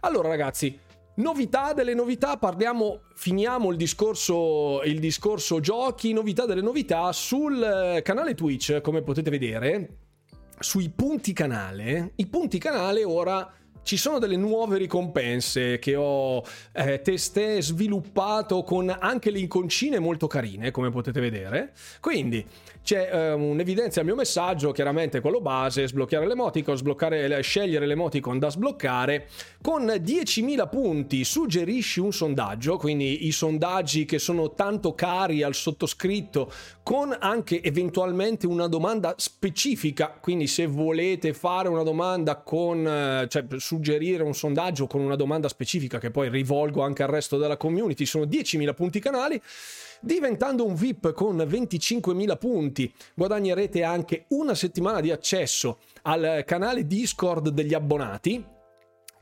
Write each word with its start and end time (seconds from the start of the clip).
Allora 0.00 0.28
ragazzi, 0.28 0.78
Novità 1.20 1.74
delle 1.74 1.92
novità, 1.92 2.38
parliamo, 2.38 3.02
finiamo 3.14 3.70
il 3.70 3.76
discorso, 3.76 4.80
il 4.84 5.00
discorso 5.00 5.60
giochi, 5.60 6.14
novità 6.14 6.46
delle 6.46 6.62
novità 6.62 7.12
sul 7.12 7.62
eh, 7.62 8.00
canale 8.02 8.34
Twitch, 8.34 8.80
come 8.80 9.02
potete 9.02 9.28
vedere, 9.28 9.96
sui 10.58 10.88
punti 10.88 11.34
canale. 11.34 12.12
I 12.16 12.26
punti 12.26 12.58
canale 12.58 13.04
ora 13.04 13.52
ci 13.82 13.96
sono 13.96 14.18
delle 14.18 14.36
nuove 14.36 14.78
ricompense 14.78 15.78
che 15.78 15.96
ho 15.96 16.42
eh, 16.72 17.00
testé 17.02 17.60
sviluppato 17.62 18.62
con 18.62 18.94
anche 18.98 19.30
le 19.30 19.38
inconcine 19.38 19.98
molto 19.98 20.26
carine, 20.26 20.70
come 20.70 20.90
potete 20.90 21.20
vedere. 21.20 21.72
Quindi 22.00 22.46
c'è 22.82 23.10
eh, 23.12 23.32
un'evidenza 23.32 24.00
al 24.00 24.06
mio 24.06 24.14
messaggio, 24.14 24.72
chiaramente 24.72 25.20
quello 25.20 25.40
base, 25.40 25.86
sbloccare 25.86 26.26
l'emoticon, 26.26 26.76
sbloccare, 26.76 27.40
scegliere 27.42 27.86
l'emoticon 27.86 28.38
da 28.38 28.50
sbloccare. 28.50 29.28
Con 29.60 29.84
10.000 29.84 30.68
punti 30.68 31.24
suggerisci 31.24 32.00
un 32.00 32.12
sondaggio, 32.12 32.78
quindi 32.78 33.26
i 33.26 33.32
sondaggi 33.32 34.06
che 34.06 34.18
sono 34.18 34.54
tanto 34.54 34.94
cari 34.94 35.42
al 35.42 35.54
sottoscritto, 35.54 36.50
con 36.82 37.14
anche 37.18 37.62
eventualmente 37.62 38.46
una 38.46 38.66
domanda 38.66 39.14
specifica, 39.18 40.16
quindi 40.20 40.46
se 40.46 40.66
volete 40.66 41.34
fare 41.34 41.68
una 41.68 41.82
domanda 41.82 42.36
con... 42.36 42.86
Eh, 42.86 43.26
cioè, 43.28 43.44
suggerire 43.70 44.24
un 44.24 44.34
sondaggio 44.34 44.88
con 44.88 45.00
una 45.00 45.14
domanda 45.14 45.46
specifica 45.46 46.00
che 46.00 46.10
poi 46.10 46.28
rivolgo 46.28 46.82
anche 46.82 47.04
al 47.04 47.08
resto 47.08 47.38
della 47.38 47.56
community, 47.56 48.04
sono 48.04 48.24
10.000 48.24 48.74
punti 48.74 48.98
canali. 48.98 49.40
Diventando 50.00 50.66
un 50.66 50.74
VIP 50.74 51.12
con 51.12 51.36
25.000 51.36 52.36
punti 52.36 52.92
guadagnerete 53.14 53.84
anche 53.84 54.24
una 54.30 54.56
settimana 54.56 55.00
di 55.00 55.12
accesso 55.12 55.78
al 56.02 56.42
canale 56.44 56.86
Discord 56.86 57.50
degli 57.50 57.74
abbonati 57.74 58.44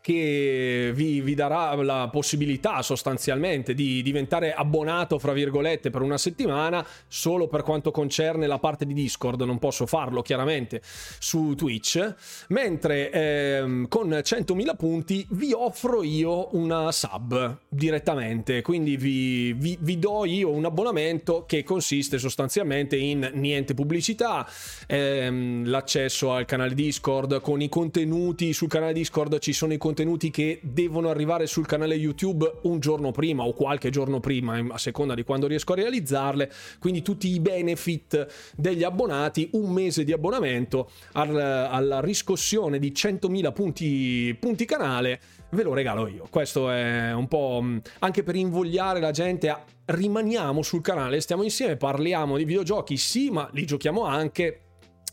che 0.09 0.91
vi, 0.95 1.21
vi, 1.21 1.35
darà 1.35 1.75
la 1.75 2.09
possibilità 2.11 2.81
sostanzialmente 2.81 3.75
di 3.75 4.01
diventare 4.01 4.55
abbonato, 4.55 5.19
fra 5.19 5.35
virgolette, 5.35 5.91
per 5.91 6.01
una 6.01 6.17
settimana, 6.17 6.83
solo 7.07 7.47
per 7.47 7.61
quanto 7.61 7.91
concerne 7.91 8.47
la 8.47 8.59
parte 8.59 8.87
di 8.87 8.95
Discord, 8.95 9.43
non 9.43 9.59
posso 9.59 9.85
farlo 9.85 10.23
chiaramente 10.23 10.81
su 11.19 11.55
Twitch, 11.55 12.15
mentre 12.49 13.11
ehm, 13.11 13.89
con 13.89 14.09
100.000 14.09 14.77
punti 14.79 15.27
vi 15.33 15.53
offro 15.53 16.03
io 16.03 16.57
una 16.57 16.91
sub 16.91 17.59
direttamente, 17.69 18.63
quindi 18.63 18.97
vi, 18.97 19.53
vi, 19.53 19.77
vi, 19.79 19.99
do 19.99 20.25
io 20.25 20.49
un 20.49 20.65
abbonamento 20.65 21.45
che 21.47 21.63
consiste 21.65 22.17
sostanzialmente 22.17 22.97
in 22.97 23.31
niente 23.35 23.75
pubblicità, 23.75 24.49
ehm, 24.87 25.69
l'accesso 25.69 26.33
al 26.33 26.47
canale 26.47 26.73
Discord. 26.73 27.43
Con 27.43 27.61
i 27.61 27.69
contenuti, 27.69 28.55
sul 28.55 28.69
canale 28.69 28.95
Discord 28.95 29.39
ci 29.41 29.53
sono 29.53 29.75
i 29.75 29.77
contenuti 29.77 29.97
contenuti 29.99 30.31
che 30.31 30.61
devono 30.63 31.09
arrivare 31.09 31.49
sul 31.49 31.67
canale 31.67 31.97
YouTube 31.97 32.61
un 32.63 32.79
giorno 32.79 33.11
prima 33.11 33.43
o 33.43 33.53
qualche 33.53 33.91
giorno 33.91 34.21
prima, 34.21 34.65
a 34.71 34.79
seconda 34.79 35.15
di 35.15 35.25
quando 35.25 35.49
riesco 35.49 35.73
a 35.73 35.77
realizzarle. 35.77 36.53
Quindi 36.79 37.03
tutti 37.03 37.29
i 37.29 37.41
benefit 37.41 38.53
degli 38.57 38.85
abbonati, 38.85 39.49
un 39.53 39.73
mese 39.73 40.05
di 40.05 40.13
abbonamento 40.13 40.91
alla 41.13 42.01
riscossione 42.01 42.79
di 42.79 42.93
100.000 42.93 43.53
punti, 43.53 44.37
punti 44.39 44.65
canale 44.65 45.21
ve 45.51 45.65
lo 45.65 45.75
regalo 45.75 46.07
io. 46.07 46.29
Questo 46.31 46.71
è 46.71 47.13
un 47.13 47.27
po' 47.27 47.65
anche 47.99 48.23
per 48.23 48.37
invogliare 48.37 49.01
la 49.01 49.11
gente 49.11 49.49
a 49.49 49.65
rimaniamo 49.87 50.63
sul 50.63 50.81
canale, 50.81 51.21
stiamo 51.21 51.43
insieme, 51.43 51.77
parliamo 51.77 52.37
di 52.37 52.45
videogiochi, 52.45 52.97
sì, 52.97 53.31
ma 53.31 53.49
li 53.53 53.67
giochiamo 53.67 54.05
anche 54.05 54.61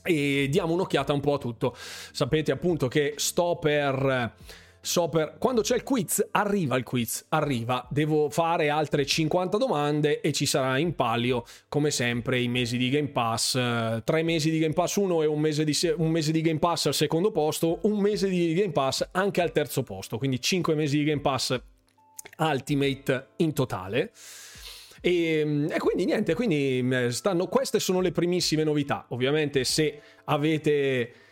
e 0.03 0.47
diamo 0.51 0.73
un'occhiata 0.73 1.11
un 1.11 1.21
po' 1.21 1.33
a 1.33 1.37
tutto. 1.39 1.75
Sapete 1.75 2.51
appunto 2.51 2.87
che 2.87 3.13
sto 3.15 3.57
per 3.59 4.33
so 4.85 5.09
per 5.09 5.37
quando 5.39 5.61
c'è 5.61 5.75
il 5.75 5.83
quiz, 5.83 6.27
arriva 6.31 6.77
il 6.77 6.83
quiz, 6.83 7.25
arriva, 7.29 7.87
devo 7.89 8.29
fare 8.29 8.69
altre 8.69 9.03
50 9.03 9.57
domande 9.57 10.21
e 10.21 10.31
ci 10.31 10.45
sarà 10.45 10.77
in 10.77 10.93
palio 10.93 11.43
come 11.67 11.89
sempre 11.89 12.39
i 12.39 12.47
mesi 12.47 12.77
di 12.77 12.89
Game 12.89 13.07
Pass, 13.07 13.53
tre 14.03 14.21
mesi 14.21 14.51
di 14.51 14.59
Game 14.59 14.73
Pass 14.73 14.95
1 14.97 15.23
e 15.23 15.25
un 15.25 15.39
mese 15.39 15.63
di, 15.63 15.75
un 15.97 16.11
mese 16.11 16.31
di 16.31 16.41
Game 16.41 16.59
Pass 16.59 16.85
al 16.85 16.93
secondo 16.93 17.31
posto, 17.31 17.79
un 17.83 17.99
mese 17.99 18.29
di 18.29 18.53
Game 18.53 18.71
Pass 18.71 19.09
anche 19.11 19.41
al 19.41 19.51
terzo 19.51 19.81
posto, 19.81 20.19
quindi 20.19 20.39
5 20.39 20.75
mesi 20.75 20.99
di 20.99 21.03
Game 21.03 21.21
Pass 21.21 21.59
Ultimate 22.37 23.27
in 23.37 23.53
totale. 23.53 24.11
E, 25.01 25.67
e, 25.69 25.79
quindi 25.79 26.05
niente, 26.05 26.35
quindi 26.35 27.11
stanno, 27.11 27.47
queste 27.47 27.79
sono 27.79 28.01
le 28.01 28.11
primissime 28.11 28.63
novità. 28.63 29.05
Ovviamente 29.09 29.63
se 29.63 29.99
avete 30.25 31.24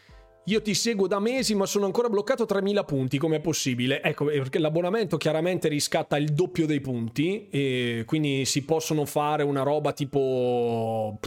io 0.45 0.61
ti 0.61 0.73
seguo 0.73 1.07
da 1.07 1.19
mesi, 1.19 1.55
ma 1.55 1.65
sono 1.65 1.85
ancora 1.85 2.09
bloccato 2.09 2.45
3000 2.45 2.83
punti. 2.83 3.17
Com'è 3.17 3.39
possibile? 3.39 4.01
Ecco, 4.01 4.29
eh, 4.29 4.39
perché 4.39 4.59
l'abbonamento 4.59 5.15
chiaramente 5.15 5.69
riscatta 5.69 6.17
il 6.17 6.33
doppio 6.33 6.65
dei 6.65 6.81
punti. 6.81 7.47
E 7.49 8.03
quindi 8.05 8.43
si 8.43 8.65
possono 8.65 9.05
fare 9.05 9.43
una 9.43 9.63
roba 9.63 9.93
tipo. 9.93 11.17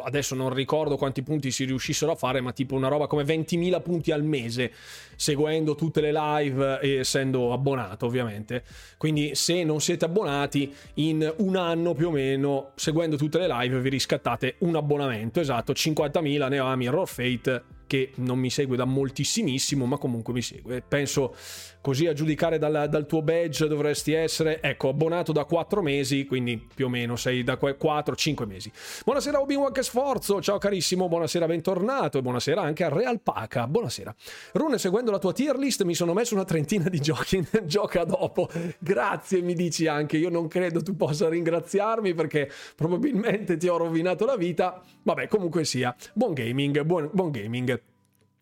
Adesso 0.00 0.34
non 0.34 0.52
ricordo 0.52 0.96
quanti 0.96 1.22
punti 1.22 1.50
si 1.50 1.64
riuscissero 1.64 2.12
a 2.12 2.14
fare, 2.14 2.40
ma 2.40 2.52
tipo 2.52 2.74
una 2.74 2.88
roba 2.88 3.06
come 3.06 3.24
20.000 3.24 3.82
punti 3.82 4.12
al 4.12 4.22
mese, 4.22 4.72
seguendo 5.16 5.74
tutte 5.74 6.00
le 6.00 6.12
live 6.12 6.80
e 6.80 6.98
essendo 6.98 7.52
abbonato, 7.52 8.06
ovviamente. 8.06 8.64
Quindi, 8.96 9.34
se 9.34 9.64
non 9.64 9.80
siete 9.80 10.04
abbonati, 10.04 10.72
in 10.94 11.34
un 11.38 11.56
anno 11.56 11.94
più 11.94 12.08
o 12.08 12.10
meno, 12.10 12.72
seguendo 12.76 13.16
tutte 13.16 13.38
le 13.38 13.48
live, 13.48 13.80
vi 13.80 13.88
riscattate 13.88 14.56
un 14.60 14.76
abbonamento. 14.76 15.40
Esatto, 15.40 15.72
50.000 15.72 16.48
ne 16.48 16.60
ho 16.60 16.66
a 16.66 16.76
Mirror 16.76 17.08
Fate 17.08 17.76
che 17.88 18.12
non 18.16 18.38
mi 18.38 18.50
segue 18.50 18.76
da 18.76 18.84
moltissimissimo, 18.84 19.86
ma 19.86 19.96
comunque 19.96 20.32
mi 20.32 20.42
segue. 20.42 20.84
Penso 20.86 21.34
così 21.80 22.06
a 22.06 22.12
giudicare 22.12 22.58
dal, 22.58 22.86
dal 22.88 23.06
tuo 23.06 23.22
badge 23.22 23.66
dovresti 23.66 24.12
essere, 24.12 24.60
ecco, 24.60 24.90
abbonato 24.90 25.32
da 25.32 25.44
4 25.44 25.82
mesi, 25.82 26.26
quindi 26.26 26.64
più 26.72 26.86
o 26.86 26.88
meno 26.88 27.16
sei 27.16 27.42
da 27.42 27.58
4-5 27.58 28.46
mesi. 28.46 28.70
Buonasera 29.04 29.40
Obi-Wan 29.40 29.72
che 29.72 29.82
sforzo, 29.82 30.40
ciao 30.40 30.58
carissimo, 30.58 31.08
buonasera, 31.08 31.46
bentornato 31.46 32.18
e 32.18 32.22
buonasera 32.22 32.60
anche 32.60 32.84
a 32.84 32.90
Real 32.90 33.20
Paca, 33.20 33.66
buonasera. 33.66 34.14
Rune, 34.52 34.78
seguendo 34.78 35.10
la 35.10 35.18
tua 35.18 35.32
tier 35.32 35.56
list 35.56 35.82
mi 35.84 35.94
sono 35.94 36.12
messo 36.12 36.34
una 36.34 36.44
trentina 36.44 36.88
di 36.90 37.00
giochi, 37.02 37.44
gioca 37.64 38.04
dopo, 38.04 38.50
grazie 38.78 39.40
mi 39.40 39.54
dici 39.54 39.86
anche, 39.86 40.18
io 40.18 40.28
non 40.28 40.46
credo 40.46 40.82
tu 40.82 40.94
possa 40.94 41.28
ringraziarmi 41.30 42.12
perché 42.12 42.50
probabilmente 42.76 43.56
ti 43.56 43.66
ho 43.66 43.78
rovinato 43.78 44.26
la 44.26 44.36
vita, 44.36 44.82
vabbè 45.02 45.26
comunque 45.26 45.64
sia, 45.64 45.96
buon 46.12 46.34
gaming, 46.34 46.82
buon, 46.82 47.08
buon 47.12 47.30
gaming. 47.30 47.77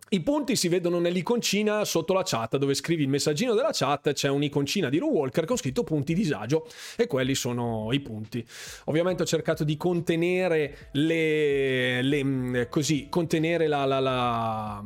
I 0.08 0.20
punti 0.20 0.54
si 0.54 0.68
vedono 0.68 1.00
nell'iconcina 1.00 1.84
sotto 1.84 2.12
la 2.12 2.22
chat 2.24 2.58
dove 2.58 2.74
scrivi 2.74 3.02
il 3.02 3.08
messaggino 3.08 3.54
della 3.54 3.70
chat, 3.72 4.12
c'è 4.12 4.28
un'iconcina 4.28 4.88
di 4.88 4.98
Walker 4.98 5.44
con 5.44 5.56
scritto 5.56 5.82
punti 5.82 6.14
disagio 6.14 6.68
e 6.96 7.08
quelli 7.08 7.34
sono 7.34 7.88
i 7.90 7.98
punti. 7.98 8.46
Ovviamente 8.84 9.24
ho 9.24 9.26
cercato 9.26 9.64
di 9.64 9.76
contenere 9.76 10.90
le, 10.92 12.02
le 12.02 12.22
mm, 12.22 12.62
così, 12.70 13.08
contenere 13.10 13.66
la, 13.66 13.84
la, 13.84 13.98
la, 13.98 14.84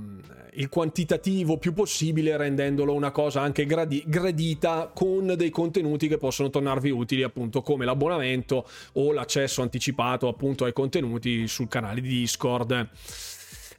il 0.55 0.71
quantitativo 0.71 1.59
più 1.59 1.75
possibile 1.75 2.39
rendendolo 2.39 2.95
una 2.95 3.11
cosa 3.11 3.43
anche 3.43 3.67
gradi, 3.67 4.03
gradita 4.07 4.91
con 4.95 5.35
dei 5.37 5.51
contenuti 5.51 6.09
che 6.09 6.17
possono 6.17 6.49
tornarvi 6.49 6.89
utili 6.89 7.25
appunto 7.25 7.61
come 7.61 7.85
l'abbonamento 7.85 8.67
o 8.95 9.13
l'accesso 9.13 9.61
anticipato 9.61 10.29
appunto 10.29 10.65
ai 10.65 10.73
contenuti 10.73 11.47
sul 11.47 11.69
canale 11.69 12.01
di 12.01 12.09
Discord. 12.09 12.89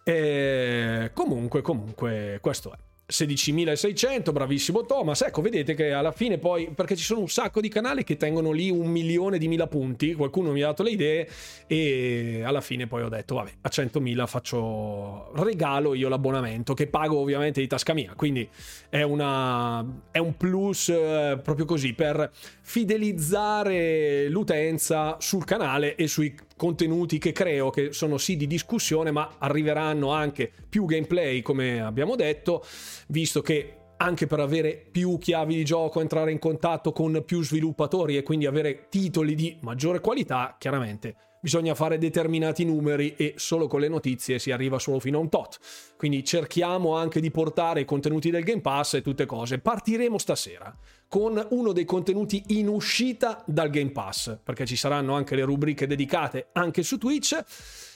E 0.03 1.11
comunque, 1.13 1.61
comunque, 1.61 2.39
questo 2.41 2.71
è. 2.73 2.77
16.600, 3.11 4.31
bravissimo 4.31 4.85
Thomas. 4.85 5.21
Ecco, 5.21 5.41
vedete 5.41 5.75
che 5.75 5.91
alla 5.91 6.13
fine 6.13 6.37
poi, 6.37 6.71
perché 6.73 6.95
ci 6.95 7.03
sono 7.03 7.19
un 7.19 7.27
sacco 7.27 7.59
di 7.59 7.67
canali 7.67 8.03
che 8.03 8.15
tengono 8.15 8.51
lì 8.51 8.69
un 8.69 8.87
milione 8.87 9.37
di 9.37 9.47
mila 9.49 9.67
punti, 9.67 10.13
qualcuno 10.13 10.51
mi 10.51 10.63
ha 10.63 10.67
dato 10.67 10.81
le 10.81 10.91
idee 10.91 11.29
e 11.67 12.41
alla 12.43 12.61
fine 12.61 12.87
poi 12.87 13.03
ho 13.03 13.09
detto, 13.09 13.35
vabbè, 13.35 13.51
a 13.61 13.69
100.000 13.69 14.27
faccio, 14.27 15.31
regalo 15.33 15.93
io 15.93 16.07
l'abbonamento 16.07 16.73
che 16.73 16.87
pago 16.87 17.17
ovviamente 17.17 17.59
di 17.59 17.67
tasca 17.67 17.93
mia, 17.93 18.13
quindi 18.15 18.47
è, 18.89 19.01
una, 19.01 19.85
è 20.09 20.17
un 20.17 20.37
plus 20.37 20.89
eh, 20.89 21.39
proprio 21.43 21.65
così 21.65 21.93
per 21.93 22.31
fidelizzare 22.61 24.29
l'utenza 24.29 25.17
sul 25.19 25.43
canale 25.43 25.95
e 25.95 26.07
sui 26.07 26.33
contenuti 26.61 27.17
che 27.17 27.31
creo 27.31 27.71
che 27.71 27.91
sono 27.91 28.19
sì 28.19 28.37
di 28.37 28.45
discussione 28.45 29.09
ma 29.09 29.37
arriveranno 29.39 30.11
anche 30.11 30.51
più 30.69 30.85
gameplay 30.85 31.41
come 31.41 31.81
abbiamo 31.81 32.15
detto 32.15 32.63
visto 33.07 33.41
che 33.41 33.77
anche 33.97 34.27
per 34.27 34.39
avere 34.39 34.85
più 34.91 35.17
chiavi 35.17 35.55
di 35.55 35.63
gioco, 35.63 36.01
entrare 36.01 36.31
in 36.31 36.37
contatto 36.37 36.91
con 36.91 37.23
più 37.25 37.41
sviluppatori 37.41 38.15
e 38.15 38.21
quindi 38.21 38.45
avere 38.45 38.89
titoli 38.89 39.33
di 39.33 39.57
maggiore 39.61 40.01
qualità, 40.01 40.55
chiaramente 40.59 41.15
bisogna 41.41 41.73
fare 41.73 41.97
determinati 41.97 42.63
numeri 42.63 43.15
e 43.17 43.33
solo 43.35 43.67
con 43.67 43.81
le 43.81 43.89
notizie 43.89 44.39
si 44.39 44.51
arriva 44.51 44.79
solo 44.79 44.99
fino 44.99 45.17
a 45.17 45.21
un 45.21 45.29
tot. 45.29 45.57
Quindi 45.97 46.23
cerchiamo 46.23 46.95
anche 46.95 47.19
di 47.19 47.31
portare 47.31 47.81
i 47.81 47.85
contenuti 47.85 48.29
del 48.29 48.43
Game 48.43 48.61
Pass 48.61 48.93
e 48.93 49.01
tutte 49.01 49.25
cose. 49.25 49.59
Partiremo 49.59 50.17
stasera 50.17 50.73
con 51.07 51.45
uno 51.49 51.73
dei 51.73 51.83
contenuti 51.83 52.43
in 52.49 52.67
uscita 52.67 53.43
dal 53.45 53.69
Game 53.69 53.91
Pass, 53.91 54.37
perché 54.41 54.65
ci 54.65 54.75
saranno 54.75 55.15
anche 55.15 55.35
le 55.35 55.43
rubriche 55.43 55.87
dedicate 55.87 56.49
anche 56.53 56.83
su 56.83 56.97
Twitch 56.97 57.43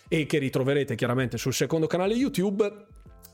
e 0.07 0.25
che 0.25 0.37
ritroverete 0.39 0.95
chiaramente 0.95 1.37
sul 1.37 1.53
secondo 1.53 1.87
canale 1.87 2.15
YouTube 2.15 2.87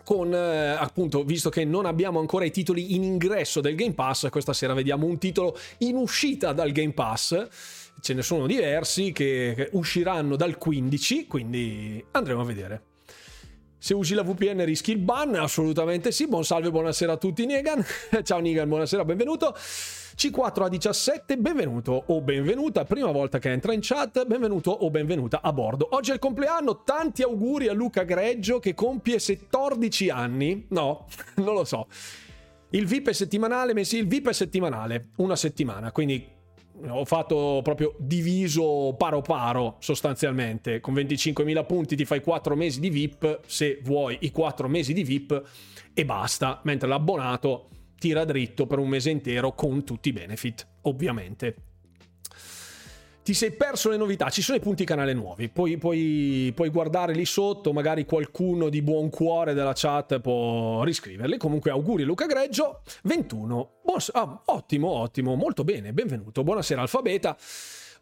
con 0.04 0.34
eh, 0.34 0.70
appunto 0.70 1.24
visto 1.24 1.50
che 1.50 1.64
non 1.64 1.86
abbiamo 1.86 2.20
ancora 2.20 2.46
i 2.46 2.52
titoli 2.52 2.96
in 2.96 3.04
ingresso 3.04 3.62
del 3.62 3.76
Game 3.76 3.94
Pass 3.94 4.30
questa 4.30 4.54
sera 4.54 4.74
vediamo 4.74 5.06
un 5.06 5.18
titolo 5.18 5.56
in 5.80 5.96
uscita 5.96 6.54
dal 6.54 6.72
Game 6.72 6.94
Pass 6.94 7.81
ce 8.02 8.14
ne 8.14 8.22
sono 8.22 8.48
diversi 8.48 9.12
che, 9.12 9.70
usciranno 9.74 10.36
dal 10.36 10.58
15 10.58 11.28
quindi 11.28 12.04
andremo 12.12 12.42
a 12.42 12.46
vedere 12.46 12.82
se 13.84 13.96
usi 13.96 14.14
la 14.14 14.22
VPN 14.22 14.64
rischi 14.64 14.92
il 14.92 15.00
ban? 15.00 15.34
Assolutamente 15.34 16.12
sì. 16.12 16.28
Buon 16.28 16.46
salve, 16.46 16.70
buonasera 16.70 17.14
a 17.14 17.18
tutti, 17.18 17.48
Negan. 17.48 17.84
Ciao 18.22 18.40
Negan, 18.40 18.68
buonasera, 18.68 19.04
benvenuto. 19.04 19.56
C4 19.56 20.64
a 20.64 20.70
17, 20.70 21.36
benvenuto 21.40 22.04
o 22.06 22.22
benvenuta, 22.22 22.86
prima 22.86 23.10
volta 23.10 23.40
che 23.40 23.50
entra 23.50 23.74
in 23.74 23.80
chat, 23.82 24.24
benvenuto 24.28 24.70
o 24.70 24.92
benvenuta 24.92 25.42
a 25.42 25.52
bordo. 25.52 25.88
Oggi 25.94 26.12
è 26.12 26.14
il 26.14 26.20
compleanno, 26.20 26.84
tanti 26.84 27.24
auguri 27.24 27.70
a 27.70 27.74
Luca 27.74 28.04
Greggio 28.04 28.60
che 28.60 28.76
compie 28.76 29.18
14 29.20 30.10
anni. 30.12 30.68
No, 30.70 31.08
non 31.38 31.56
lo 31.56 31.64
so. 31.64 31.88
Il 32.70 32.86
VIP 32.86 33.10
è 33.10 33.14
settimanale, 33.14 33.74
Messi, 33.74 33.98
il 33.98 34.08
VIP 34.08 34.30
è 34.30 34.34
settimanale, 34.34 35.08
una 35.16 35.36
settimana, 35.36 35.92
quindi 35.92 36.24
ho 36.88 37.06
fatto 37.06 37.62
proprio 37.64 37.96
diviso 37.98 38.96
paro 38.98 39.22
paro 39.22 39.78
sostanzialmente. 39.80 40.80
Con 40.80 40.94
25.000 40.94 41.66
punti 41.66 41.96
ti 41.96 42.06
fai 42.06 42.22
4 42.22 42.56
mesi 42.56 42.80
di 42.80 42.90
VIP 42.90 43.42
se 43.46 43.80
vuoi 43.84 44.18
i 44.22 44.32
4 44.32 44.68
mesi 44.68 44.94
di 44.94 45.04
VIP 45.04 45.44
e 45.94 46.06
basta. 46.06 46.62
Mentre 46.64 46.88
l'abbonato 46.88 47.70
tira 47.98 48.26
dritto 48.26 48.66
per 48.66 48.80
un 48.80 48.90
mese 48.90 49.10
intero 49.10 49.54
con 49.54 49.84
tutti 49.84 50.10
i 50.10 50.14
benefit 50.14 50.68
ovviamente 50.82 51.56
ti 53.24 53.34
sei 53.34 53.52
perso 53.52 53.90
le 53.90 53.98
novità, 53.98 54.30
ci 54.30 54.42
sono 54.42 54.58
i 54.58 54.62
punti 54.62 54.84
canale 54.84 55.14
nuovi, 55.14 55.50
puoi, 55.50 55.78
puoi, 55.78 56.52
puoi, 56.56 56.70
guardare 56.70 57.14
lì 57.14 57.26
sotto, 57.26 57.72
magari 57.72 58.06
qualcuno 58.06 58.70
di 58.70 58.82
buon 58.82 59.10
cuore 59.10 59.54
della 59.54 59.74
chat 59.76 60.20
può 60.20 60.84
riscriverli. 60.84 61.38
Comunque 61.38 61.70
auguri 61.72 62.04
Luca 62.04 62.26
Greggio, 62.26 62.82
21, 63.04 63.70
buon, 63.84 64.00
ah, 64.14 64.42
ottimo, 64.46 64.90
ottimo, 64.90 65.36
molto 65.36 65.64
bene, 65.64 65.94
benvenuto, 65.94 66.44
buonasera 66.44 66.82
Alfabeta, 66.82 67.38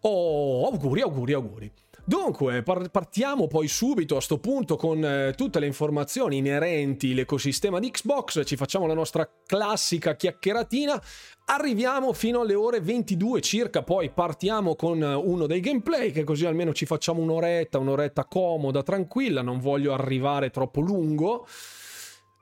oh, 0.01 0.67
auguri, 0.67 1.01
auguri, 1.01 1.33
auguri. 1.33 1.71
Dunque, 2.05 2.63
partiamo 2.63 3.47
poi 3.47 3.67
subito 3.67 4.17
a 4.17 4.21
sto 4.21 4.39
punto 4.39 4.75
con 4.75 5.03
eh, 5.03 5.33
tutte 5.35 5.59
le 5.59 5.67
informazioni 5.67 6.37
inerenti 6.37 7.11
all'ecosistema 7.11 7.79
di 7.79 7.91
Xbox, 7.91 8.41
ci 8.45 8.55
facciamo 8.55 8.87
la 8.87 8.93
nostra 8.93 9.29
classica 9.45 10.15
chiacchieratina, 10.15 10.99
arriviamo 11.45 12.13
fino 12.13 12.41
alle 12.41 12.55
ore 12.55 12.79
22 12.81 13.41
circa, 13.41 13.83
poi 13.83 14.09
partiamo 14.09 14.75
con 14.75 15.01
eh, 15.03 15.13
uno 15.13 15.45
dei 15.45 15.59
gameplay, 15.59 16.11
che 16.11 16.23
così 16.23 16.45
almeno 16.45 16.73
ci 16.73 16.85
facciamo 16.85 17.21
un'oretta, 17.21 17.77
un'oretta 17.77 18.25
comoda, 18.25 18.81
tranquilla, 18.81 19.41
non 19.41 19.59
voglio 19.59 19.93
arrivare 19.93 20.49
troppo 20.49 20.81
lungo. 20.81 21.45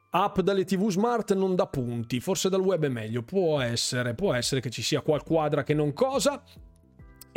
App 0.10 0.40
dalle 0.40 0.64
TV 0.64 0.90
smart 0.90 1.34
non 1.34 1.56
dà 1.56 1.68
punti, 1.68 2.22
forse 2.22 2.50
dal 2.50 2.62
web 2.62 2.86
è 2.86 2.90
meglio, 2.90 3.24
può 3.24 3.60
essere, 3.60 4.16
può 4.16 4.34
essere 4.34 4.62
che 4.62 4.70
ci 4.70 4.82
sia 4.82 5.02
qualquadra 5.02 5.64
che 5.64 5.74
non 5.74 5.94
cosa. 5.94 6.42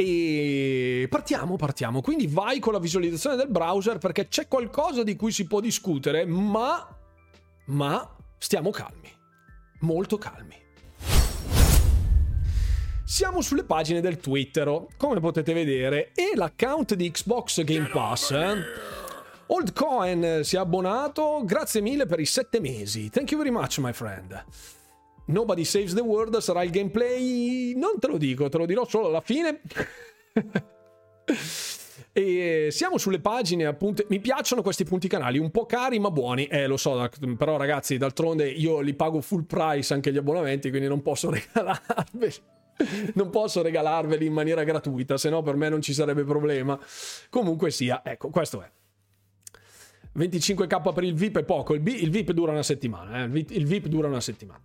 E 0.00 1.06
partiamo, 1.10 1.56
partiamo. 1.56 2.00
Quindi 2.00 2.26
vai 2.26 2.58
con 2.58 2.72
la 2.72 2.78
visualizzazione 2.78 3.36
del 3.36 3.48
browser 3.48 3.98
perché 3.98 4.28
c'è 4.28 4.48
qualcosa 4.48 5.02
di 5.02 5.14
cui 5.14 5.30
si 5.30 5.46
può 5.46 5.60
discutere, 5.60 6.24
ma 6.24 6.88
ma 7.66 8.16
stiamo 8.38 8.70
calmi. 8.70 9.12
Molto 9.80 10.16
calmi. 10.16 10.56
Siamo 13.04 13.42
sulle 13.42 13.64
pagine 13.64 14.00
del 14.00 14.16
Twitter, 14.16 14.86
come 14.96 15.20
potete 15.20 15.52
vedere, 15.52 16.12
e 16.14 16.32
l'account 16.34 16.94
di 16.94 17.10
Xbox 17.10 17.62
Game 17.64 17.88
Pass. 17.88 18.30
Eh? 18.30 18.54
Old 19.48 19.72
Cohen 19.74 20.44
si 20.44 20.56
è 20.56 20.60
abbonato, 20.60 21.42
grazie 21.44 21.82
mille 21.82 22.06
per 22.06 22.20
i 22.20 22.24
sette 22.24 22.58
mesi. 22.60 23.10
Thank 23.10 23.32
you 23.32 23.42
very 23.42 23.54
much, 23.54 23.78
my 23.78 23.92
friend. 23.92 24.44
Nobody 25.30 25.64
Saves 25.64 25.94
the 25.94 26.00
World 26.00 26.38
sarà 26.38 26.62
il 26.62 26.70
gameplay. 26.70 27.74
Non 27.76 27.98
te 27.98 28.08
lo 28.08 28.18
dico, 28.18 28.48
te 28.48 28.58
lo 28.58 28.66
dirò 28.66 28.86
solo 28.86 29.06
alla 29.06 29.20
fine. 29.20 29.60
e 32.12 32.68
siamo 32.70 32.98
sulle 32.98 33.20
pagine 33.20 33.66
appunto 33.66 34.04
mi 34.08 34.18
piacciono 34.18 34.62
questi 34.62 34.84
punti 34.84 35.06
canali 35.06 35.38
un 35.38 35.50
po' 35.50 35.64
cari 35.64 36.00
ma 36.00 36.10
buoni 36.10 36.46
eh 36.46 36.66
lo 36.66 36.76
so 36.76 37.08
però 37.36 37.56
ragazzi 37.56 37.98
d'altronde 37.98 38.48
io 38.48 38.80
li 38.80 38.94
pago 38.94 39.20
full 39.20 39.44
price 39.44 39.94
anche 39.94 40.12
gli 40.12 40.16
abbonamenti 40.16 40.70
quindi 40.70 40.88
non 40.88 41.02
posso 41.02 41.30
regalarveli 41.32 42.34
non 43.14 43.30
posso 43.30 43.62
regalarveli 43.62 44.26
in 44.26 44.32
maniera 44.32 44.64
gratuita 44.64 45.16
se 45.18 45.30
no 45.30 45.42
per 45.42 45.54
me 45.54 45.68
non 45.68 45.80
ci 45.82 45.92
sarebbe 45.92 46.24
problema 46.24 46.78
comunque 47.28 47.70
sia 47.70 48.02
ecco 48.04 48.28
questo 48.30 48.60
è 48.60 48.70
25k 50.18 50.92
per 50.92 51.04
il 51.04 51.14
VIP 51.14 51.38
è 51.38 51.44
poco 51.44 51.74
il, 51.74 51.80
VIP 51.80 52.32
dura 52.32 52.50
una 52.50 52.64
settimana 52.64 53.22
eh? 53.22 53.46
il 53.50 53.66
VIP 53.66 53.86
dura 53.86 54.08
una 54.08 54.20
settimana 54.20 54.60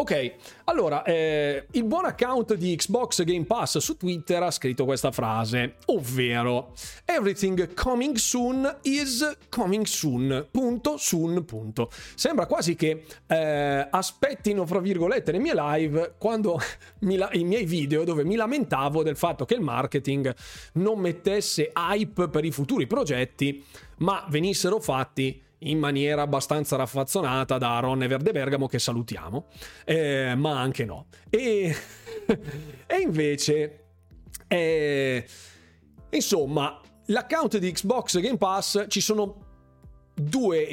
Ok, 0.00 0.32
allora, 0.64 1.02
eh, 1.02 1.66
il 1.72 1.84
buon 1.84 2.06
account 2.06 2.54
di 2.54 2.74
Xbox 2.74 3.22
Game 3.22 3.44
Pass 3.44 3.76
su 3.76 3.98
Twitter 3.98 4.42
ha 4.42 4.50
scritto 4.50 4.86
questa 4.86 5.12
frase, 5.12 5.74
ovvero 5.88 6.72
Everything 7.04 7.74
coming 7.74 8.16
soon 8.16 8.78
is 8.84 9.36
coming 9.50 9.84
soon, 9.84 10.48
punto, 10.50 10.96
soon, 10.96 11.44
punto. 11.44 11.90
Sembra 12.14 12.46
quasi 12.46 12.76
che 12.76 13.04
eh, 13.26 13.88
aspettino, 13.90 14.64
fra 14.64 14.80
virgolette, 14.80 15.32
le 15.32 15.38
mie 15.38 15.52
live 15.54 16.14
quando 16.16 16.58
la- 17.00 17.28
i 17.32 17.44
miei 17.44 17.66
video 17.66 18.02
dove 18.02 18.24
mi 18.24 18.36
lamentavo 18.36 19.02
del 19.02 19.16
fatto 19.16 19.44
che 19.44 19.52
il 19.52 19.60
marketing 19.60 20.34
non 20.74 20.98
mettesse 20.98 21.72
hype 21.74 22.28
per 22.28 22.46
i 22.46 22.50
futuri 22.50 22.86
progetti, 22.86 23.62
ma 23.98 24.24
venissero 24.30 24.80
fatti 24.80 25.42
in 25.60 25.78
maniera 25.78 26.22
abbastanza 26.22 26.76
raffazzonata 26.76 27.58
da 27.58 27.78
Ron 27.80 27.98
Verde 27.98 28.32
Bergamo 28.32 28.66
che 28.66 28.78
salutiamo, 28.78 29.46
eh, 29.84 30.34
ma 30.34 30.60
anche 30.60 30.84
no. 30.84 31.06
E, 31.28 31.74
e 32.86 32.96
invece, 33.00 33.84
eh, 34.48 35.26
insomma, 36.10 36.80
l'account 37.06 37.58
di 37.58 37.72
Xbox 37.72 38.20
Game 38.20 38.38
Pass 38.38 38.86
ci 38.88 39.00
sono 39.00 39.48
due, 40.14 40.66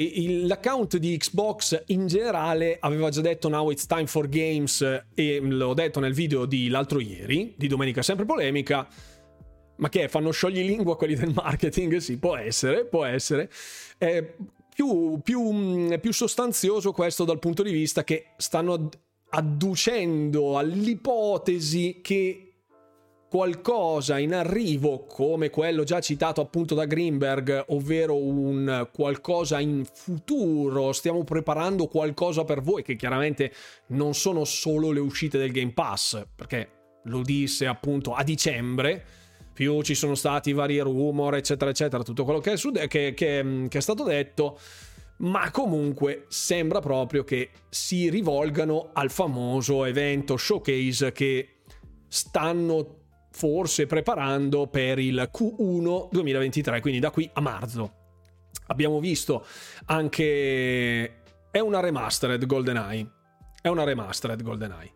l'account 0.44 0.96
di 0.98 1.16
Xbox 1.16 1.84
in 1.86 2.06
generale 2.06 2.76
aveva 2.80 3.08
già 3.08 3.22
detto 3.22 3.48
now 3.48 3.70
it's 3.70 3.86
time 3.86 4.06
for 4.06 4.28
games 4.28 4.82
e 5.14 5.40
l'ho 5.40 5.74
detto 5.74 6.00
nel 6.00 6.12
video 6.12 6.44
di 6.44 6.68
l'altro 6.68 7.00
ieri, 7.00 7.54
di 7.56 7.66
domenica 7.66 8.02
sempre 8.02 8.24
polemica, 8.24 8.86
ma 9.76 9.88
che 9.88 10.08
fanno 10.08 10.30
sciogli 10.30 10.64
lingua 10.64 10.96
quelli 10.96 11.14
del 11.14 11.32
marketing? 11.32 11.96
Sì, 11.96 12.18
può 12.18 12.36
essere, 12.36 12.84
può 12.84 13.04
essere. 13.04 13.48
Eh, 13.96 14.34
più, 14.78 15.18
più, 15.24 15.42
mm, 15.52 15.94
più 16.00 16.12
sostanzioso 16.12 16.92
questo 16.92 17.24
dal 17.24 17.40
punto 17.40 17.64
di 17.64 17.72
vista 17.72 18.04
che 18.04 18.26
stanno 18.36 18.88
adducendo 19.30 20.56
all'ipotesi 20.56 21.98
che 22.00 22.44
qualcosa 23.28 24.18
in 24.20 24.32
arrivo 24.32 25.04
come 25.04 25.50
quello 25.50 25.82
già 25.82 25.98
citato 26.00 26.40
appunto 26.40 26.76
da 26.76 26.84
Greenberg, 26.84 27.64
ovvero 27.70 28.16
un 28.16 28.88
qualcosa 28.92 29.58
in 29.58 29.84
futuro, 29.84 30.92
stiamo 30.92 31.24
preparando 31.24 31.88
qualcosa 31.88 32.44
per 32.44 32.62
voi 32.62 32.84
che 32.84 32.94
chiaramente 32.94 33.52
non 33.88 34.14
sono 34.14 34.44
solo 34.44 34.92
le 34.92 35.00
uscite 35.00 35.38
del 35.38 35.50
Game 35.50 35.72
Pass, 35.72 36.24
perché 36.36 37.00
lo 37.02 37.22
disse 37.22 37.66
appunto 37.66 38.14
a 38.14 38.22
dicembre, 38.22 39.04
più 39.58 39.82
ci 39.82 39.96
sono 39.96 40.14
stati 40.14 40.52
vari 40.52 40.78
rumor, 40.78 41.34
eccetera, 41.34 41.72
eccetera, 41.72 42.04
tutto 42.04 42.22
quello 42.22 42.38
che 42.38 42.52
è, 42.52 42.56
su, 42.56 42.70
che, 42.70 42.86
che, 42.86 43.12
che 43.14 43.68
è 43.68 43.80
stato 43.80 44.04
detto. 44.04 44.56
Ma 45.16 45.50
comunque 45.50 46.26
sembra 46.28 46.78
proprio 46.78 47.24
che 47.24 47.50
si 47.68 48.08
rivolgano 48.08 48.90
al 48.92 49.10
famoso 49.10 49.84
evento 49.84 50.36
showcase 50.36 51.10
che 51.10 51.56
stanno 52.06 53.00
forse 53.32 53.86
preparando 53.86 54.68
per 54.68 55.00
il 55.00 55.28
Q1 55.36 56.08
2023, 56.12 56.80
quindi 56.80 57.00
da 57.00 57.10
qui 57.10 57.28
a 57.32 57.40
marzo. 57.40 57.94
Abbiamo 58.68 59.00
visto 59.00 59.44
anche... 59.86 61.22
È 61.50 61.58
una 61.58 61.80
remastered 61.80 62.46
GoldenEye. 62.46 63.10
È 63.60 63.66
una 63.66 63.82
remastered 63.82 64.40
GoldenEye. 64.40 64.92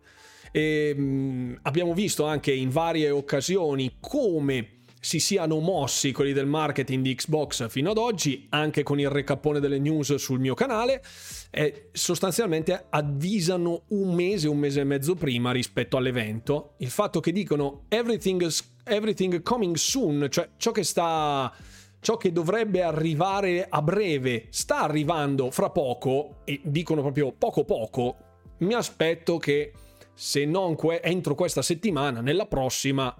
E, 0.55 0.93
mh, 0.93 1.59
abbiamo 1.63 1.95
visto 1.95 2.25
anche 2.25 2.53
in 2.53 2.69
varie 2.69 3.09
occasioni 3.09 3.97
come 3.99 4.81
si 4.99 5.19
siano 5.19 5.59
mossi 5.59 6.13
quelli 6.13 6.31
del 6.31 6.45
marketing 6.45 7.03
di 7.03 7.15
Xbox 7.15 7.67
fino 7.67 7.91
ad 7.91 7.97
oggi, 7.97 8.45
anche 8.51 8.83
con 8.83 8.99
il 9.01 9.09
recappone 9.09 9.59
delle 9.59 9.79
news 9.79 10.15
sul 10.15 10.39
mio 10.39 10.53
canale, 10.53 11.03
e 11.49 11.89
sostanzialmente 11.91 12.85
avvisano 12.89 13.83
un 13.89 14.13
mese, 14.13 14.47
un 14.47 14.59
mese 14.59 14.79
e 14.79 14.83
mezzo 14.85 15.15
prima 15.15 15.51
rispetto 15.51 15.97
all'evento. 15.97 16.75
Il 16.77 16.89
fatto 16.89 17.19
che 17.19 17.33
dicono 17.33 17.85
everything, 17.89 18.47
everything 18.85 19.41
coming 19.41 19.75
soon, 19.75 20.27
cioè 20.29 20.51
ciò 20.55 20.71
che 20.71 20.83
sta 20.83 21.51
ciò 21.99 22.17
che 22.17 22.31
dovrebbe 22.31 22.81
arrivare 22.81 23.65
a 23.67 23.81
breve 23.81 24.47
sta 24.49 24.81
arrivando 24.81 25.51
fra 25.51 25.69
poco 25.69 26.41
e 26.43 26.59
dicono 26.61 26.99
proprio 26.99 27.31
poco 27.31 27.63
poco 27.63 28.17
mi 28.57 28.73
aspetto 28.73 29.37
che 29.37 29.71
se 30.13 30.45
non 30.45 30.75
que- 30.75 31.01
entro 31.01 31.35
questa 31.35 31.61
settimana, 31.61 32.21
nella 32.21 32.45
prossima 32.45 33.15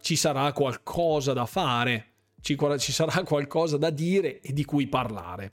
ci 0.00 0.16
sarà 0.16 0.52
qualcosa 0.52 1.32
da 1.32 1.46
fare, 1.46 2.12
ci, 2.40 2.56
ci 2.78 2.92
sarà 2.92 3.22
qualcosa 3.22 3.76
da 3.76 3.90
dire 3.90 4.40
e 4.40 4.52
di 4.52 4.64
cui 4.64 4.86
parlare. 4.86 5.52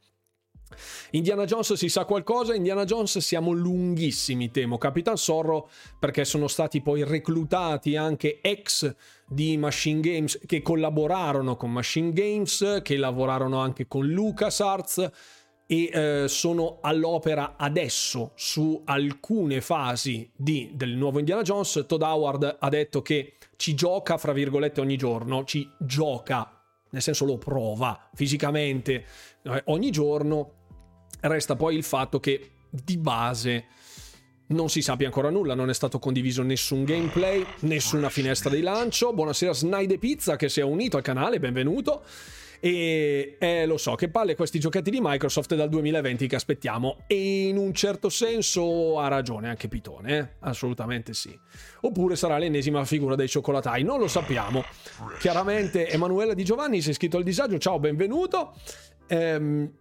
Indiana 1.11 1.45
Jones 1.45 1.73
si 1.73 1.89
sa 1.89 2.05
qualcosa, 2.05 2.55
Indiana 2.55 2.85
Jones 2.85 3.17
siamo 3.19 3.51
lunghissimi, 3.51 4.51
temo. 4.51 4.77
Capitan 4.77 5.17
Sorro 5.17 5.69
perché 5.99 6.25
sono 6.25 6.47
stati 6.47 6.81
poi 6.81 7.03
reclutati 7.03 7.95
anche 7.95 8.39
ex 8.41 8.93
di 9.27 9.57
Machine 9.57 9.99
Games 9.99 10.39
che 10.45 10.61
collaborarono 10.61 11.55
con 11.55 11.71
Machine 11.71 12.13
Games, 12.13 12.79
che 12.83 12.97
lavorarono 12.97 13.59
anche 13.59 13.87
con 13.87 14.07
LucasArts 14.07 15.09
e 15.71 15.89
eh, 15.89 16.27
sono 16.27 16.79
all'opera 16.81 17.55
adesso 17.55 18.33
su 18.35 18.81
alcune 18.83 19.61
fasi 19.61 20.29
di, 20.35 20.71
del 20.73 20.89
nuovo 20.89 21.17
Indiana 21.17 21.43
Jones. 21.43 21.85
Todd 21.87 22.01
Howard 22.01 22.57
ha 22.59 22.67
detto 22.67 23.01
che 23.01 23.35
ci 23.55 23.73
gioca, 23.73 24.17
fra 24.17 24.33
virgolette, 24.33 24.81
ogni 24.81 24.97
giorno, 24.97 25.45
ci 25.45 25.65
gioca, 25.79 26.61
nel 26.89 27.01
senso 27.01 27.23
lo 27.23 27.37
prova 27.37 28.09
fisicamente 28.13 29.05
eh, 29.43 29.61
ogni 29.67 29.91
giorno. 29.91 30.55
Resta 31.21 31.55
poi 31.55 31.77
il 31.77 31.83
fatto 31.83 32.19
che 32.19 32.51
di 32.69 32.97
base 32.97 33.67
non 34.47 34.67
si 34.67 34.81
sappia 34.81 35.05
ancora 35.05 35.29
nulla, 35.29 35.53
non 35.53 35.69
è 35.69 35.73
stato 35.73 35.99
condiviso 35.99 36.43
nessun 36.43 36.83
gameplay, 36.83 37.45
nessuna 37.61 38.09
finestra 38.09 38.49
di 38.49 38.59
lancio. 38.59 39.13
Buonasera 39.13 39.53
Snide 39.53 39.97
Pizza 39.99 40.35
che 40.35 40.49
si 40.49 40.59
è 40.59 40.63
unito 40.63 40.97
al 40.97 41.03
canale, 41.03 41.39
benvenuto. 41.39 42.03
E 42.63 43.37
eh, 43.39 43.65
lo 43.65 43.77
so, 43.77 43.95
che 43.95 44.09
palle 44.09 44.35
questi 44.35 44.59
giochetti 44.59 44.91
di 44.91 44.99
Microsoft 45.01 45.55
dal 45.55 45.67
2020 45.67 46.27
che 46.27 46.35
aspettiamo. 46.35 46.99
E 47.07 47.47
in 47.47 47.57
un 47.57 47.73
certo 47.73 48.07
senso 48.09 48.99
ha 48.99 49.07
ragione 49.07 49.49
anche 49.49 49.67
Pitone, 49.67 50.17
eh? 50.17 50.27
assolutamente 50.41 51.15
sì. 51.15 51.37
Oppure 51.81 52.15
sarà 52.15 52.37
l'ennesima 52.37 52.85
figura 52.85 53.15
dei 53.15 53.27
cioccolatai, 53.27 53.81
non 53.81 53.99
lo 53.99 54.07
sappiamo. 54.07 54.63
Chiaramente 55.17 55.89
Emanuela 55.89 56.35
Di 56.35 56.43
Giovanni 56.43 56.81
si 56.81 56.89
è 56.89 56.91
iscritto 56.91 57.17
al 57.17 57.23
disagio, 57.23 57.57
ciao, 57.57 57.79
benvenuto. 57.79 58.53
Ehm, 59.07 59.71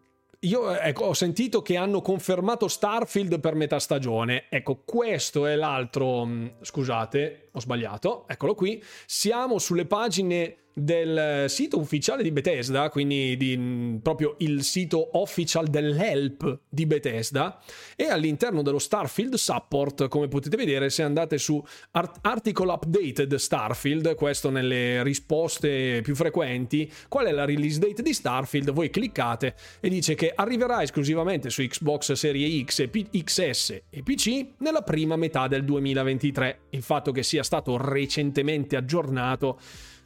io 0.45 0.75
ecco, 0.75 1.05
ho 1.05 1.13
sentito 1.13 1.61
che 1.61 1.77
hanno 1.77 2.01
confermato 2.01 2.67
Starfield 2.67 3.41
per 3.41 3.55
metà 3.55 3.79
stagione. 3.79 4.45
Ecco, 4.49 4.81
questo 4.87 5.45
è 5.45 5.55
l'altro. 5.55 6.25
Mm, 6.25 6.47
scusate, 6.63 7.50
ho 7.52 7.61
sbagliato. 7.61 8.26
Eccolo 8.28 8.54
qui. 8.54 8.83
Siamo 9.07 9.59
sulle 9.59 9.87
pagine 9.87 10.57
del 10.73 11.47
sito 11.49 11.78
ufficiale 11.78 12.23
di 12.23 12.30
Bethesda, 12.30 12.88
quindi 12.90 13.37
di, 13.37 13.57
mm, 13.57 13.97
proprio 13.97 14.37
il 14.38 14.62
sito 14.62 15.19
official 15.19 15.66
dell'help 15.66 16.61
di 16.69 16.87
Bethesda 16.87 17.61
e 17.97 18.07
all'interno 18.07 18.62
dello 18.62 18.78
Starfield 18.78 19.35
Support, 19.35 20.09
come 20.09 20.28
potete 20.28 20.57
vedere 20.57 20.90
se 20.90 21.02
andate 21.02 21.38
su 21.38 21.62
Art- 21.92 22.19
Article 22.23 22.73
Updated 22.73 23.35
Starfield, 23.35 24.14
questo 24.14 24.50
nelle 24.50 25.02
risposte 25.02 26.00
più 26.02 26.14
frequenti, 26.14 26.90
qual 27.09 27.26
è 27.26 27.33
la 27.33 27.45
release 27.45 27.78
date 27.78 28.02
di 28.02 28.12
Starfield, 28.12 28.71
voi 28.71 28.90
cliccate 28.90 29.54
e 29.80 29.88
dice 29.88 30.14
che 30.14 30.33
arriverà 30.35 30.83
esclusivamente 30.83 31.50
su 31.50 31.62
Xbox 31.62 32.12
Serie 32.12 32.64
X, 32.64 32.88
P- 32.88 33.23
XS 33.23 33.83
e 33.90 34.02
PC 34.02 34.47
nella 34.59 34.83
prima 34.83 35.16
metà 35.16 35.49
del 35.49 35.64
2023. 35.64 36.61
Il 36.71 36.83
fatto 36.83 37.12
che 37.12 37.23
sia 37.23 37.39
stato 37.42 37.76
recentemente 37.76 38.76
aggiornato 38.76 39.59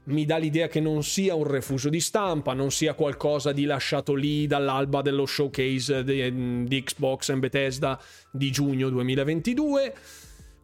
mi 0.04 0.26
dà 0.26 0.36
l'idea 0.36 0.68
che 0.68 0.80
non 0.80 1.02
sia 1.02 1.34
un 1.34 1.44
refuso 1.44 1.88
di 1.88 2.00
stampa, 2.00 2.52
non 2.52 2.70
sia 2.70 2.94
qualcosa 2.94 3.52
di 3.52 3.64
lasciato 3.64 4.14
lì 4.14 4.46
dall'alba 4.46 5.00
dello 5.00 5.24
showcase 5.24 6.04
di, 6.04 6.64
di 6.66 6.82
Xbox 6.82 7.30
e 7.30 7.36
Bethesda 7.36 8.00
di 8.30 8.50
giugno 8.50 8.90
2022. 8.90 9.94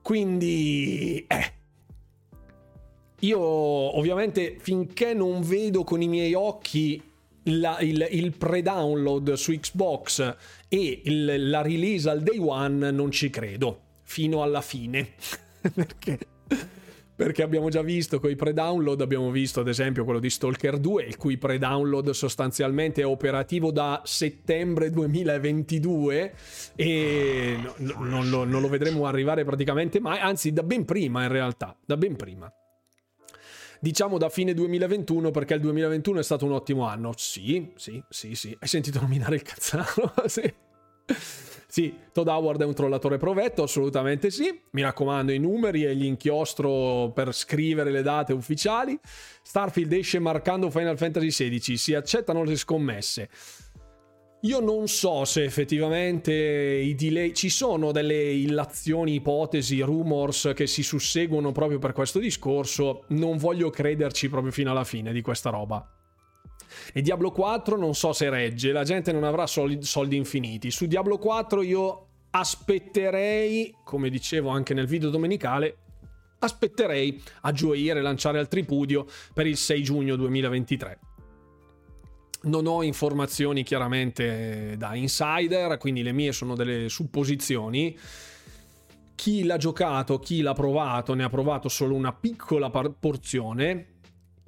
Quindi, 0.02 1.24
eh. 1.26 1.52
Io 3.20 3.38
ovviamente 3.40 4.56
finché 4.58 5.12
non 5.12 5.42
vedo 5.42 5.84
con 5.84 6.00
i 6.00 6.08
miei 6.08 6.32
occhi 6.32 7.02
la, 7.44 7.78
il, 7.80 8.06
il, 8.10 8.32
pre-download 8.32 9.34
su 9.34 9.52
Xbox 9.52 10.36
e 10.68 11.02
il, 11.04 11.50
la 11.50 11.60
release 11.60 12.08
al 12.08 12.22
day 12.22 12.38
one 12.38 12.90
non 12.90 13.10
ci 13.10 13.28
credo 13.28 13.80
fino 14.02 14.42
alla 14.42 14.62
fine 14.62 15.12
perché 15.74 16.18
perché 17.20 17.42
abbiamo 17.42 17.68
già 17.68 17.82
visto 17.82 18.18
con 18.18 18.30
i 18.30 18.36
pre-download, 18.36 19.00
abbiamo 19.00 19.30
visto 19.30 19.60
ad 19.60 19.68
esempio 19.68 20.04
quello 20.04 20.20
di 20.20 20.30
Stalker 20.30 20.78
2, 20.78 21.04
il 21.04 21.16
cui 21.16 21.36
pre-download 21.36 22.10
sostanzialmente 22.10 23.02
è 23.02 23.06
operativo 23.06 23.70
da 23.70 24.00
settembre 24.04 24.90
2022 24.90 26.34
e 26.76 27.58
no, 27.76 27.94
non, 27.98 28.30
lo, 28.30 28.44
non 28.44 28.62
lo 28.62 28.68
vedremo 28.68 29.04
arrivare 29.06 29.44
praticamente 29.44 30.00
mai, 30.00 30.18
anzi 30.18 30.52
da 30.52 30.62
ben 30.62 30.84
prima 30.84 31.22
in 31.22 31.28
realtà, 31.28 31.76
da 31.84 31.96
ben 31.96 32.16
prima 32.16 32.50
diciamo 33.80 34.18
da 34.18 34.28
fine 34.28 34.54
2021 34.54 35.30
perché 35.30 35.54
il 35.54 35.60
2021 35.60 36.20
è 36.20 36.22
stato 36.22 36.44
un 36.44 36.52
ottimo 36.52 36.86
anno. 36.86 37.12
Sì, 37.16 37.72
sì, 37.76 38.02
sì, 38.08 38.34
sì. 38.34 38.56
Hai 38.58 38.68
sentito 38.68 39.00
nominare 39.00 39.36
il 39.36 39.42
cazzaro? 39.42 40.12
sì. 40.28 40.54
Sì, 41.70 41.94
Todd 42.12 42.26
Howard 42.26 42.60
è 42.62 42.64
un 42.64 42.74
trollatore 42.74 43.16
provetto, 43.16 43.62
assolutamente 43.62 44.30
sì. 44.30 44.60
Mi 44.72 44.82
raccomando, 44.82 45.30
i 45.30 45.38
numeri 45.38 45.84
e 45.84 45.94
l'inchiostro 45.94 47.12
per 47.14 47.32
scrivere 47.32 47.92
le 47.92 48.02
date 48.02 48.32
ufficiali. 48.32 48.98
Starfield 49.42 49.92
esce 49.92 50.18
marcando 50.18 50.68
Final 50.68 50.98
Fantasy 50.98 51.28
XVI, 51.28 51.76
si 51.76 51.94
accettano 51.94 52.42
le 52.42 52.56
scommesse. 52.56 53.28
Io 54.44 54.58
non 54.58 54.88
so 54.88 55.24
se 55.24 55.44
effettivamente 55.44 56.32
i 56.32 56.96
delay 56.96 57.34
ci 57.34 57.50
sono 57.50 57.92
delle 57.92 58.32
illazioni, 58.32 59.14
ipotesi, 59.14 59.80
rumors 59.82 60.50
che 60.54 60.66
si 60.66 60.82
susseguono 60.82 61.52
proprio 61.52 61.78
per 61.78 61.92
questo 61.92 62.18
discorso. 62.18 63.04
Non 63.08 63.36
voglio 63.36 63.70
crederci 63.70 64.28
proprio 64.28 64.50
fino 64.50 64.72
alla 64.72 64.84
fine 64.84 65.12
di 65.12 65.20
questa 65.20 65.50
roba. 65.50 65.99
E 66.92 67.02
Diablo 67.02 67.30
4 67.30 67.76
non 67.76 67.94
so 67.94 68.12
se 68.12 68.28
regge, 68.30 68.72
la 68.72 68.84
gente 68.84 69.12
non 69.12 69.24
avrà 69.24 69.46
soldi, 69.46 69.82
soldi 69.84 70.16
infiniti. 70.16 70.70
Su 70.70 70.86
Diablo 70.86 71.18
4 71.18 71.62
io 71.62 72.06
aspetterei, 72.30 73.74
come 73.84 74.08
dicevo 74.08 74.50
anche 74.50 74.74
nel 74.74 74.86
video 74.86 75.10
domenicale, 75.10 75.76
aspetterei 76.38 77.22
a 77.42 77.52
gioire, 77.52 78.00
lanciare 78.00 78.38
al 78.38 78.48
tripudio 78.48 79.06
per 79.34 79.46
il 79.46 79.56
6 79.56 79.82
giugno 79.82 80.16
2023. 80.16 80.98
Non 82.42 82.66
ho 82.66 82.82
informazioni 82.82 83.62
chiaramente 83.62 84.74
da 84.78 84.94
insider, 84.94 85.76
quindi 85.76 86.02
le 86.02 86.12
mie 86.12 86.32
sono 86.32 86.54
delle 86.54 86.88
supposizioni. 86.88 87.98
Chi 89.14 89.44
l'ha 89.44 89.58
giocato, 89.58 90.18
chi 90.18 90.40
l'ha 90.40 90.54
provato, 90.54 91.12
ne 91.12 91.24
ha 91.24 91.28
provato 91.28 91.68
solo 91.68 91.94
una 91.94 92.14
piccola 92.14 92.70
porzione 92.70 93.98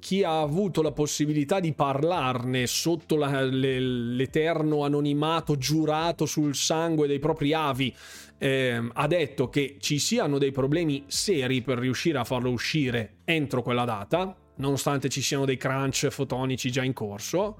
chi 0.03 0.21
ha 0.21 0.41
avuto 0.41 0.81
la 0.81 0.91
possibilità 0.91 1.61
di 1.61 1.71
parlarne 1.71 2.67
sotto 2.67 3.15
la, 3.15 3.41
le, 3.43 3.79
l'eterno 3.79 4.83
anonimato 4.83 5.57
giurato 5.57 6.25
sul 6.25 6.55
sangue 6.55 7.07
dei 7.07 7.19
propri 7.19 7.53
avi 7.53 7.95
eh, 8.37 8.81
ha 8.91 9.07
detto 9.07 9.47
che 9.47 9.77
ci 9.79 9.99
siano 9.99 10.39
dei 10.39 10.51
problemi 10.51 11.05
seri 11.07 11.61
per 11.61 11.77
riuscire 11.77 12.17
a 12.17 12.25
farlo 12.25 12.51
uscire 12.51 13.19
entro 13.23 13.61
quella 13.61 13.85
data, 13.85 14.35
nonostante 14.57 15.07
ci 15.07 15.21
siano 15.21 15.45
dei 15.45 15.55
crunch 15.55 16.09
fotonici 16.09 16.69
già 16.69 16.83
in 16.83 16.91
corso. 16.91 17.59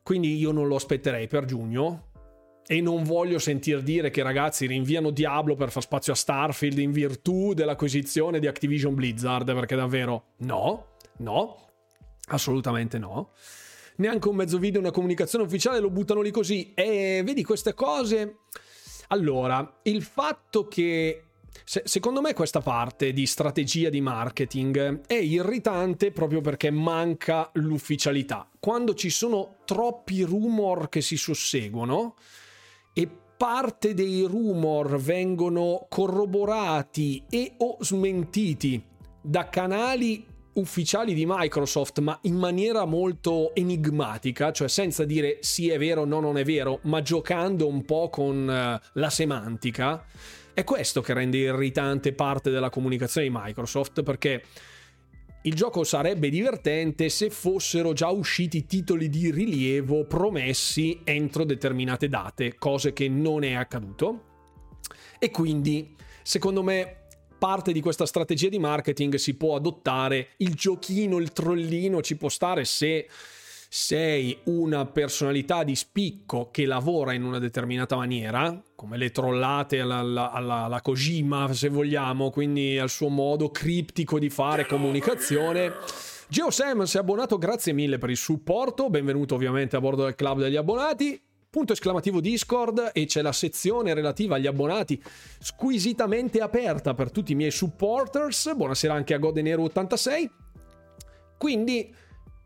Quindi 0.00 0.36
io 0.36 0.52
non 0.52 0.68
lo 0.68 0.76
aspetterei 0.76 1.26
per 1.26 1.46
giugno. 1.46 2.04
E 2.64 2.80
non 2.80 3.02
voglio 3.02 3.40
sentir 3.40 3.82
dire 3.82 4.10
che 4.10 4.22
ragazzi 4.22 4.66
rinviano 4.66 5.10
Diablo 5.10 5.56
per 5.56 5.72
far 5.72 5.82
spazio 5.82 6.12
a 6.12 6.16
Starfield 6.16 6.78
in 6.78 6.92
virtù 6.92 7.54
dell'acquisizione 7.54 8.38
di 8.38 8.46
Activision 8.46 8.94
Blizzard, 8.94 9.52
perché 9.52 9.74
davvero 9.74 10.34
no. 10.42 10.96
No, 11.18 11.68
assolutamente 12.28 12.98
no. 12.98 13.32
Neanche 13.96 14.28
un 14.28 14.36
mezzo 14.36 14.58
video, 14.58 14.80
una 14.80 14.90
comunicazione 14.90 15.44
ufficiale 15.44 15.80
lo 15.80 15.90
buttano 15.90 16.20
lì 16.20 16.30
così. 16.30 16.72
E 16.74 17.22
vedi 17.24 17.42
queste 17.42 17.74
cose. 17.74 18.38
Allora, 19.08 19.80
il 19.82 20.02
fatto 20.02 20.68
che 20.68 21.24
se, 21.64 21.82
secondo 21.84 22.20
me 22.20 22.34
questa 22.34 22.60
parte 22.60 23.12
di 23.12 23.26
strategia 23.26 23.90
di 23.90 24.00
marketing 24.00 25.06
è 25.06 25.14
irritante 25.14 26.12
proprio 26.12 26.40
perché 26.40 26.70
manca 26.70 27.50
l'ufficialità. 27.54 28.48
Quando 28.58 28.94
ci 28.94 29.10
sono 29.10 29.56
troppi 29.64 30.22
rumor 30.22 30.88
che 30.88 31.00
si 31.00 31.16
susseguono 31.16 32.14
e 32.92 33.08
parte 33.36 33.94
dei 33.94 34.22
rumor 34.22 34.98
vengono 34.98 35.86
corroborati 35.88 37.24
e 37.28 37.54
o 37.58 37.76
smentiti 37.80 38.82
da 39.20 39.48
canali 39.48 40.24
ufficiali 40.58 41.14
di 41.14 41.24
Microsoft, 41.26 42.00
ma 42.00 42.18
in 42.22 42.34
maniera 42.34 42.84
molto 42.84 43.54
enigmatica, 43.54 44.52
cioè 44.52 44.68
senza 44.68 45.04
dire 45.04 45.38
sì 45.40 45.70
è 45.70 45.78
vero 45.78 46.04
no 46.04 46.20
non 46.20 46.36
è 46.36 46.44
vero, 46.44 46.80
ma 46.82 47.00
giocando 47.02 47.66
un 47.66 47.84
po' 47.84 48.08
con 48.08 48.36
uh, 48.42 48.88
la 48.98 49.10
semantica, 49.10 50.04
è 50.52 50.64
questo 50.64 51.00
che 51.00 51.14
rende 51.14 51.38
irritante 51.38 52.12
parte 52.12 52.50
della 52.50 52.70
comunicazione 52.70 53.28
di 53.28 53.34
Microsoft, 53.36 54.02
perché 54.02 54.42
il 55.42 55.54
gioco 55.54 55.84
sarebbe 55.84 56.28
divertente 56.28 57.08
se 57.08 57.30
fossero 57.30 57.92
già 57.92 58.08
usciti 58.08 58.66
titoli 58.66 59.08
di 59.08 59.30
rilievo 59.30 60.04
promessi 60.04 61.00
entro 61.04 61.44
determinate 61.44 62.08
date, 62.08 62.56
cose 62.58 62.92
che 62.92 63.08
non 63.08 63.44
è 63.44 63.52
accaduto. 63.52 64.24
E 65.20 65.30
quindi, 65.30 65.94
secondo 66.22 66.64
me, 66.64 67.06
parte 67.38 67.72
di 67.72 67.80
questa 67.80 68.04
strategia 68.04 68.48
di 68.48 68.58
marketing 68.58 69.14
si 69.14 69.34
può 69.34 69.54
adottare, 69.54 70.30
il 70.38 70.54
giochino, 70.54 71.18
il 71.18 71.32
trollino 71.32 72.02
ci 72.02 72.16
può 72.16 72.28
stare 72.28 72.64
se 72.64 73.08
sei 73.70 74.36
una 74.44 74.86
personalità 74.86 75.62
di 75.62 75.76
spicco 75.76 76.48
che 76.50 76.64
lavora 76.64 77.12
in 77.12 77.22
una 77.22 77.38
determinata 77.38 77.96
maniera, 77.96 78.60
come 78.74 78.96
le 78.96 79.10
trollate 79.10 79.80
alla, 79.80 80.32
alla, 80.32 80.62
alla, 80.62 80.80
Kojima, 80.80 81.52
se 81.52 81.68
vogliamo, 81.68 82.30
quindi 82.30 82.78
al 82.78 82.88
suo 82.88 83.08
modo 83.08 83.50
criptico 83.50 84.18
di 84.18 84.30
fare 84.30 84.66
comunicazione. 84.66 85.72
GeoSam 86.28 86.84
si 86.84 86.96
è 86.96 87.00
abbonato, 87.00 87.38
grazie 87.38 87.72
mille 87.72 87.98
per 87.98 88.10
il 88.10 88.16
supporto, 88.16 88.88
benvenuto 88.88 89.34
ovviamente 89.34 89.76
a 89.76 89.80
bordo 89.80 90.04
del 90.04 90.14
club 90.14 90.40
degli 90.40 90.56
abbonati 90.56 91.20
punto 91.50 91.72
esclamativo 91.72 92.20
Discord 92.20 92.90
e 92.92 93.06
c'è 93.06 93.22
la 93.22 93.32
sezione 93.32 93.94
relativa 93.94 94.36
agli 94.36 94.46
abbonati 94.46 95.02
squisitamente 95.38 96.40
aperta 96.40 96.92
per 96.92 97.10
tutti 97.10 97.32
i 97.32 97.34
miei 97.34 97.50
supporters. 97.50 98.54
Buonasera 98.54 98.92
anche 98.92 99.14
a 99.14 99.18
Godenero86. 99.18 100.28
Quindi 101.38 101.94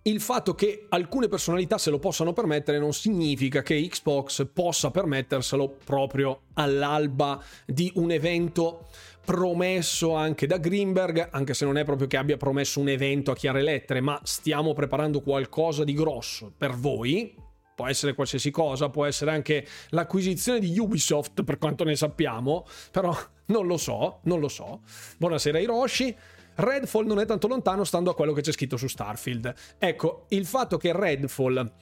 il 0.02 0.20
fatto 0.20 0.54
che 0.54 0.86
alcune 0.88 1.26
personalità 1.26 1.78
se 1.78 1.90
lo 1.90 1.98
possano 1.98 2.32
permettere 2.32 2.78
non 2.78 2.92
significa 2.92 3.62
che 3.62 3.84
Xbox 3.88 4.48
possa 4.52 4.92
permetterselo 4.92 5.78
proprio 5.84 6.42
all'alba 6.54 7.42
di 7.66 7.90
un 7.96 8.12
evento 8.12 8.86
promesso 9.24 10.14
anche 10.14 10.46
da 10.46 10.58
Greenberg, 10.58 11.28
anche 11.32 11.54
se 11.54 11.64
non 11.64 11.76
è 11.76 11.84
proprio 11.84 12.06
che 12.06 12.16
abbia 12.16 12.36
promesso 12.36 12.78
un 12.78 12.88
evento 12.88 13.32
a 13.32 13.34
chiare 13.34 13.62
lettere, 13.62 14.00
ma 14.00 14.20
stiamo 14.22 14.74
preparando 14.74 15.20
qualcosa 15.22 15.82
di 15.82 15.92
grosso 15.92 16.52
per 16.56 16.74
voi, 16.74 17.50
può 17.74 17.86
essere 17.86 18.14
qualsiasi 18.14 18.50
cosa, 18.50 18.88
può 18.88 19.04
essere 19.04 19.30
anche 19.30 19.66
l'acquisizione 19.90 20.58
di 20.58 20.78
Ubisoft 20.78 21.42
per 21.42 21.58
quanto 21.58 21.84
ne 21.84 21.96
sappiamo, 21.96 22.66
però 22.90 23.16
non 23.46 23.66
lo 23.66 23.76
so, 23.76 24.20
non 24.24 24.40
lo 24.40 24.48
so. 24.48 24.80
Buonasera 25.18 25.58
Hiroshi. 25.58 26.16
Redfall 26.54 27.06
non 27.06 27.18
è 27.18 27.24
tanto 27.24 27.48
lontano 27.48 27.82
stando 27.84 28.10
a 28.10 28.14
quello 28.14 28.32
che 28.32 28.42
c'è 28.42 28.52
scritto 28.52 28.76
su 28.76 28.86
Starfield. 28.86 29.54
Ecco, 29.78 30.26
il 30.28 30.44
fatto 30.44 30.76
che 30.76 30.92
Redfall 30.92 31.72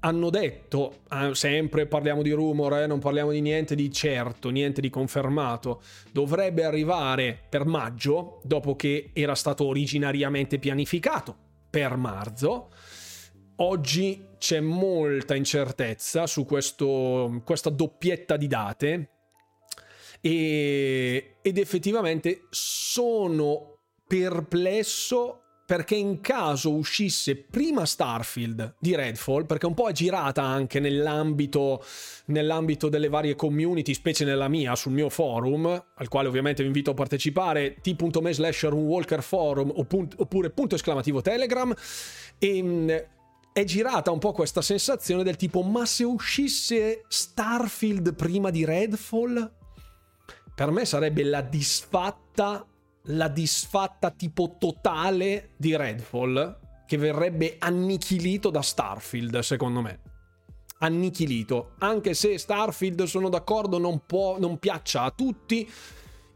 hanno 0.00 0.28
detto, 0.28 1.00
eh, 1.10 1.34
sempre 1.34 1.86
parliamo 1.86 2.20
di 2.20 2.32
rumor, 2.32 2.74
eh, 2.74 2.86
non 2.86 2.98
parliamo 2.98 3.30
di 3.30 3.40
niente 3.40 3.74
di 3.74 3.90
certo, 3.90 4.50
niente 4.50 4.82
di 4.82 4.90
confermato, 4.90 5.80
dovrebbe 6.12 6.64
arrivare 6.64 7.38
per 7.48 7.64
maggio, 7.64 8.40
dopo 8.44 8.76
che 8.76 9.10
era 9.14 9.34
stato 9.34 9.64
originariamente 9.64 10.58
pianificato 10.58 11.34
per 11.70 11.96
marzo. 11.96 12.68
Oggi 13.56 14.28
c'è 14.40 14.60
molta 14.60 15.34
incertezza 15.34 16.26
su 16.26 16.46
questo, 16.46 17.42
questa 17.44 17.68
doppietta 17.68 18.38
di 18.38 18.46
date 18.46 19.08
e, 20.22 21.36
ed 21.42 21.58
effettivamente 21.58 22.46
sono 22.48 23.80
perplesso 24.06 25.42
perché 25.66 25.94
in 25.94 26.20
caso 26.20 26.72
uscisse 26.72 27.36
prima 27.36 27.84
Starfield 27.84 28.76
di 28.80 28.96
Redfall, 28.96 29.44
perché 29.46 29.66
un 29.66 29.74
po' 29.74 29.88
è 29.88 29.92
girata 29.92 30.42
anche 30.42 30.80
nell'ambito, 30.80 31.84
nell'ambito, 32.26 32.88
delle 32.88 33.08
varie 33.08 33.36
community, 33.36 33.94
specie 33.94 34.24
nella 34.24 34.48
mia, 34.48 34.74
sul 34.74 34.90
mio 34.90 35.10
forum, 35.10 35.66
al 35.94 36.08
quale 36.08 36.26
ovviamente 36.26 36.62
vi 36.62 36.68
invito 36.68 36.90
a 36.90 36.94
partecipare, 36.94 37.76
t.me 37.80 38.32
slash 38.32 38.64
runwalker 38.64 39.22
forum 39.22 39.70
oppure 39.72 40.50
punto 40.50 40.74
esclamativo 40.74 41.20
telegram, 41.20 41.72
e 42.38 42.56
ehm, 42.56 43.04
è 43.60 43.64
girata 43.64 44.10
un 44.10 44.18
po' 44.18 44.32
questa 44.32 44.62
sensazione 44.62 45.22
del 45.22 45.36
tipo 45.36 45.62
ma 45.62 45.84
se 45.84 46.04
uscisse 46.04 47.04
Starfield 47.08 48.14
prima 48.14 48.50
di 48.50 48.64
Redfall? 48.64 49.52
Per 50.54 50.70
me 50.70 50.84
sarebbe 50.84 51.22
la 51.24 51.42
disfatta, 51.42 52.66
la 53.04 53.28
disfatta 53.28 54.10
tipo 54.10 54.56
totale 54.58 55.50
di 55.56 55.76
Redfall 55.76 56.58
che 56.86 56.96
verrebbe 56.96 57.56
annichilito 57.58 58.50
da 58.50 58.62
Starfield, 58.62 59.38
secondo 59.40 59.80
me. 59.80 60.00
Annichilito. 60.78 61.74
Anche 61.78 62.14
se 62.14 62.36
Starfield, 62.38 63.04
sono 63.04 63.28
d'accordo, 63.28 63.78
non, 63.78 64.02
può, 64.06 64.38
non 64.38 64.58
piaccia 64.58 65.02
a 65.02 65.10
tutti, 65.10 65.70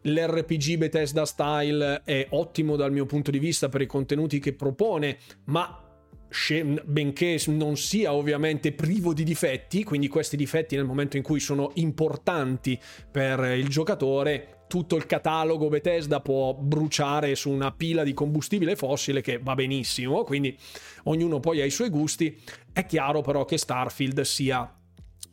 l'RPG 0.03 0.77
Bethesda 0.77 1.25
Style 1.25 2.03
è 2.05 2.29
ottimo 2.31 2.77
dal 2.77 2.93
mio 2.93 3.07
punto 3.07 3.31
di 3.31 3.39
vista 3.39 3.69
per 3.69 3.81
i 3.81 3.87
contenuti 3.87 4.39
che 4.39 4.53
propone, 4.53 5.19
ma 5.47 5.84
benché 6.85 7.41
non 7.47 7.77
sia 7.77 8.13
ovviamente 8.13 8.73
privo 8.73 9.13
di 9.13 9.23
difetti, 9.25 9.85
quindi 9.85 10.09
questi 10.09 10.37
difetti 10.37 10.75
nel 10.77 10.85
momento 10.85 11.17
in 11.17 11.23
cui 11.23 11.41
sono 11.41 11.71
importanti 11.75 12.79
per 13.11 13.57
il 13.57 13.69
giocatore, 13.69 14.65
tutto 14.67 14.97
il 14.97 15.07
catalogo 15.07 15.69
Bethesda 15.69 16.21
può 16.21 16.55
bruciare 16.55 17.35
su 17.37 17.51
una 17.51 17.73
pila 17.73 18.03
di 18.03 18.13
combustibile 18.13 18.75
fossile 18.75 19.21
che 19.21 19.39
va 19.39 19.55
benissimo, 19.55 20.25
quindi 20.25 20.57
ognuno 21.05 21.39
poi 21.39 21.61
ha 21.61 21.65
i 21.65 21.71
suoi 21.71 21.91
gusti. 21.91 22.37
È 22.73 22.85
chiaro 22.85 23.21
però 23.21 23.45
che 23.45 23.57
Starfield 23.57 24.21
sia 24.23 24.79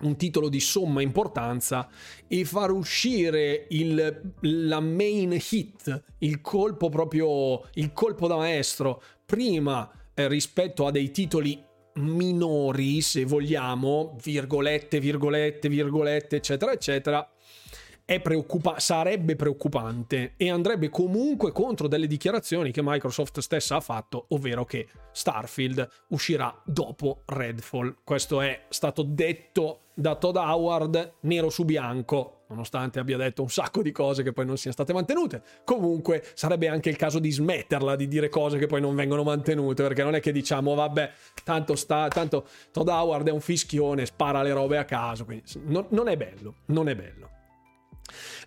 un 0.02 0.16
titolo 0.16 0.50
di 0.50 0.60
somma 0.60 1.02
importanza 1.02 1.88
e 2.28 2.44
far 2.46 2.72
uscire 2.72 3.66
il, 3.70 4.34
la 4.42 4.80
main 4.80 5.32
hit, 5.32 6.04
il 6.20 6.42
colpo 6.42 6.90
proprio, 6.90 7.68
il 7.74 7.94
colpo 7.94 8.28
da 8.28 8.36
maestro, 8.36 9.02
prima 9.26 9.90
rispetto 10.28 10.86
a 10.86 10.92
dei 10.92 11.12
titoli 11.12 11.64
minori, 11.96 13.02
se 13.02 13.26
vogliamo, 13.26 14.16
virgolette, 14.24 15.00
virgolette, 15.00 15.70
virgolette, 15.70 16.38
eccetera, 16.38 16.72
eccetera, 16.72 17.28
preoccupa- 18.20 18.80
sarebbe 18.80 19.36
preoccupante 19.36 20.34
e 20.38 20.50
andrebbe 20.50 20.90
comunque 20.90 21.52
contro 21.52 21.88
delle 21.88 22.08
dichiarazioni 22.08 22.72
che 22.72 22.82
Microsoft 22.84 23.40
stessa 23.40 23.78
ha 23.78 23.82
fatto, 23.82 24.26
ovvero 24.30 24.66
che 24.66 24.88
Starfield 25.12 25.88
uscirà 26.10 26.62
dopo 26.66 27.22
Redfall. 27.26 27.98
Questo 28.04 28.42
è 28.42 28.66
stato 28.70 29.04
detto 29.04 29.82
da 29.94 30.16
Todd 30.16 30.36
Howard 30.36 31.14
nero 31.22 31.50
su 31.50 31.64
bianco, 31.64 32.44
nonostante 32.50 33.00
abbia 33.00 33.18
detto 33.18 33.44
un 33.44 33.50
sacco 33.50 33.82
di 33.82 33.92
cose 33.92 34.24
che 34.24 34.34
poi 34.34 34.46
non 34.46 34.58
siano 34.58 34.74
state 34.74 34.94
mantenute. 34.94 35.44
Comunque 35.64 36.24
sarebbe 36.34 36.68
anche 36.68 36.90
il 36.90 36.96
caso 36.96 37.20
di 37.20 37.32
smetterla 37.32 37.96
di 37.96 38.08
dire 38.08 38.30
cose 38.30 38.58
che 38.58 38.68
poi 38.68 38.82
non 38.82 38.96
vengono 38.96 39.24
mantenute, 39.24 39.84
perché 39.84 40.04
non 40.04 40.16
è 40.16 40.20
che 40.20 40.32
diciamo 40.32 40.74
vabbè, 40.74 41.12
tanto 41.44 41.76
sta 41.76 42.08
tanto 42.08 42.48
Todd 42.72 42.88
Howard 42.88 43.28
è 43.28 43.32
un 43.32 43.42
fischione, 43.42 44.06
spara 44.06 44.42
le 44.42 44.54
robe 44.54 44.78
a 44.78 44.86
caso, 44.86 45.26
quindi 45.26 45.44
non, 45.66 45.86
non 45.90 46.08
è 46.08 46.18
bello, 46.18 46.56
non 46.68 46.90
è 46.90 46.96
bello. 46.96 47.30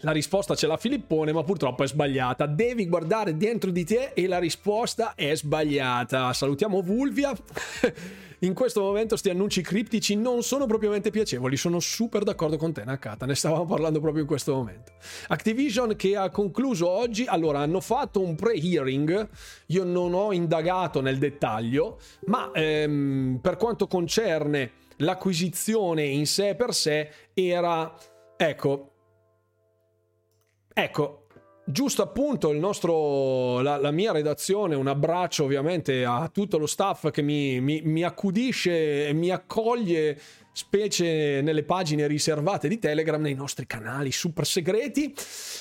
La 0.00 0.12
risposta 0.12 0.55
ce 0.55 0.66
l'ha 0.66 0.77
Filippone, 0.77 1.33
ma 1.33 1.42
purtroppo 1.42 1.83
è 1.83 1.87
sbagliata. 1.87 2.46
Devi 2.46 2.87
guardare 2.87 3.37
dentro 3.37 3.70
di 3.70 3.85
te 3.85 4.12
e 4.14 4.27
la 4.27 4.38
risposta 4.38 5.14
è 5.14 5.35
sbagliata. 5.35 6.33
Salutiamo 6.33 6.81
Vulvia. 6.83 7.33
In 8.44 8.53
questo 8.53 8.83
momento 8.83 9.16
sti 9.16 9.31
annunci 9.31 9.62
criptici 9.62 10.16
non 10.16 10.42
sono 10.42 10.66
propriamente 10.66 11.11
piacevoli, 11.11 11.57
sono 11.57 11.81
super 11.81 12.24
d'accordo 12.24 12.59
con 12.59 12.74
te 12.74 12.85
Nakata, 12.85 13.24
ne 13.24 13.35
stavamo 13.35 13.64
parlando 13.64 14.00
proprio 14.00 14.20
in 14.20 14.29
questo 14.29 14.53
momento. 14.55 14.92
Activision 15.29 15.96
che 15.96 16.14
ha 16.14 16.29
concluso 16.29 16.87
oggi, 16.87 17.24
allora 17.24 17.61
hanno 17.61 17.81
fatto 17.81 18.20
un 18.20 18.35
pre-hearing, 18.35 19.29
io 19.66 19.85
non 19.85 20.12
ho 20.12 20.33
indagato 20.33 21.00
nel 21.00 21.16
dettaglio, 21.16 21.98
ma 22.27 22.50
ehm, 22.53 23.38
per 23.40 23.57
quanto 23.57 23.87
concerne 23.87 24.72
l'acquisizione 24.96 26.05
in 26.05 26.27
sé 26.27 26.55
per 26.55 26.74
sé 26.74 27.11
era, 27.33 27.94
ecco, 28.37 28.93
Ecco, 30.76 31.26
giusto 31.64 32.02
appunto 32.02 32.50
il 32.50 32.58
nostro, 32.58 33.60
la, 33.60 33.76
la, 33.76 33.92
mia 33.92 34.10
redazione, 34.10 34.74
un 34.74 34.88
abbraccio 34.88 35.44
ovviamente 35.44 36.04
a 36.04 36.28
tutto 36.32 36.58
lo 36.58 36.66
staff 36.66 37.10
che 37.10 37.22
mi, 37.22 37.60
mi, 37.60 37.80
mi 37.82 38.02
accudisce 38.02 39.06
e 39.06 39.12
mi 39.12 39.30
accoglie 39.30 40.20
specie 40.52 41.40
nelle 41.42 41.62
pagine 41.62 42.08
riservate 42.08 42.66
di 42.66 42.78
Telegram, 42.80 43.20
nei 43.20 43.34
nostri 43.34 43.66
canali 43.66 44.10
super 44.10 44.44
segreti. 44.46 45.14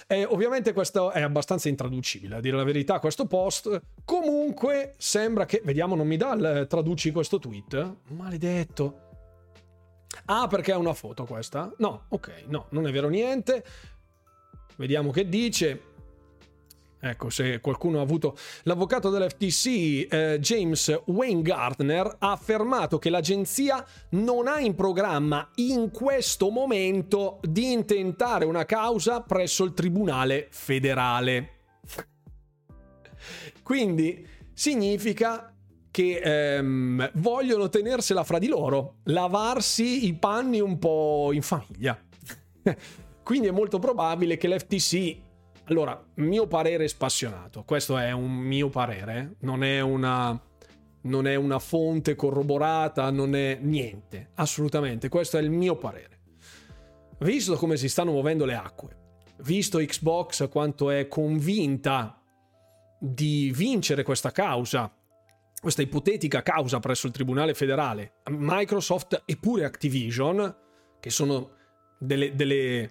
Eh, 0.08 0.26
ovviamente 0.26 0.74
questo 0.74 1.12
è 1.12 1.22
abbastanza 1.22 1.70
intraducibile, 1.70 2.36
a 2.36 2.40
dire 2.40 2.58
la 2.58 2.64
verità, 2.64 3.00
questo 3.00 3.28
post. 3.28 3.82
Comunque 4.04 4.96
sembra 4.98 5.46
che... 5.46 5.62
Vediamo, 5.64 5.96
non 5.96 6.08
mi 6.08 6.18
dà 6.18 6.34
il 6.34 6.66
traduci 6.68 7.12
questo 7.12 7.38
tweet? 7.38 7.98
Maledetto. 8.10 9.02
Ah, 10.26 10.48
perché 10.48 10.72
è 10.72 10.76
una 10.76 10.94
foto 10.94 11.26
questa? 11.26 11.74
No, 11.78 12.06
ok, 12.10 12.44
no, 12.48 12.68
non 12.70 12.88
è 12.88 12.92
vero 12.92 13.10
niente. 13.10 13.64
Vediamo 14.78 15.12
che 15.12 15.28
dice. 15.28 15.92
Ecco, 17.06 17.30
se 17.30 17.60
qualcuno 17.60 18.00
ha 18.00 18.02
avuto 18.02 18.38
l'avvocato 18.64 19.10
dell'FTC, 19.10 20.08
eh, 20.10 20.38
James 20.40 21.02
Wayne 21.08 21.42
Gardner, 21.42 22.16
ha 22.18 22.32
affermato 22.32 22.98
che 22.98 23.10
l'agenzia 23.10 23.86
non 24.12 24.48
ha 24.48 24.62
in 24.62 24.74
programma 24.74 25.50
in 25.56 25.92
questo 25.92 26.50
momento 26.50 27.42
di 27.42 27.74
intentare 27.74 28.46
una 28.46 28.64
causa 28.64 29.20
presso 29.20 29.66
il 29.66 29.74
Tribunale 29.74 30.48
federale. 30.50 31.50
Quindi 33.64 34.26
significa 34.54 35.54
che 35.92 36.22
ehm, 36.24 37.12
vogliono 37.16 37.70
tenersela 37.70 38.24
fra 38.24 38.40
di 38.40 38.48
loro, 38.48 39.00
lavarsi 39.04 40.08
i 40.08 40.14
panni 40.14 40.60
un 40.62 40.80
po' 40.80 41.32
in 41.34 41.42
famiglia. 41.42 42.02
Quindi 43.24 43.48
è 43.48 43.52
molto 43.52 43.80
probabile 43.80 44.38
che 44.38 44.48
l'FTC 44.48 45.32
allora, 45.68 46.04
mio 46.16 46.46
parere 46.46 46.90
spassionato, 46.90 47.64
questo 47.64 47.98
è 47.98 48.12
un 48.12 48.34
mio 48.34 48.68
parere, 48.70 49.36
non 49.40 49.64
è 49.64 49.80
una 49.80 50.38
non 51.04 51.28
è 51.28 51.36
una 51.36 51.60
fonte 51.60 52.16
corroborata, 52.16 53.10
non 53.10 53.36
è 53.36 53.58
niente, 53.62 54.32
assolutamente, 54.36 55.10
questo 55.10 55.38
è 55.38 55.42
il 55.42 55.50
mio 55.50 55.76
parere. 55.76 56.20
Visto 57.20 57.56
come 57.56 57.76
si 57.76 57.90
stanno 57.90 58.12
muovendo 58.12 58.46
le 58.46 58.56
acque, 58.56 58.98
visto 59.44 59.80
Xbox 59.80 60.50
quanto 60.50 60.90
è 60.90 61.08
convinta 61.08 62.22
di 63.00 63.52
vincere 63.54 64.04
questa 64.04 64.32
causa, 64.32 64.94
questa 65.60 65.82
ipotetica 65.82 66.42
causa 66.42 66.80
presso 66.80 67.08
il 67.08 67.14
Tribunale 67.14 67.54
federale, 67.54 68.22
Microsoft 68.30 69.24
e 69.26 69.38
pure 69.38 69.66
Activision, 69.66 70.56
che 71.00 71.10
sono 71.10 71.52
delle, 72.04 72.36
delle, 72.36 72.90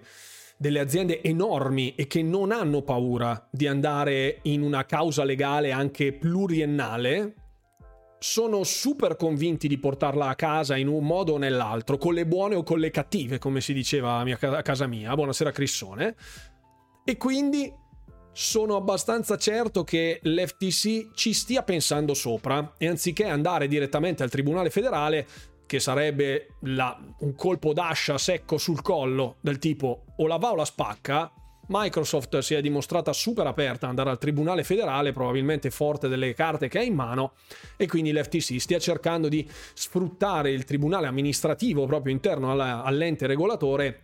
delle 0.57 0.79
aziende 0.79 1.21
enormi 1.21 1.95
e 1.95 2.07
che 2.07 2.21
non 2.21 2.51
hanno 2.51 2.81
paura 2.81 3.47
di 3.51 3.67
andare 3.67 4.39
in 4.43 4.61
una 4.61 4.85
causa 4.85 5.23
legale 5.23 5.71
anche 5.71 6.13
pluriennale, 6.13 7.35
sono 8.23 8.63
super 8.63 9.17
convinti 9.17 9.67
di 9.67 9.77
portarla 9.77 10.29
a 10.29 10.35
casa 10.35 10.77
in 10.77 10.87
un 10.87 11.05
modo 11.05 11.33
o 11.33 11.37
nell'altro, 11.37 11.97
con 11.97 12.13
le 12.13 12.25
buone 12.25 12.55
o 12.55 12.63
con 12.63 12.79
le 12.79 12.89
cattive, 12.89 13.37
come 13.37 13.59
si 13.59 13.73
diceva 13.73 14.19
a, 14.19 14.61
casa 14.61 14.87
mia. 14.87 15.13
Buonasera 15.13 15.51
Crissone. 15.51 16.15
E 17.03 17.17
quindi 17.17 17.69
sono 18.31 18.77
abbastanza 18.77 19.35
certo 19.35 19.83
che 19.83 20.21
l'FTC 20.23 21.13
ci 21.13 21.33
stia 21.33 21.63
pensando 21.63 22.13
sopra 22.13 22.75
e 22.77 22.87
anziché 22.87 23.25
andare 23.25 23.67
direttamente 23.67 24.23
al 24.23 24.29
Tribunale 24.29 24.69
federale, 24.69 25.27
che 25.73 25.79
sarebbe 25.79 26.49
la, 26.65 26.95
un 27.21 27.33
colpo 27.33 27.73
d'ascia 27.73 28.19
secco 28.19 28.59
sul 28.59 28.83
collo 28.83 29.37
del 29.41 29.57
tipo 29.57 30.05
o 30.17 30.27
la 30.27 30.37
va 30.37 30.51
o 30.51 30.55
la 30.55 30.65
spacca, 30.65 31.33
Microsoft 31.65 32.37
si 32.39 32.53
è 32.53 32.61
dimostrata 32.61 33.11
super 33.11 33.47
aperta 33.47 33.85
ad 33.85 33.89
andare 33.89 34.11
al 34.11 34.19
Tribunale 34.19 34.63
federale, 34.63 35.13
probabilmente 35.13 35.71
forte 35.71 36.07
delle 36.07 36.35
carte 36.35 36.67
che 36.67 36.77
ha 36.77 36.83
in 36.83 36.93
mano, 36.93 37.33
e 37.75 37.87
quindi 37.87 38.13
l'FTC 38.13 38.59
stia 38.59 38.77
cercando 38.77 39.29
di 39.29 39.49
sfruttare 39.73 40.51
il 40.51 40.63
Tribunale 40.63 41.07
amministrativo 41.07 41.87
proprio 41.87 42.13
interno 42.13 42.51
alla, 42.51 42.83
all'ente 42.83 43.25
regolatore 43.25 43.99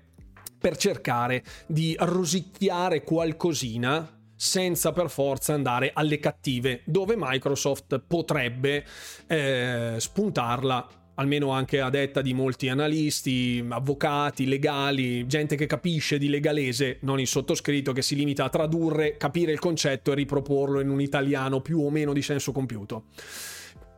per 0.57 0.75
cercare 0.75 1.43
di 1.67 1.95
rosicchiare 1.99 3.03
qualcosina 3.03 4.17
senza 4.35 4.91
per 4.91 5.11
forza 5.11 5.53
andare 5.53 5.91
alle 5.93 6.17
cattive, 6.17 6.81
dove 6.85 7.13
Microsoft 7.15 7.99
potrebbe 7.99 8.85
eh, 9.27 9.95
spuntarla 9.99 10.98
almeno 11.19 11.51
anche 11.51 11.81
a 11.81 11.89
detta 11.89 12.21
di 12.21 12.33
molti 12.33 12.69
analisti, 12.69 13.63
avvocati, 13.67 14.47
legali, 14.47 15.27
gente 15.27 15.57
che 15.57 15.65
capisce 15.65 16.17
di 16.17 16.29
legalese, 16.29 16.99
non 17.01 17.19
il 17.19 17.27
sottoscritto 17.27 17.91
che 17.91 18.01
si 18.01 18.15
limita 18.15 18.45
a 18.45 18.49
tradurre, 18.49 19.17
capire 19.17 19.51
il 19.51 19.59
concetto 19.59 20.13
e 20.13 20.15
riproporlo 20.15 20.79
in 20.79 20.89
un 20.89 21.01
italiano 21.01 21.59
più 21.59 21.81
o 21.81 21.89
meno 21.89 22.13
di 22.13 22.21
senso 22.21 22.53
compiuto. 22.53 23.07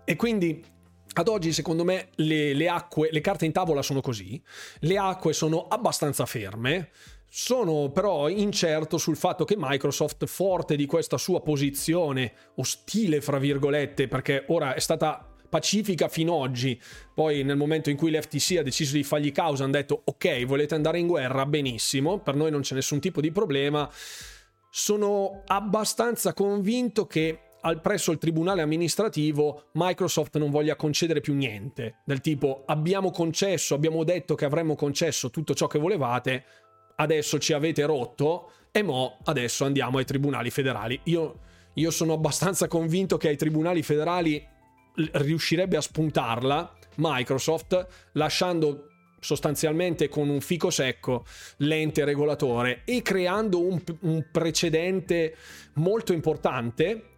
E 0.03 0.15
quindi 0.15 0.63
ad 1.13 1.27
oggi, 1.27 1.53
secondo 1.53 1.84
me, 1.84 2.10
le, 2.15 2.55
le, 2.55 2.67
acque, 2.67 3.10
le 3.12 3.21
carte 3.21 3.45
in 3.45 3.51
tavola 3.51 3.84
sono 3.84 4.01
così. 4.01 4.41
Le 4.79 4.97
acque 4.97 5.34
sono 5.34 5.67
abbastanza 5.67 6.25
ferme. 6.25 6.89
Sono 7.29 7.91
però 7.91 8.29
incerto 8.29 8.97
sul 8.97 9.15
fatto 9.15 9.45
che 9.45 9.55
Microsoft, 9.57 10.25
forte 10.25 10.75
di 10.75 10.86
questa 10.88 11.17
sua 11.17 11.41
posizione 11.41 12.34
ostile, 12.55 13.21
fra 13.21 13.38
virgolette, 13.38 14.07
perché 14.07 14.45
ora 14.47 14.73
è 14.73 14.79
stata 14.79 15.31
pacifica 15.52 16.08
fino 16.08 16.36
ad 16.36 16.50
oggi. 16.50 16.82
Poi 17.14 17.44
nel 17.44 17.58
momento 17.58 17.90
in 17.90 17.98
cui 17.98 18.10
l'FTC 18.10 18.58
ha 18.58 18.64
deciso 18.64 18.96
di 18.96 19.04
fargli 19.04 19.34
causa 19.34 19.66
hanno 19.66 19.74
detto 19.74 20.02
ok, 20.06 20.46
volete 20.46 20.74
andare 20.74 20.98
in 20.98 21.08
guerra, 21.08 21.46
benissimo, 21.46 22.20
per 22.20 22.36
noi 22.36 22.50
non 22.50 22.62
c'è 22.62 22.74
nessun 22.74 23.02
tipo 23.02 23.20
di 23.20 23.32
problema. 23.32 23.88
Sono 24.70 25.44
abbastanza 25.46 26.34
convinto 26.34 27.06
che 27.06 27.40
al, 27.62 27.82
presso 27.82 28.12
il 28.12 28.18
tribunale 28.18 28.62
amministrativo 28.62 29.66
Microsoft 29.74 30.38
non 30.38 30.50
voglia 30.50 30.78
concedere 30.78 31.20
più 31.20 31.34
niente, 31.34 31.98
del 32.06 32.22
tipo 32.22 32.64
abbiamo 32.66 33.12
concesso, 33.12 33.76
abbiamo 33.76 34.06
detto 34.06 34.36
che 34.36 34.46
avremmo 34.46 34.76
concesso 34.76 35.30
tutto 35.30 35.54
ciò 35.54 35.68
che 35.68 35.78
volevate, 35.78 36.46
adesso 36.96 37.38
ci 37.38 37.52
avete 37.52 37.84
rotto 37.84 38.52
e 38.72 38.82
mo 38.84 39.18
adesso 39.26 39.66
andiamo 39.66 39.98
ai 39.98 40.06
tribunali 40.06 40.50
federali. 40.50 41.00
Io, 41.04 41.40
io 41.74 41.92
sono 41.92 42.14
abbastanza 42.14 42.70
convinto 42.70 43.18
che 43.18 43.28
ai 43.28 43.38
tribunali 43.38 43.84
federali 43.84 44.48
riuscirebbe 44.95 45.77
a 45.77 45.82
spuntarla 45.82 46.73
Microsoft 46.95 47.88
lasciando 48.13 48.88
sostanzialmente 49.19 50.10
con 50.10 50.30
un 50.30 50.41
fico 50.41 50.69
secco 50.69 51.25
l'ente 51.58 52.04
regolatore 52.04 52.82
e 52.86 53.01
creando 53.01 53.62
un, 53.62 53.82
un 54.01 54.25
precedente 54.32 55.36
molto 55.73 56.12
importante 56.12 57.12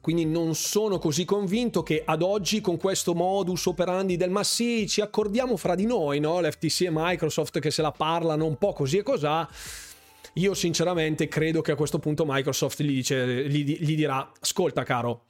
quindi 0.00 0.24
non 0.24 0.54
sono 0.54 0.98
così 0.98 1.24
convinto 1.24 1.82
che 1.82 2.02
ad 2.04 2.22
oggi 2.22 2.60
con 2.60 2.78
questo 2.78 3.14
modus 3.14 3.66
operandi 3.66 4.16
del 4.16 4.30
ma 4.30 4.42
sì, 4.42 4.86
ci 4.88 5.00
accordiamo 5.00 5.56
fra 5.56 5.74
di 5.74 5.84
noi, 5.84 6.18
no? 6.18 6.40
L'FTC 6.40 6.82
e 6.82 6.90
Microsoft 6.90 7.58
che 7.58 7.70
se 7.70 7.82
la 7.82 7.90
parlano 7.90 8.46
un 8.46 8.56
po' 8.56 8.72
così 8.72 8.98
e 8.98 9.02
cos'ha. 9.02 9.46
Io 10.34 10.54
sinceramente 10.54 11.26
credo 11.28 11.60
che 11.60 11.72
a 11.72 11.74
questo 11.74 11.98
punto 11.98 12.24
Microsoft 12.26 12.80
gli, 12.82 12.94
dice, 12.94 13.48
gli, 13.48 13.76
gli 13.80 13.96
dirà, 13.96 14.30
ascolta 14.40 14.82
caro, 14.84 15.26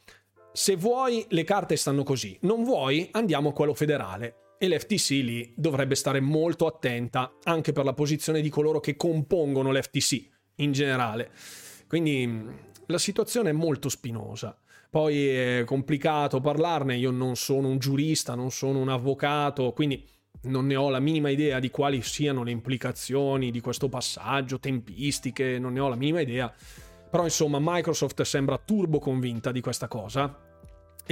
se 0.58 0.74
vuoi 0.74 1.24
le 1.28 1.44
carte 1.44 1.76
stanno 1.76 2.02
così, 2.02 2.36
non 2.40 2.64
vuoi 2.64 3.08
andiamo 3.12 3.50
a 3.50 3.52
quello 3.52 3.74
federale. 3.74 4.56
E 4.58 4.68
l'FTC 4.68 5.10
lì 5.10 5.52
dovrebbe 5.56 5.94
stare 5.94 6.18
molto 6.18 6.66
attenta 6.66 7.36
anche 7.44 7.70
per 7.70 7.84
la 7.84 7.92
posizione 7.92 8.40
di 8.40 8.48
coloro 8.48 8.80
che 8.80 8.96
compongono 8.96 9.70
l'FTC 9.70 10.28
in 10.56 10.72
generale. 10.72 11.30
Quindi 11.86 12.44
la 12.86 12.98
situazione 12.98 13.50
è 13.50 13.52
molto 13.52 13.88
spinosa. 13.88 14.58
Poi 14.90 15.28
è 15.28 15.62
complicato 15.64 16.40
parlarne, 16.40 16.96
io 16.96 17.12
non 17.12 17.36
sono 17.36 17.68
un 17.68 17.78
giurista, 17.78 18.34
non 18.34 18.50
sono 18.50 18.80
un 18.80 18.88
avvocato, 18.88 19.72
quindi 19.72 20.04
non 20.42 20.66
ne 20.66 20.74
ho 20.74 20.90
la 20.90 20.98
minima 20.98 21.28
idea 21.28 21.60
di 21.60 21.70
quali 21.70 22.02
siano 22.02 22.42
le 22.42 22.50
implicazioni 22.50 23.52
di 23.52 23.60
questo 23.60 23.88
passaggio, 23.88 24.58
tempistiche, 24.58 25.60
non 25.60 25.74
ne 25.74 25.78
ho 25.78 25.88
la 25.88 25.94
minima 25.94 26.20
idea. 26.20 26.52
Però 27.08 27.22
insomma 27.22 27.58
Microsoft 27.60 28.20
sembra 28.22 28.58
turbo 28.58 28.98
convinta 28.98 29.52
di 29.52 29.60
questa 29.60 29.86
cosa 29.86 30.46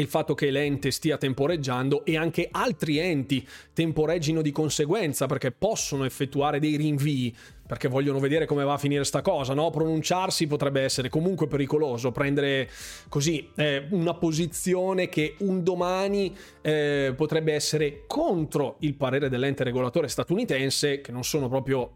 il 0.00 0.08
fatto 0.08 0.34
che 0.34 0.50
l'ente 0.50 0.90
stia 0.90 1.16
temporeggiando 1.16 2.04
e 2.04 2.16
anche 2.16 2.48
altri 2.50 2.98
enti 2.98 3.46
temporeggino 3.72 4.42
di 4.42 4.52
conseguenza 4.52 5.26
perché 5.26 5.52
possono 5.52 6.04
effettuare 6.04 6.58
dei 6.58 6.76
rinvii 6.76 7.36
perché 7.66 7.88
vogliono 7.88 8.20
vedere 8.20 8.46
come 8.46 8.64
va 8.64 8.74
a 8.74 8.78
finire 8.78 9.04
sta 9.04 9.22
cosa, 9.22 9.52
no? 9.52 9.70
Pronunciarsi 9.70 10.46
potrebbe 10.46 10.82
essere 10.82 11.08
comunque 11.08 11.48
pericoloso, 11.48 12.12
prendere 12.12 12.70
così 13.08 13.50
eh, 13.56 13.86
una 13.90 14.14
posizione 14.14 15.08
che 15.08 15.34
un 15.38 15.64
domani 15.64 16.34
eh, 16.62 17.12
potrebbe 17.16 17.52
essere 17.52 18.04
contro 18.06 18.76
il 18.80 18.94
parere 18.94 19.28
dell'ente 19.28 19.64
regolatore 19.64 20.06
statunitense, 20.06 21.00
che 21.00 21.10
non 21.10 21.24
sono 21.24 21.48
proprio 21.48 21.90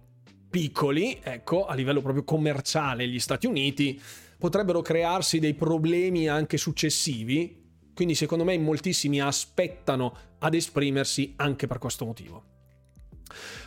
piccoli, 0.51 1.21
ecco, 1.23 1.67
a 1.67 1.75
livello 1.75 2.03
proprio 2.03 2.25
commerciale 2.25 3.07
gli 3.07 3.21
Stati 3.21 3.47
Uniti, 3.47 4.01
potrebbero 4.37 4.83
crearsi 4.83 5.39
dei 5.39 5.55
problemi 5.55 6.29
anche 6.29 6.57
successivi 6.57 7.60
quindi 8.01 8.17
secondo 8.17 8.45
me 8.45 8.57
moltissimi 8.57 9.21
aspettano 9.21 10.17
ad 10.39 10.55
esprimersi 10.55 11.35
anche 11.37 11.67
per 11.67 11.77
questo 11.77 12.07
motivo. 12.07 12.45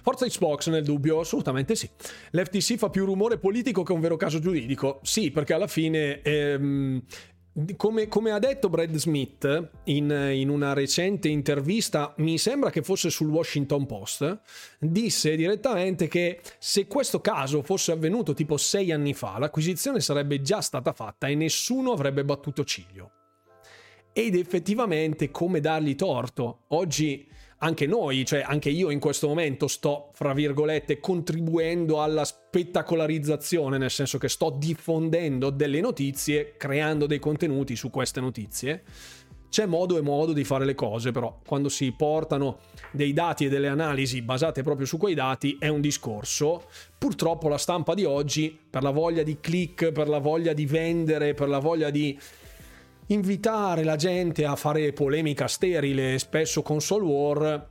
Forza 0.01 0.25
Xbox 0.25 0.69
nel 0.69 0.83
dubbio? 0.83 1.19
Assolutamente 1.19 1.75
sì. 1.75 1.87
L'FTC 2.31 2.77
fa 2.77 2.89
più 2.89 3.05
rumore 3.05 3.37
politico 3.37 3.83
che 3.83 3.93
un 3.93 3.99
vero 3.99 4.17
caso 4.17 4.39
giuridico? 4.39 5.01
Sì, 5.03 5.29
perché 5.29 5.53
alla 5.53 5.67
fine 5.67 6.23
ehm, 6.23 7.03
come, 7.75 8.07
come, 8.07 8.31
ha 8.31 8.39
detto 8.39 8.69
Brad 8.69 8.95
Smith 8.95 9.69
in, 9.83 10.09
in, 10.33 10.49
una 10.49 10.73
recente 10.73 11.27
intervista, 11.27 12.15
mi 12.17 12.39
sembra 12.39 12.71
che 12.71 12.81
fosse 12.81 13.11
sul 13.11 13.29
Washington 13.29 13.85
Post, 13.85 14.41
disse 14.79 15.35
direttamente 15.35 16.07
che 16.07 16.41
se 16.57 16.87
questo 16.87 17.21
caso 17.21 17.61
fosse 17.61 17.91
avvenuto 17.91 18.33
tipo 18.33 18.57
sei 18.57 18.91
anni 18.91 19.13
fa, 19.13 19.37
l'acquisizione 19.37 19.99
sarebbe 19.99 20.41
già 20.41 20.59
stata 20.59 20.91
fatta 20.91 21.27
e 21.27 21.35
nessuno 21.35 21.91
avrebbe 21.91 22.25
battuto 22.25 22.63
ciglio. 22.63 23.11
Ed 24.15 24.36
effettivamente 24.36 25.32
come 25.32 25.60
dargli 25.60 25.95
torto? 25.95 26.60
Oggi 26.67 27.28
anche 27.58 27.88
noi, 27.88 28.26
cioè 28.26 28.43
anche 28.45 28.69
io 28.69 28.91
in 28.91 28.99
questo 28.99 29.28
momento 29.28 29.67
sto, 29.67 30.12
fra 30.13 30.34
virgolette, 30.34 30.99
contribuendo 30.99 31.99
alla 31.99 32.23
spettacolarizzazione, 32.23 33.80
nel 33.80 33.89
senso 33.89 34.19
che 34.19 34.30
sto 34.30 34.54
diffondendo 34.56 35.49
delle 35.49 35.80
notizie, 35.80 36.54
creando 36.58 37.08
dei 37.08 37.17
contenuti 37.17 37.76
su 37.76 37.89
queste 37.89 38.19
notizie. 38.19 38.84
C'è 39.49 39.65
modo 39.65 39.97
e 39.97 40.02
modo 40.02 40.34
di 40.34 40.43
fare 40.43 40.65
le 40.65 40.76
cose, 40.76 41.12
però 41.12 41.39
quando 41.45 41.69
si 41.69 41.91
portano 41.91 42.60
dei 42.91 43.13
dati 43.13 43.45
e 43.45 43.49
delle 43.49 43.67
analisi 43.67 44.21
basate 44.21 44.62
proprio 44.62 44.86
su 44.86 44.97
quei 44.97 45.15
dati 45.15 45.58
è 45.60 45.69
un 45.69 45.80
discorso. 45.80 46.65
Purtroppo 46.97 47.47
la 47.47 47.58
stampa 47.58 47.93
di 47.93 48.04
oggi, 48.04 48.56
per 48.69 48.84
la 48.84 48.91
voglia 48.91 49.23
di 49.23 49.39
click, 49.39 49.91
per 49.91 50.08
la 50.08 50.19
voglia 50.19 50.54
di 50.54 50.65
vendere, 50.65 51.34
per 51.34 51.49
la 51.49 51.60
voglia 51.60 51.89
di 51.89 52.19
invitare 53.13 53.84
la 53.84 53.95
gente 53.95 54.45
a 54.45 54.56
fare 54.56 54.91
polemica 54.91 55.47
sterile, 55.47 56.17
spesso 56.17 56.62
console 56.62 57.04
war, 57.06 57.69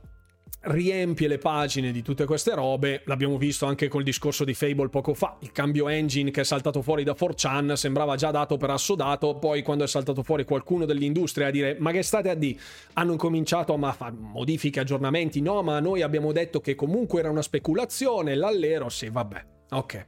riempie 0.61 1.27
le 1.27 1.37
pagine 1.37 1.91
di 1.91 2.01
tutte 2.01 2.25
queste 2.25 2.55
robe. 2.55 3.01
L'abbiamo 3.05 3.37
visto 3.37 3.65
anche 3.65 3.89
col 3.89 4.03
discorso 4.03 4.45
di 4.45 4.53
Fable 4.53 4.89
poco 4.89 5.13
fa. 5.13 5.37
Il 5.41 5.51
cambio 5.51 5.89
engine 5.89 6.31
che 6.31 6.41
è 6.41 6.43
saltato 6.45 6.81
fuori 6.81 7.03
da 7.03 7.13
4chan 7.13 7.73
sembrava 7.73 8.15
già 8.15 8.31
dato 8.31 8.57
per 8.57 8.69
assodato. 8.69 9.35
Poi, 9.35 9.61
quando 9.61 9.83
è 9.83 9.87
saltato 9.87 10.23
fuori 10.23 10.45
qualcuno 10.45 10.85
dell'industria 10.85 11.47
a 11.47 11.51
dire: 11.51 11.75
Ma 11.79 11.91
che 11.91 12.01
state 12.03 12.29
a 12.29 12.35
di? 12.35 12.57
Hanno 12.93 13.15
cominciato 13.17 13.73
a 13.73 13.91
fare 13.91 14.15
modifiche, 14.17 14.79
aggiornamenti. 14.79 15.41
No, 15.41 15.61
ma 15.61 15.79
noi 15.79 16.01
abbiamo 16.01 16.31
detto 16.31 16.61
che 16.61 16.75
comunque 16.75 17.19
era 17.19 17.29
una 17.29 17.41
speculazione. 17.41 18.35
L'allero, 18.35 18.87
sì, 18.89 19.09
vabbè. 19.09 19.45
Ok. 19.71 20.05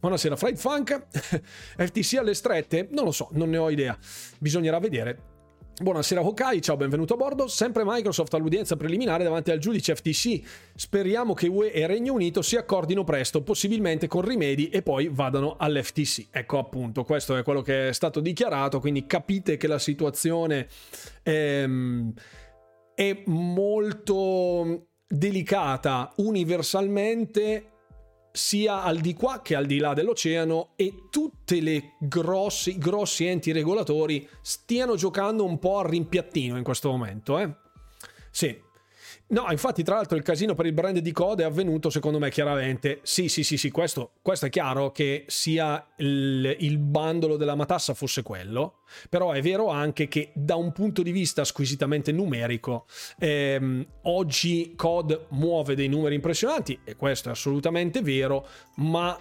Buonasera, 0.00 0.36
Fried 0.36 0.56
Funk. 0.58 1.06
FTC 1.76 2.16
alle 2.18 2.34
strette? 2.34 2.88
Non 2.90 3.04
lo 3.04 3.12
so, 3.12 3.28
non 3.32 3.48
ne 3.48 3.56
ho 3.56 3.70
idea. 3.70 3.96
Bisognerà 4.38 4.78
vedere. 4.78 5.34
Buonasera 5.78 6.24
Hokai, 6.24 6.62
ciao, 6.62 6.76
benvenuto 6.76 7.14
a 7.14 7.16
bordo. 7.16 7.48
Sempre 7.48 7.82
Microsoft 7.84 8.32
all'udienza 8.34 8.76
preliminare 8.76 9.24
davanti 9.24 9.50
al 9.50 9.58
giudice 9.58 9.94
FTC. 9.94 10.40
Speriamo 10.74 11.34
che 11.34 11.48
UE 11.48 11.70
e 11.70 11.86
Regno 11.86 12.14
Unito 12.14 12.40
si 12.40 12.56
accordino 12.56 13.04
presto, 13.04 13.42
possibilmente 13.42 14.06
con 14.06 14.22
rimedi 14.22 14.68
e 14.68 14.80
poi 14.80 15.08
vadano 15.08 15.56
all'FTC. 15.58 16.28
Ecco 16.30 16.58
appunto, 16.58 17.04
questo 17.04 17.36
è 17.36 17.42
quello 17.42 17.60
che 17.60 17.88
è 17.88 17.92
stato 17.92 18.20
dichiarato, 18.20 18.80
quindi 18.80 19.06
capite 19.06 19.58
che 19.58 19.66
la 19.66 19.78
situazione 19.78 20.66
è, 21.22 21.30
ehm, 21.30 22.12
è 22.94 23.22
molto 23.26 24.86
delicata 25.06 26.12
universalmente 26.16 27.75
sia 28.36 28.82
al 28.82 28.98
di 28.98 29.14
qua 29.14 29.40
che 29.40 29.54
al 29.54 29.64
di 29.64 29.78
là 29.78 29.94
dell'oceano 29.94 30.72
e 30.76 31.08
le 31.60 31.94
grossi, 31.98 32.76
grossi 32.76 33.24
enti 33.24 33.50
regolatori 33.50 34.28
stiano 34.42 34.94
giocando 34.94 35.44
un 35.44 35.58
po' 35.58 35.78
al 35.78 35.86
rimpiattino 35.86 36.58
in 36.58 36.62
questo 36.62 36.90
momento. 36.90 37.38
Eh? 37.38 37.50
Sì, 38.30 38.60
No, 39.28 39.46
infatti, 39.50 39.82
tra 39.82 39.96
l'altro, 39.96 40.16
il 40.16 40.22
casino 40.22 40.54
per 40.54 40.66
il 40.66 40.72
brand 40.72 40.98
di 40.98 41.10
code 41.10 41.42
è 41.42 41.46
avvenuto, 41.46 41.90
secondo 41.90 42.20
me, 42.20 42.30
chiaramente. 42.30 43.00
Sì, 43.02 43.28
sì, 43.28 43.42
sì, 43.42 43.56
sì, 43.56 43.72
questo, 43.72 44.12
questo 44.22 44.46
è 44.46 44.48
chiaro 44.48 44.92
che 44.92 45.24
sia 45.26 45.84
il, 45.96 46.56
il, 46.60 46.78
bandolo 46.78 47.36
della 47.36 47.56
matassa 47.56 47.92
fosse 47.92 48.22
quello, 48.22 48.82
però 49.08 49.32
è 49.32 49.42
vero 49.42 49.68
anche 49.68 50.06
che 50.06 50.30
da 50.32 50.54
un 50.54 50.70
punto 50.70 51.02
di 51.02 51.10
vista 51.10 51.42
squisitamente 51.42 52.12
numerico, 52.12 52.86
ehm, 53.18 53.84
oggi 54.02 54.74
code 54.76 55.26
muove 55.30 55.74
dei 55.74 55.88
numeri 55.88 56.14
impressionanti, 56.14 56.78
e 56.84 56.94
questo 56.94 57.28
è 57.28 57.32
assolutamente 57.32 58.02
vero, 58.02 58.46
ma 58.76 59.18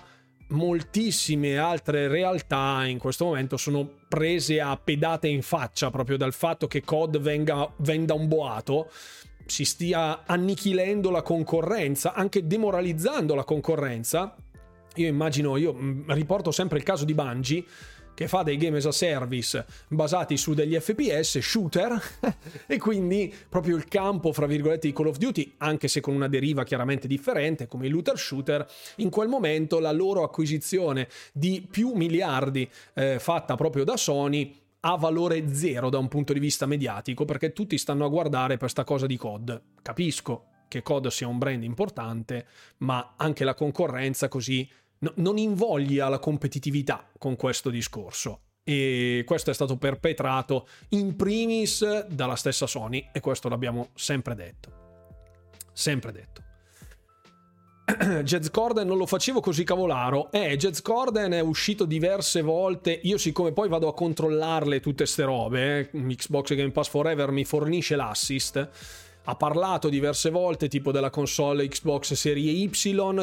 moltissime 0.50 1.58
altre 1.58 2.08
realtà 2.08 2.86
in 2.86 3.00
questo 3.00 3.26
momento 3.26 3.58
sono 3.58 3.90
prese 4.08 4.62
a 4.62 4.78
pedate 4.78 5.28
in 5.28 5.42
faccia 5.42 5.90
proprio 5.90 6.18
dal 6.18 6.34
fatto 6.34 6.68
che 6.68 6.84
COD 6.84 7.18
venga, 7.18 7.68
venda 7.78 8.14
un 8.14 8.28
boato 8.28 8.92
si 9.46 9.66
stia 9.66 10.24
annichilendo 10.26 11.10
la 11.10 11.22
concorrenza, 11.22 12.14
anche 12.14 12.46
demoralizzando 12.48 13.36
la 13.36 13.44
concorrenza. 13.44 14.36
Io 14.96 15.08
immagino, 15.08 15.58
io 15.58 15.74
mm, 15.74 16.12
riporto 16.12 16.52
sempre 16.52 16.78
il 16.78 16.84
caso 16.84 17.06
di 17.06 17.14
Bungie 17.14 17.66
che 18.16 18.28
fa 18.28 18.42
dei 18.42 18.58
game 18.58 18.78
as 18.78 18.86
a 18.86 18.92
service 18.92 19.66
basati 19.90 20.38
su 20.38 20.54
degli 20.54 20.80
FPS 20.80 21.38
shooter 21.40 22.02
e 22.66 22.78
quindi 22.80 23.32
proprio 23.50 23.76
il 23.76 23.88
campo 23.88 24.32
fra 24.32 24.48
virgolette 24.48 24.88
di 24.88 24.94
Call 24.94 25.08
of 25.08 25.18
Duty 25.18 25.56
anche 25.58 25.88
se 25.88 26.00
con 26.00 26.16
una 26.16 26.30
deriva 26.30 26.64
chiaramente 26.64 27.08
differente 27.08 27.68
come 27.68 27.88
il 27.88 27.92
looter 27.92 28.18
shooter 28.18 28.66
in 28.98 29.10
quel 29.10 29.28
momento 29.28 29.80
la 29.80 29.92
loro 29.92 30.24
acquisizione 30.24 31.10
di 31.34 31.68
più 31.70 31.92
miliardi 31.94 32.68
eh, 32.94 33.20
fatta 33.20 33.56
proprio 33.56 33.84
da 33.84 33.98
Sony 33.98 34.64
ha 34.88 34.96
valore 34.98 35.54
zero 35.54 35.90
da 35.90 35.98
un 35.98 36.08
punto 36.08 36.32
di 36.32 36.40
vista 36.40 36.68
mediatico 36.68 37.26
perché 37.26 37.54
tutti 37.54 37.78
stanno 37.78 38.06
a 38.06 38.10
guardare 38.10 38.50
per 38.50 38.60
questa 38.60 38.84
cosa 38.84 39.08
di 39.08 39.18
COD. 39.18 39.62
Capisco 39.82 40.46
che 40.68 40.84
COD 40.84 41.08
sia 41.08 41.28
un 41.28 41.40
brand 41.40 41.64
importante, 41.64 42.46
ma 42.78 43.16
anche 43.18 43.44
la 43.44 43.56
concorrenza 43.56 44.28
così 44.28 44.70
no, 45.00 45.12
non 45.16 45.38
invoglia 45.38 46.08
la 46.08 46.20
competitività 46.20 47.10
con 47.18 47.36
questo 47.36 47.72
discorso. 47.72 48.42
E 48.64 49.24
questo 49.26 49.50
è 49.50 49.54
stato 49.54 49.78
perpetrato 49.78 50.68
in 50.90 51.16
primis 51.16 52.06
dalla 52.08 52.36
stessa 52.36 52.68
Sony 52.68 53.10
e 53.12 53.20
questo 53.20 53.50
l'abbiamo 53.50 53.90
sempre 53.96 54.36
detto. 54.36 54.84
Sempre 55.74 56.12
detto. 56.12 56.45
Jazz 58.24 58.50
Corden 58.50 58.88
non 58.88 58.98
lo 58.98 59.06
facevo 59.06 59.42
così 59.42 59.64
cavolaro. 59.64 60.32
Eh, 60.32 60.58
Jazz 60.58 60.82
Corden 60.82 61.34
è 61.34 61.40
uscito 61.40 61.86
diverse 61.86 62.42
volte. 62.42 63.00
Io, 63.04 63.18
siccome 63.18 63.52
poi 63.52 63.70
vado 63.70 63.88
a 63.88 63.94
controllarle 63.94 64.80
tutte 64.80 65.06
ste 65.06 65.24
robe, 65.24 65.90
eh, 65.92 66.16
Xbox 66.16 66.56
Game 66.56 66.72
Pass 66.72 66.90
Forever 66.90 67.30
mi 67.32 67.46
fornisce 67.46 67.96
l'assist 67.96 68.70
ha 69.26 69.36
parlato 69.36 69.90
diverse 69.90 70.30
volte 70.30 70.68
tipo 70.68 70.92
della 70.92 71.10
console 71.10 71.68
Xbox 71.68 72.14
Serie 72.14 72.52
Y 72.52 72.70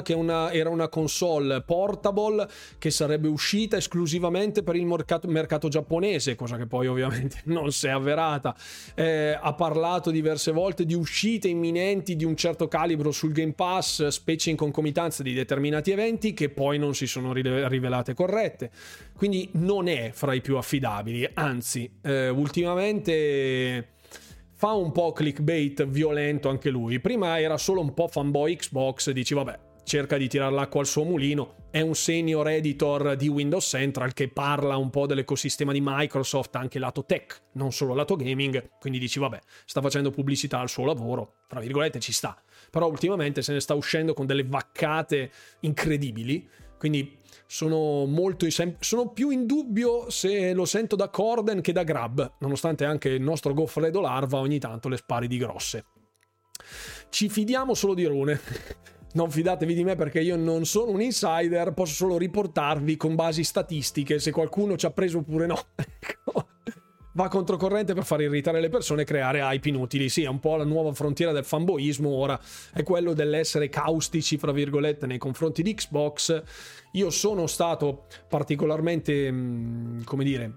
che 0.02 0.14
una, 0.14 0.52
era 0.52 0.68
una 0.68 0.88
console 0.88 1.62
portable 1.62 2.48
che 2.78 2.90
sarebbe 2.90 3.28
uscita 3.28 3.76
esclusivamente 3.76 4.62
per 4.62 4.76
il 4.76 4.86
mercato, 4.86 5.28
mercato 5.28 5.68
giapponese 5.68 6.34
cosa 6.34 6.56
che 6.56 6.66
poi 6.66 6.86
ovviamente 6.86 7.40
non 7.46 7.70
si 7.72 7.86
è 7.86 7.90
avverata. 7.90 8.54
Eh, 8.94 9.38
ha 9.40 9.54
parlato 9.54 10.10
diverse 10.10 10.52
volte 10.52 10.84
di 10.84 10.94
uscite 10.94 11.48
imminenti 11.48 12.16
di 12.16 12.24
un 12.24 12.36
certo 12.36 12.68
calibro 12.68 13.10
sul 13.12 13.32
Game 13.32 13.52
Pass 13.52 14.08
specie 14.08 14.50
in 14.50 14.56
concomitanza 14.56 15.22
di 15.22 15.32
determinati 15.32 15.90
eventi 15.90 16.34
che 16.34 16.48
poi 16.48 16.78
non 16.78 16.94
si 16.94 17.06
sono 17.06 17.32
rivelate 17.32 18.14
corrette. 18.14 18.70
Quindi 19.16 19.48
non 19.52 19.88
è 19.88 20.10
fra 20.12 20.34
i 20.34 20.40
più 20.40 20.56
affidabili 20.56 21.28
anzi 21.34 21.90
eh, 22.02 22.28
ultimamente 22.28 23.90
fa 24.62 24.74
un 24.74 24.92
po' 24.92 25.10
clickbait 25.10 25.84
violento 25.88 26.48
anche 26.48 26.70
lui. 26.70 27.00
Prima 27.00 27.40
era 27.40 27.58
solo 27.58 27.80
un 27.80 27.92
po' 27.94 28.06
fanboy 28.06 28.54
Xbox, 28.54 29.10
dici 29.10 29.34
vabbè, 29.34 29.58
cerca 29.82 30.16
di 30.16 30.28
tirare 30.28 30.54
l'acqua 30.54 30.78
al 30.78 30.86
suo 30.86 31.02
mulino. 31.02 31.56
È 31.68 31.80
un 31.80 31.96
senior 31.96 32.46
editor 32.46 33.16
di 33.16 33.26
Windows 33.26 33.66
Central 33.66 34.12
che 34.12 34.28
parla 34.28 34.76
un 34.76 34.90
po' 34.90 35.06
dell'ecosistema 35.06 35.72
di 35.72 35.80
Microsoft, 35.82 36.54
anche 36.54 36.78
lato 36.78 37.04
tech, 37.04 37.42
non 37.54 37.72
solo 37.72 37.92
lato 37.92 38.14
gaming. 38.14 38.78
Quindi 38.78 39.00
dici, 39.00 39.18
vabbè, 39.18 39.40
sta 39.64 39.80
facendo 39.80 40.12
pubblicità 40.12 40.60
al 40.60 40.68
suo 40.68 40.84
lavoro, 40.84 41.38
tra 41.48 41.58
virgolette 41.58 41.98
ci 41.98 42.12
sta. 42.12 42.40
Però 42.70 42.86
ultimamente 42.86 43.42
se 43.42 43.52
ne 43.52 43.58
sta 43.58 43.74
uscendo 43.74 44.14
con 44.14 44.26
delle 44.26 44.44
vaccate 44.44 45.32
incredibili. 45.62 46.48
Quindi 46.78 47.18
sono 47.52 48.06
molto 48.06 48.46
sono 48.78 49.10
più 49.10 49.28
in 49.28 49.44
dubbio 49.44 50.08
se 50.08 50.54
lo 50.54 50.64
sento 50.64 50.96
da 50.96 51.10
Corden 51.10 51.60
che 51.60 51.72
da 51.72 51.82
Grab, 51.82 52.36
nonostante 52.38 52.86
anche 52.86 53.10
il 53.10 53.20
nostro 53.20 53.52
Goffredo 53.52 54.00
Larva 54.00 54.38
ogni 54.38 54.58
tanto 54.58 54.88
le 54.88 54.96
spari 54.96 55.28
di 55.28 55.36
grosse. 55.36 55.84
Ci 57.10 57.28
fidiamo 57.28 57.74
solo 57.74 57.92
di 57.92 58.06
Rune. 58.06 58.40
Non 59.14 59.30
fidatevi 59.30 59.74
di 59.74 59.84
me 59.84 59.94
perché 59.94 60.20
io 60.20 60.36
non 60.36 60.64
sono 60.64 60.92
un 60.92 61.02
insider, 61.02 61.74
posso 61.74 61.92
solo 61.92 62.16
riportarvi 62.16 62.96
con 62.96 63.14
basi 63.14 63.44
statistiche 63.44 64.18
se 64.18 64.30
qualcuno 64.30 64.78
ci 64.78 64.86
ha 64.86 64.90
preso 64.90 65.18
oppure 65.18 65.44
no. 65.44 65.58
Va 67.14 67.28
controcorrente 67.28 67.92
per 67.92 68.04
far 68.04 68.22
irritare 68.22 68.60
le 68.60 68.70
persone 68.70 69.02
e 69.02 69.04
creare 69.04 69.40
hype 69.40 69.68
inutili. 69.68 70.08
Sì, 70.08 70.22
è 70.22 70.28
un 70.28 70.40
po' 70.40 70.56
la 70.56 70.64
nuova 70.64 70.92
frontiera 70.92 71.32
del 71.32 71.44
fanboismo 71.44 72.08
ora, 72.08 72.40
è 72.72 72.82
quello 72.82 73.12
dell'essere 73.12 73.68
caustici, 73.68 74.38
fra 74.38 74.52
virgolette, 74.52 75.06
nei 75.06 75.18
confronti 75.18 75.62
di 75.62 75.74
Xbox. 75.74 76.42
Io 76.92 77.10
sono 77.10 77.46
stato 77.46 78.06
particolarmente, 78.28 79.30
mm, 79.30 80.02
come 80.04 80.24
dire, 80.24 80.52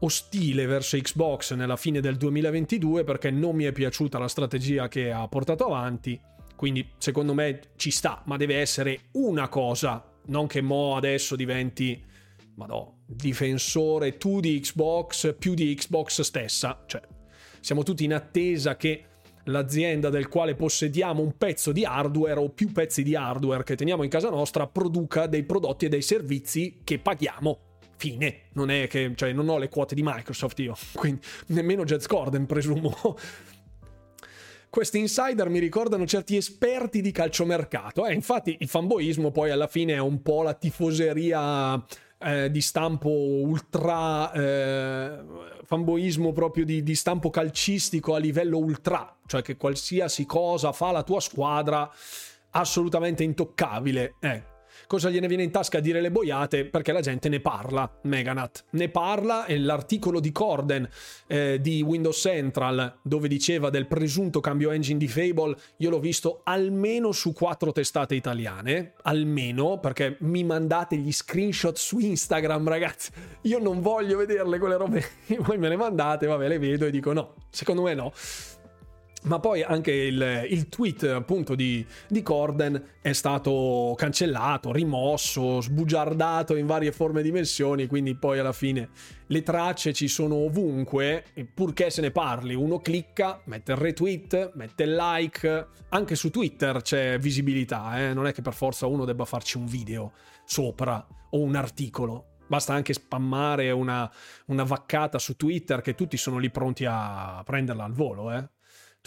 ostile 0.00 0.66
verso 0.66 0.96
Xbox 0.96 1.54
nella 1.54 1.76
fine 1.76 2.00
del 2.00 2.16
2022 2.16 3.04
perché 3.04 3.30
non 3.30 3.56
mi 3.56 3.64
è 3.64 3.72
piaciuta 3.72 4.18
la 4.18 4.28
strategia 4.28 4.88
che 4.88 5.10
ha 5.12 5.26
portato 5.28 5.64
avanti. 5.66 6.20
Quindi 6.56 6.88
secondo 6.98 7.34
me 7.34 7.60
ci 7.76 7.92
sta, 7.92 8.22
ma 8.26 8.36
deve 8.36 8.56
essere 8.56 9.10
una 9.12 9.48
cosa, 9.48 10.04
non 10.26 10.48
che 10.48 10.60
mo 10.60 10.96
adesso 10.96 11.36
diventi 11.36 12.04
madò, 12.58 12.92
difensore 13.06 14.16
tu 14.18 14.40
di 14.40 14.58
Xbox 14.58 15.36
più 15.38 15.54
di 15.54 15.74
Xbox 15.74 16.20
stessa. 16.22 16.82
Cioè, 16.86 17.00
siamo 17.60 17.84
tutti 17.84 18.04
in 18.04 18.12
attesa 18.12 18.76
che 18.76 19.04
l'azienda 19.44 20.10
del 20.10 20.28
quale 20.28 20.56
possediamo 20.56 21.22
un 21.22 21.36
pezzo 21.38 21.70
di 21.70 21.84
hardware 21.84 22.40
o 22.40 22.50
più 22.50 22.72
pezzi 22.72 23.02
di 23.02 23.14
hardware 23.14 23.62
che 23.62 23.76
teniamo 23.76 24.02
in 24.02 24.10
casa 24.10 24.28
nostra 24.28 24.66
produca 24.66 25.26
dei 25.26 25.44
prodotti 25.44 25.86
e 25.86 25.88
dei 25.88 26.02
servizi 26.02 26.80
che 26.82 26.98
paghiamo. 26.98 27.60
Fine, 27.96 28.42
non 28.54 28.70
è 28.70 28.88
che, 28.88 29.12
cioè, 29.14 29.32
non 29.32 29.48
ho 29.48 29.58
le 29.58 29.68
quote 29.68 29.94
di 29.94 30.02
Microsoft 30.04 30.58
io, 30.58 30.76
quindi 30.94 31.20
nemmeno 31.46 31.84
Jazz 31.84 32.06
Corden 32.06 32.44
presumo. 32.44 33.16
Questi 34.68 34.98
insider 34.98 35.48
mi 35.48 35.60
ricordano 35.60 36.06
certi 36.06 36.36
esperti 36.36 37.00
di 37.00 37.12
calciomercato. 37.12 38.04
Eh, 38.04 38.12
infatti 38.12 38.56
il 38.58 38.68
fanboismo 38.68 39.30
poi 39.30 39.50
alla 39.50 39.68
fine 39.68 39.94
è 39.94 39.98
un 39.98 40.20
po' 40.22 40.42
la 40.42 40.54
tifoseria 40.54 41.82
eh, 42.18 42.50
di 42.50 42.60
stampo 42.60 43.08
ultra 43.08 44.32
eh, 44.32 45.18
fanboismo 45.64 46.32
proprio 46.32 46.64
di, 46.64 46.82
di, 46.82 46.94
stampo 46.94 47.30
calcistico 47.30 48.14
a 48.14 48.18
livello 48.18 48.58
ultra, 48.58 49.16
cioè 49.26 49.42
che 49.42 49.56
qualsiasi 49.56 50.26
cosa 50.26 50.72
fa 50.72 50.90
la 50.90 51.02
tua 51.02 51.20
squadra 51.20 51.90
assolutamente 52.50 53.22
intoccabile. 53.22 54.14
Eh. 54.20 54.56
Cosa 54.88 55.10
gliene 55.10 55.28
viene 55.28 55.42
in 55.44 55.52
tasca 55.52 55.78
a 55.78 55.80
dire 55.80 56.00
le 56.00 56.10
boiate? 56.10 56.64
Perché 56.64 56.90
la 56.92 57.00
gente 57.00 57.28
ne 57.28 57.38
parla, 57.38 57.88
Meganat. 58.02 58.64
Ne 58.70 58.88
parla 58.88 59.44
e 59.44 59.58
l'articolo 59.58 60.18
di 60.18 60.32
Corden 60.32 60.88
eh, 61.28 61.60
di 61.60 61.82
Windows 61.82 62.18
Central, 62.18 62.98
dove 63.02 63.28
diceva 63.28 63.70
del 63.70 63.86
presunto 63.86 64.40
cambio 64.40 64.70
engine 64.70 64.98
di 64.98 65.06
Fable, 65.06 65.54
io 65.76 65.90
l'ho 65.90 66.00
visto 66.00 66.40
almeno 66.42 67.12
su 67.12 67.32
quattro 67.32 67.70
testate 67.70 68.14
italiane, 68.14 68.94
almeno, 69.02 69.78
perché 69.78 70.16
mi 70.20 70.42
mandate 70.42 70.96
gli 70.96 71.12
screenshot 71.12 71.76
su 71.76 71.98
Instagram, 71.98 72.66
ragazzi. 72.66 73.10
Io 73.42 73.58
non 73.58 73.82
voglio 73.82 74.16
vederle 74.16 74.58
quelle 74.58 74.76
robe, 74.76 75.04
voi 75.40 75.58
me 75.58 75.68
le 75.68 75.76
mandate, 75.76 76.26
vabbè, 76.26 76.48
le 76.48 76.58
vedo 76.58 76.86
e 76.86 76.90
dico 76.90 77.12
no, 77.12 77.34
secondo 77.50 77.82
me 77.82 77.92
no 77.92 78.12
ma 79.24 79.40
poi 79.40 79.62
anche 79.62 79.92
il, 79.92 80.46
il 80.48 80.68
tweet 80.68 81.02
appunto 81.04 81.54
di, 81.54 81.84
di, 82.08 82.22
Corden 82.22 82.80
è 83.02 83.12
stato 83.12 83.94
cancellato, 83.96 84.72
rimosso, 84.72 85.60
sbugiardato 85.60 86.54
in 86.54 86.66
varie 86.66 86.92
forme 86.92 87.20
e 87.20 87.22
dimensioni, 87.24 87.86
quindi 87.86 88.14
poi 88.14 88.38
alla 88.38 88.52
fine 88.52 88.90
le 89.26 89.42
tracce 89.42 89.92
ci 89.92 90.06
sono 90.06 90.36
ovunque, 90.36 91.24
purché 91.52 91.90
se 91.90 92.00
ne 92.00 92.12
parli, 92.12 92.54
uno 92.54 92.78
clicca, 92.78 93.40
mette 93.46 93.72
il 93.72 93.78
retweet, 93.78 94.52
mette 94.54 94.84
il 94.84 94.94
like, 94.94 95.66
anche 95.88 96.14
su 96.14 96.30
Twitter 96.30 96.80
c'è 96.80 97.18
visibilità, 97.18 98.00
eh? 98.00 98.14
non 98.14 98.26
è 98.26 98.32
che 98.32 98.42
per 98.42 98.54
forza 98.54 98.86
uno 98.86 99.04
debba 99.04 99.24
farci 99.24 99.56
un 99.56 99.66
video 99.66 100.12
sopra 100.44 101.04
o 101.30 101.40
un 101.40 101.56
articolo. 101.56 102.36
Basta 102.46 102.72
anche 102.72 102.94
spammare 102.94 103.70
una, 103.72 104.10
una 104.46 104.62
vaccata 104.62 105.18
su 105.18 105.36
Twitter 105.36 105.82
che 105.82 105.94
tutti 105.94 106.16
sono 106.16 106.38
lì 106.38 106.50
pronti 106.50 106.86
a 106.88 107.42
prenderla 107.44 107.84
al 107.84 107.92
volo, 107.92 108.32
eh? 108.32 108.48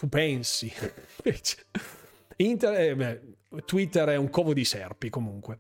Tu 0.02 0.10
pensi. 0.10 0.74
Inter- 2.38 2.80
eh, 2.80 2.96
beh, 2.96 3.22
Twitter 3.66 4.08
è 4.08 4.16
un 4.16 4.32
covo 4.32 4.52
di 4.52 4.66
serpi 4.66 5.12
comunque. 5.12 5.60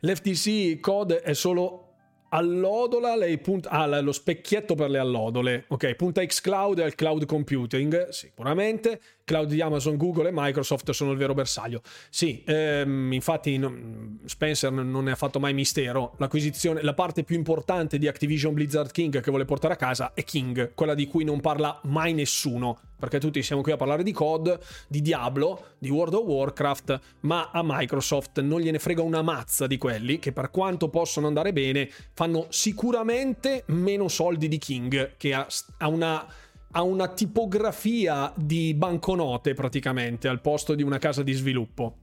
L'FTC 0.00 0.80
code 0.80 1.20
è 1.20 1.32
solo 1.32 1.92
allodola, 2.30 3.14
lei 3.14 3.38
punta... 3.38 3.70
Ah, 3.70 4.00
lo 4.00 4.10
specchietto 4.10 4.74
per 4.74 4.90
le 4.90 4.98
allodole. 4.98 5.66
Ok, 5.68 5.94
punta 5.94 6.26
xCloud 6.26 6.78
il 6.78 6.96
cloud 6.96 7.24
computing, 7.24 8.08
sicuramente. 8.08 9.00
Cloud 9.28 9.50
di 9.50 9.60
Amazon, 9.60 9.98
Google 9.98 10.28
e 10.28 10.32
Microsoft 10.32 10.90
sono 10.92 11.10
il 11.10 11.18
vero 11.18 11.34
bersaglio. 11.34 11.82
Sì, 12.08 12.42
ehm, 12.46 13.12
infatti 13.12 13.58
no, 13.58 14.16
Spencer 14.24 14.72
non 14.72 15.04
ne 15.04 15.10
ha 15.10 15.16
fatto 15.16 15.38
mai 15.38 15.52
mistero. 15.52 16.14
L'acquisizione, 16.16 16.80
la 16.82 16.94
parte 16.94 17.24
più 17.24 17.36
importante 17.36 17.98
di 17.98 18.08
Activision 18.08 18.54
Blizzard 18.54 18.90
King 18.90 19.20
che 19.20 19.28
vuole 19.28 19.44
portare 19.44 19.74
a 19.74 19.76
casa 19.76 20.12
è 20.14 20.24
King, 20.24 20.72
quella 20.72 20.94
di 20.94 21.06
cui 21.06 21.24
non 21.24 21.40
parla 21.40 21.78
mai 21.84 22.14
nessuno. 22.14 22.78
Perché 22.98 23.20
tutti 23.20 23.42
siamo 23.42 23.62
qui 23.62 23.70
a 23.70 23.76
parlare 23.76 24.02
di 24.02 24.12
COD, 24.12 24.58
di 24.88 25.02
Diablo, 25.02 25.74
di 25.78 25.90
World 25.90 26.14
of 26.14 26.24
Warcraft, 26.24 27.00
ma 27.20 27.50
a 27.52 27.60
Microsoft 27.62 28.40
non 28.40 28.60
gliene 28.60 28.80
frega 28.80 29.02
una 29.02 29.22
mazza 29.22 29.68
di 29.68 29.76
quelli 29.76 30.18
che 30.18 30.32
per 30.32 30.50
quanto 30.50 30.88
possono 30.88 31.28
andare 31.28 31.52
bene, 31.52 31.88
fanno 32.14 32.46
sicuramente 32.48 33.62
meno 33.66 34.08
soldi 34.08 34.48
di 34.48 34.58
King, 34.58 35.16
che 35.16 35.32
ha, 35.34 35.46
ha 35.76 35.86
una 35.86 36.26
ha 36.72 36.82
una 36.82 37.08
tipografia 37.08 38.32
di 38.36 38.74
banconote 38.74 39.54
praticamente 39.54 40.28
al 40.28 40.40
posto 40.40 40.74
di 40.74 40.82
una 40.82 40.98
casa 40.98 41.22
di 41.22 41.32
sviluppo. 41.32 41.96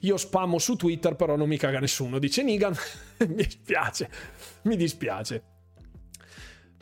Io 0.00 0.16
spammo 0.16 0.58
su 0.58 0.74
Twitter, 0.76 1.14
però 1.14 1.36
non 1.36 1.48
mi 1.48 1.56
caga 1.56 1.78
nessuno, 1.78 2.18
dice 2.18 2.42
Nigan. 2.42 2.74
mi 3.28 3.34
dispiace, 3.34 4.10
mi 4.62 4.76
dispiace 4.76 5.51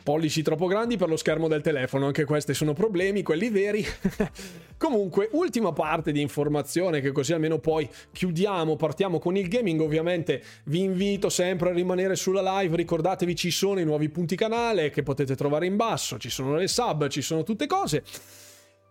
pollici 0.03 0.41
troppo 0.41 0.67
grandi 0.67 0.97
per 0.97 1.09
lo 1.09 1.17
schermo 1.17 1.47
del 1.47 1.61
telefono, 1.61 2.07
anche 2.07 2.25
questi 2.25 2.53
sono 2.53 2.73
problemi, 2.73 3.23
quelli 3.23 3.49
veri. 3.49 3.85
Comunque, 4.77 5.29
ultima 5.33 5.71
parte 5.71 6.11
di 6.11 6.21
informazione 6.21 7.01
che 7.01 7.11
così 7.11 7.33
almeno 7.33 7.59
poi 7.59 7.87
chiudiamo, 8.11 8.75
partiamo 8.75 9.19
con 9.19 9.37
il 9.37 9.47
gaming, 9.47 9.79
ovviamente 9.81 10.41
vi 10.65 10.81
invito 10.81 11.29
sempre 11.29 11.69
a 11.69 11.73
rimanere 11.73 12.15
sulla 12.15 12.59
live, 12.59 12.75
ricordatevi 12.75 13.35
ci 13.35 13.51
sono 13.51 13.79
i 13.79 13.85
nuovi 13.85 14.09
punti 14.09 14.35
canale 14.35 14.89
che 14.89 15.03
potete 15.03 15.35
trovare 15.35 15.65
in 15.65 15.75
basso, 15.75 16.17
ci 16.17 16.29
sono 16.29 16.55
le 16.55 16.67
sub, 16.67 17.07
ci 17.07 17.21
sono 17.21 17.43
tutte 17.43 17.67
cose. 17.67 18.03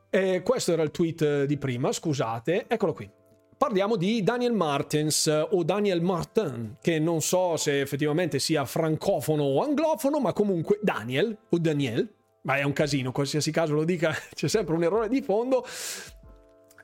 E 0.08 0.42
questo 0.42 0.72
era 0.72 0.82
il 0.82 0.90
tweet 0.90 1.44
di 1.44 1.56
prima, 1.56 1.92
scusate, 1.92 2.66
eccolo 2.68 2.92
qui 2.92 3.19
parliamo 3.60 3.96
di 3.96 4.22
Daniel 4.22 4.54
Martens 4.54 5.26
o 5.50 5.62
Daniel 5.64 6.00
Martin, 6.00 6.76
che 6.80 6.98
non 6.98 7.20
so 7.20 7.58
se 7.58 7.82
effettivamente 7.82 8.38
sia 8.38 8.64
francofono 8.64 9.42
o 9.42 9.62
anglofono, 9.62 10.18
ma 10.18 10.32
comunque 10.32 10.78
Daniel 10.82 11.36
o 11.50 11.58
Daniel, 11.58 12.08
ma 12.44 12.56
è 12.56 12.62
un 12.62 12.72
casino, 12.72 13.12
qualsiasi 13.12 13.50
caso 13.50 13.74
lo 13.74 13.84
dica, 13.84 14.14
c'è 14.34 14.48
sempre 14.48 14.74
un 14.74 14.82
errore 14.82 15.08
di 15.10 15.20
fondo. 15.20 15.62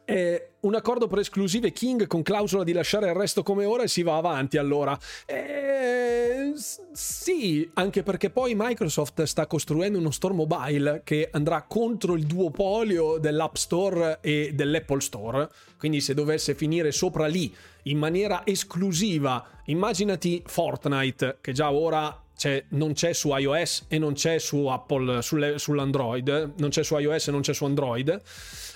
Eh, 0.08 0.50
un 0.60 0.76
accordo 0.76 1.08
per 1.08 1.18
esclusive 1.18 1.72
King 1.72 2.06
con 2.06 2.22
clausola 2.22 2.62
di 2.62 2.72
lasciare 2.72 3.08
il 3.08 3.14
resto 3.14 3.42
come 3.42 3.64
ora 3.64 3.82
e 3.82 3.88
si 3.88 4.04
va 4.04 4.16
avanti 4.16 4.56
allora. 4.56 4.96
Eh, 5.26 6.52
sì, 6.92 7.68
anche 7.74 8.04
perché 8.04 8.30
poi 8.30 8.54
Microsoft 8.56 9.24
sta 9.24 9.48
costruendo 9.48 9.98
uno 9.98 10.12
store 10.12 10.34
mobile 10.34 11.02
che 11.02 11.28
andrà 11.32 11.62
contro 11.62 12.14
il 12.14 12.24
duopolio 12.24 13.18
dell'App 13.18 13.56
Store 13.56 14.18
e 14.20 14.52
dell'Apple 14.54 15.00
Store. 15.00 15.48
Quindi 15.76 16.00
se 16.00 16.14
dovesse 16.14 16.54
finire 16.54 16.92
sopra 16.92 17.26
lì 17.26 17.52
in 17.84 17.98
maniera 17.98 18.42
esclusiva, 18.46 19.44
immaginati 19.64 20.40
Fortnite 20.46 21.38
che 21.40 21.50
già 21.50 21.72
ora 21.72 22.25
c'è, 22.36 22.64
non 22.70 22.92
c'è 22.92 23.12
su 23.12 23.34
iOS 23.34 23.86
e 23.88 23.98
non 23.98 24.12
c'è 24.12 24.38
su 24.38 24.66
Apple, 24.66 25.22
sull'Android, 25.22 26.54
non 26.58 26.68
c'è 26.68 26.84
su 26.84 26.96
iOS 26.98 27.28
e 27.28 27.30
non 27.30 27.40
c'è 27.40 27.54
su 27.54 27.64
Android. 27.64 28.20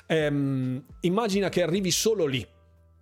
Ehm, 0.07 0.85
immagina 1.01 1.49
che 1.51 1.63
arrivi 1.63 1.91
solo 1.91 2.27
lì, 2.27 2.47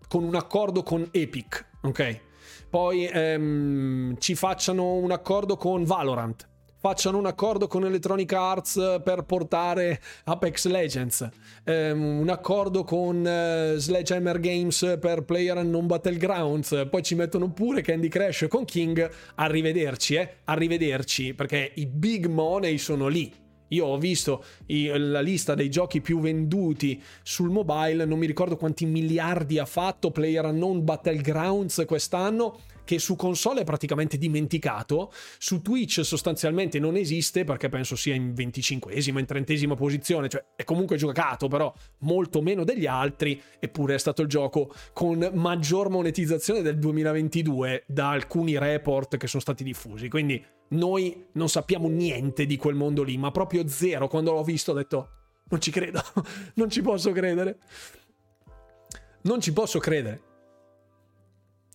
con 0.09 0.25
un 0.25 0.35
accordo 0.35 0.83
con 0.83 1.09
Epic, 1.13 1.67
ok? 1.83 2.21
Poi 2.69 3.07
ehm, 3.07 4.19
ci 4.19 4.35
facciano 4.35 4.95
un 4.95 5.13
accordo 5.13 5.57
con 5.57 5.85
Valorant, 5.85 6.49
facciano 6.81 7.19
un 7.19 7.27
accordo 7.27 7.67
con 7.67 7.85
Electronic 7.85 8.33
Arts 8.33 9.01
per 9.03 9.25
portare 9.25 10.01
Apex 10.25 10.67
Legends, 10.67 11.29
um, 11.65 12.21
un 12.21 12.29
accordo 12.29 12.85
con 12.85 13.17
uh, 13.17 13.77
Sledgehammer 13.77 14.39
Games 14.39 14.97
per 15.01 15.25
Player 15.25 15.65
Non 15.65 15.87
Battlegrounds, 15.87 16.87
poi 16.89 17.03
ci 17.03 17.17
mettono 17.17 17.51
pure 17.51 17.83
Candy 17.83 18.09
Crush 18.09 18.47
con 18.49 18.65
King, 18.65 19.11
arrivederci, 19.35 20.15
eh, 20.15 20.37
arrivederci, 20.45 21.35
perché 21.35 21.73
i 21.75 21.87
big 21.87 22.27
money 22.27 22.79
sono 22.79 23.09
lì. 23.09 23.47
Io 23.69 23.85
ho 23.85 23.99
visto 23.99 24.45
i, 24.67 24.87
la 24.87 25.21
lista 25.21 25.55
dei 25.55 25.69
giochi 25.69 26.01
più 26.01 26.21
venduti 26.21 27.03
sul 27.23 27.51
mobile, 27.51 28.05
non 28.05 28.19
mi 28.19 28.27
ricordo 28.27 28.57
quanti 28.57 28.87
miliardi 28.87 29.59
ha 29.59 29.67
fatto 29.67 30.11
Player 30.11 30.45
Unknown 30.47 30.85
Battlegrounds 30.85 31.85
quest'anno 31.87 32.61
che 32.89 32.99
su 32.99 33.17
console 33.17 33.61
è 33.61 33.65
praticamente 33.65 34.17
dimenticato, 34.17 35.13
su 35.37 35.61
Twitch 35.61 36.03
sostanzialmente 36.03 36.79
non 36.79 36.97
esiste 36.97 37.45
perché 37.45 37.69
penso 37.69 37.97
sia 37.97 38.15
in 38.15 38.33
25esima, 38.33 39.19
in 39.19 39.27
30esima 39.29 39.77
posizione, 39.77 40.31
cioè 40.31 40.43
è 40.57 40.65
comunque 40.65 40.97
giocato 40.97 41.49
però 41.49 41.71
molto 41.99 42.41
meno 42.41 42.65
degli 42.65 42.87
altri, 42.87 43.39
eppure 43.59 43.97
è 43.97 43.99
stato 43.99 44.23
il 44.23 44.29
gioco 44.29 44.73
con 44.95 45.33
maggior 45.35 45.91
monetizzazione 45.91 46.63
del 46.63 46.79
2022 46.79 47.85
da 47.87 48.09
alcuni 48.09 48.57
report 48.57 49.19
che 49.19 49.27
sono 49.27 49.43
stati 49.43 49.65
diffusi, 49.65 50.09
quindi 50.09 50.43
noi 50.69 51.27
non 51.33 51.51
sappiamo 51.51 51.89
niente 51.89 52.47
di 52.47 52.57
quel 52.57 52.75
mondo 52.75 53.03
lì, 53.03 53.19
ma 53.19 53.31
proprio 53.31 53.69
zero, 53.69 54.09
quando 54.09 54.33
l'ho 54.33 54.43
visto 54.43 54.73
ho 54.73 54.75
detto 54.75 55.11
non 55.51 55.61
ci 55.61 55.71
credo, 55.71 56.01
non 56.57 56.71
ci 56.71 56.81
posso 56.81 57.13
credere. 57.13 57.59
Non 59.21 59.43
ci 59.43 59.53
posso 59.53 59.79
credere. 59.79 60.28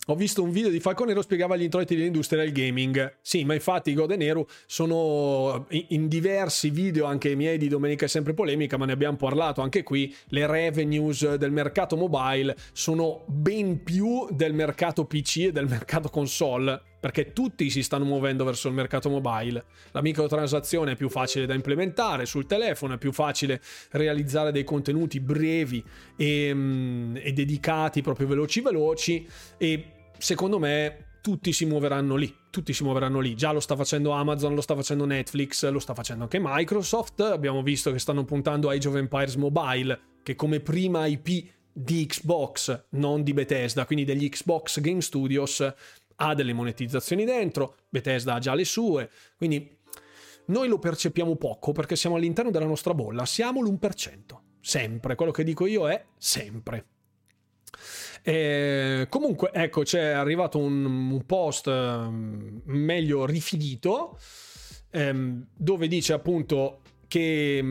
Ho 0.08 0.16
visto 0.16 0.44
un 0.44 0.52
video 0.52 0.70
di 0.70 0.82
Falcone 0.82 1.12
Nero 1.12 1.22
spiegava 1.22 1.56
gli 1.56 1.62
introiti 1.62 1.96
dell'industria 1.96 2.44
del 2.44 2.52
gaming. 2.52 3.20
Sì, 3.22 3.46
ma 3.46 3.54
infatti 3.54 3.94
Gode 3.94 4.18
Nero 4.18 4.50
sono 4.66 5.66
in 5.70 6.10
diversi 6.10 6.72
video, 6.72 7.06
anche 7.06 7.30
i 7.30 7.38
miei 7.38 7.58
di 7.58 7.70
Domenica 7.70 8.04
è 8.04 8.10
sempre 8.10 8.34
polemica, 8.34 8.76
ma 8.76 8.86
ne 8.86 8.92
abbiamo 8.92 9.16
parlato 9.16 9.62
anche 9.62 9.82
qui. 9.84 10.14
Le 10.28 10.46
revenues 10.46 11.36
del 11.36 11.52
mercato 11.52 11.96
mobile 11.96 12.54
sono 12.74 13.24
ben 13.28 13.82
più 13.82 14.28
del 14.32 14.54
mercato 14.54 15.06
PC 15.06 15.38
e 15.38 15.52
del 15.54 15.70
mercato 15.70 16.10
console, 16.10 16.82
perché 17.04 17.34
tutti 17.34 17.70
si 17.70 17.84
stanno 17.84 18.06
muovendo 18.06 18.46
verso 18.46 18.70
il 18.70 18.74
mercato 18.74 19.10
mobile. 19.10 19.66
La 19.92 20.02
microtransazione 20.02 20.94
è 20.94 20.96
più 20.96 21.10
facile 21.10 21.46
da 21.46 21.54
implementare 21.54 22.26
sul 22.26 22.46
telefono, 22.46 22.94
è 22.94 22.98
più 22.98 23.12
facile 23.12 23.60
realizzare 23.92 24.54
dei 24.54 24.64
contenuti 24.64 25.20
brevi 25.20 25.84
e, 26.16 26.54
mm, 26.54 27.18
e 27.18 27.34
dedicati 27.34 28.02
proprio 28.02 28.28
veloci 28.28 28.62
veloci 28.62 29.28
e 29.58 30.12
secondo 30.18 30.60
me 30.60 31.18
tutti 31.22 31.52
si 31.52 31.66
muoveranno 31.66 32.16
lì, 32.16 32.34
tutti 32.50 32.72
si 32.72 32.86
muoveranno 32.86 33.20
lì. 33.20 33.36
Già 33.36 33.52
lo 33.52 33.60
sta 33.60 33.76
facendo 33.76 34.12
Amazon, 34.12 34.56
lo 34.56 34.62
sta 34.62 34.74
facendo 34.74 35.04
Netflix, 35.04 35.70
lo 35.70 35.80
sta 35.80 35.94
facendo 35.94 36.24
anche 36.24 36.40
Microsoft. 36.42 37.20
Abbiamo 37.20 37.62
visto 37.64 37.92
che 37.92 38.00
stanno 38.00 38.24
puntando 38.24 38.70
Age 38.70 38.88
of 38.88 38.96
Empires 38.96 39.36
Mobile, 39.36 40.00
che 40.24 40.36
come 40.36 40.62
prima 40.62 41.06
IP 41.06 41.52
di 41.74 42.06
Xbox, 42.06 42.86
non 42.92 43.24
di 43.24 43.34
Bethesda, 43.34 43.86
quindi 43.86 44.06
degli 44.06 44.30
Xbox 44.30 44.80
Game 44.80 45.02
Studios, 45.02 45.74
ha 46.16 46.34
delle 46.34 46.54
monetizzazioni 46.54 47.26
dentro, 47.26 47.76
Bethesda 47.90 48.36
ha 48.36 48.40
già 48.40 48.54
le 48.54 48.66
sue, 48.66 49.10
quindi 49.38 49.78
noi 50.46 50.68
lo 50.68 50.80
percepiamo 50.80 51.36
poco 51.36 51.72
perché 51.72 51.96
siamo 51.96 52.16
all'interno 52.16 52.52
della 52.52 52.66
nostra 52.66 52.94
bolla, 52.94 53.26
siamo 53.26 53.62
l'1%, 53.62 54.38
sempre, 54.60 55.16
quello 55.16 55.32
che 55.32 55.44
dico 55.44 55.66
io 55.66 55.90
è 55.90 56.04
sempre. 56.18 56.86
Eh, 58.22 59.08
comunque, 59.10 59.52
ecco, 59.52 59.82
c'è 59.84 60.10
arrivato 60.10 60.58
un, 60.58 60.86
un 60.86 61.26
post 61.26 61.68
eh, 61.68 62.08
meglio 62.10 63.26
rifinito 63.26 64.18
ehm, 64.92 65.48
dove 65.56 65.88
dice 65.88 66.14
appunto 66.14 66.82
che 67.14 67.64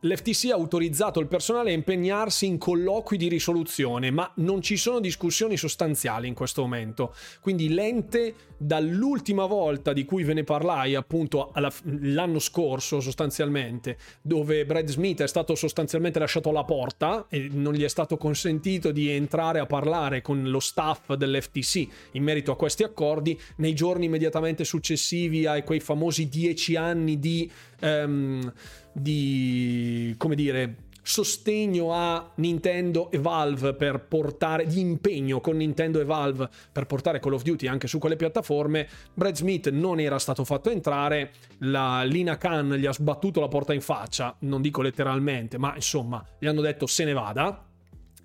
l'FTC 0.00 0.50
ha 0.50 0.54
autorizzato 0.54 1.18
il 1.18 1.26
personale 1.26 1.70
a 1.70 1.72
impegnarsi 1.72 2.44
in 2.44 2.58
colloqui 2.58 3.16
di 3.16 3.28
risoluzione, 3.28 4.10
ma 4.10 4.30
non 4.36 4.60
ci 4.60 4.76
sono 4.76 5.00
discussioni 5.00 5.56
sostanziali 5.56 6.28
in 6.28 6.34
questo 6.34 6.60
momento. 6.60 7.14
Quindi 7.40 7.70
l'ente, 7.70 8.34
dall'ultima 8.58 9.46
volta 9.46 9.94
di 9.94 10.04
cui 10.04 10.24
ve 10.24 10.34
ne 10.34 10.44
parlai, 10.44 10.94
appunto 10.94 11.52
alla, 11.54 11.72
l'anno 11.84 12.38
scorso 12.38 13.00
sostanzialmente, 13.00 13.96
dove 14.20 14.66
Brad 14.66 14.90
Smith 14.90 15.22
è 15.22 15.26
stato 15.26 15.54
sostanzialmente 15.54 16.18
lasciato 16.18 16.50
alla 16.50 16.64
porta 16.64 17.24
e 17.30 17.48
non 17.50 17.72
gli 17.72 17.84
è 17.84 17.88
stato 17.88 18.18
consentito 18.18 18.90
di 18.90 19.08
entrare 19.08 19.58
a 19.58 19.64
parlare 19.64 20.20
con 20.20 20.50
lo 20.50 20.60
staff 20.60 21.14
dell'FTC 21.14 21.88
in 22.10 22.22
merito 22.22 22.52
a 22.52 22.56
questi 22.56 22.82
accordi, 22.82 23.40
nei 23.56 23.72
giorni 23.72 24.04
immediatamente 24.04 24.64
successivi 24.64 25.46
ai 25.46 25.64
quei 25.64 25.80
famosi 25.80 26.28
dieci 26.28 26.76
anni 26.76 27.18
di... 27.18 27.50
Um, 27.80 28.52
di, 28.92 30.14
come 30.18 30.34
dire, 30.34 30.76
sostegno 31.02 31.92
a 31.92 32.30
Nintendo 32.36 33.10
e 33.10 33.18
Valve 33.18 33.74
per 33.74 34.06
portare 34.06 34.66
di 34.66 34.80
impegno 34.80 35.40
con 35.40 35.56
Nintendo 35.56 36.00
e 36.00 36.04
Valve 36.04 36.48
per 36.70 36.86
portare 36.86 37.18
Call 37.18 37.32
of 37.32 37.42
Duty 37.42 37.66
anche 37.66 37.88
su 37.88 37.98
quelle 37.98 38.16
piattaforme. 38.16 38.88
Brad 39.12 39.34
Smith 39.34 39.68
non 39.70 39.98
era 39.98 40.18
stato 40.18 40.44
fatto 40.44 40.70
entrare 40.70 41.32
la 41.58 42.04
Lina 42.04 42.38
Khan 42.38 42.74
gli 42.74 42.86
ha 42.86 42.92
sbattuto 42.92 43.40
la 43.40 43.48
porta 43.48 43.74
in 43.74 43.80
faccia 43.80 44.36
non 44.40 44.62
dico 44.62 44.80
letteralmente 44.80 45.58
ma 45.58 45.74
insomma 45.74 46.24
gli 46.38 46.46
hanno 46.46 46.60
detto 46.60 46.86
se 46.86 47.04
ne 47.04 47.12
vada 47.12 47.66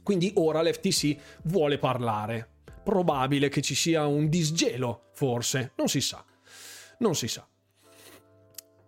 quindi 0.04 0.32
ora 0.36 0.62
l'FTC 0.62 1.18
vuole 1.44 1.78
parlare. 1.78 2.48
Probabile 2.84 3.50
che 3.50 3.62
ci 3.62 3.76
sia 3.76 4.06
un 4.06 4.30
disgelo 4.30 5.10
forse. 5.12 5.74
Non 5.76 5.90
si 5.90 6.00
sa. 6.00 6.24
Non 7.00 7.14
si 7.14 7.28
sa 7.28 7.46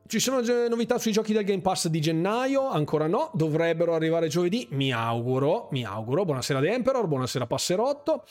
ci 0.10 0.18
sono 0.18 0.42
novità 0.68 0.98
sui 0.98 1.12
giochi 1.12 1.34
del 1.34 1.44
Game 1.44 1.62
Pass 1.62 1.88
di 1.88 2.02
gennaio? 2.02 2.68
Ancora 2.68 3.06
no, 3.06 3.30
dovrebbero 3.36 3.94
arrivare 3.94 4.28
giovedì, 4.28 4.68
mi 4.72 4.92
auguro, 4.92 5.68
mi 5.70 5.86
auguro. 5.86 6.26
Buonasera 6.26 6.60
The 6.60 6.72
Emperor, 6.72 7.06
buonasera 7.06 7.46
Passerotto 7.46 8.24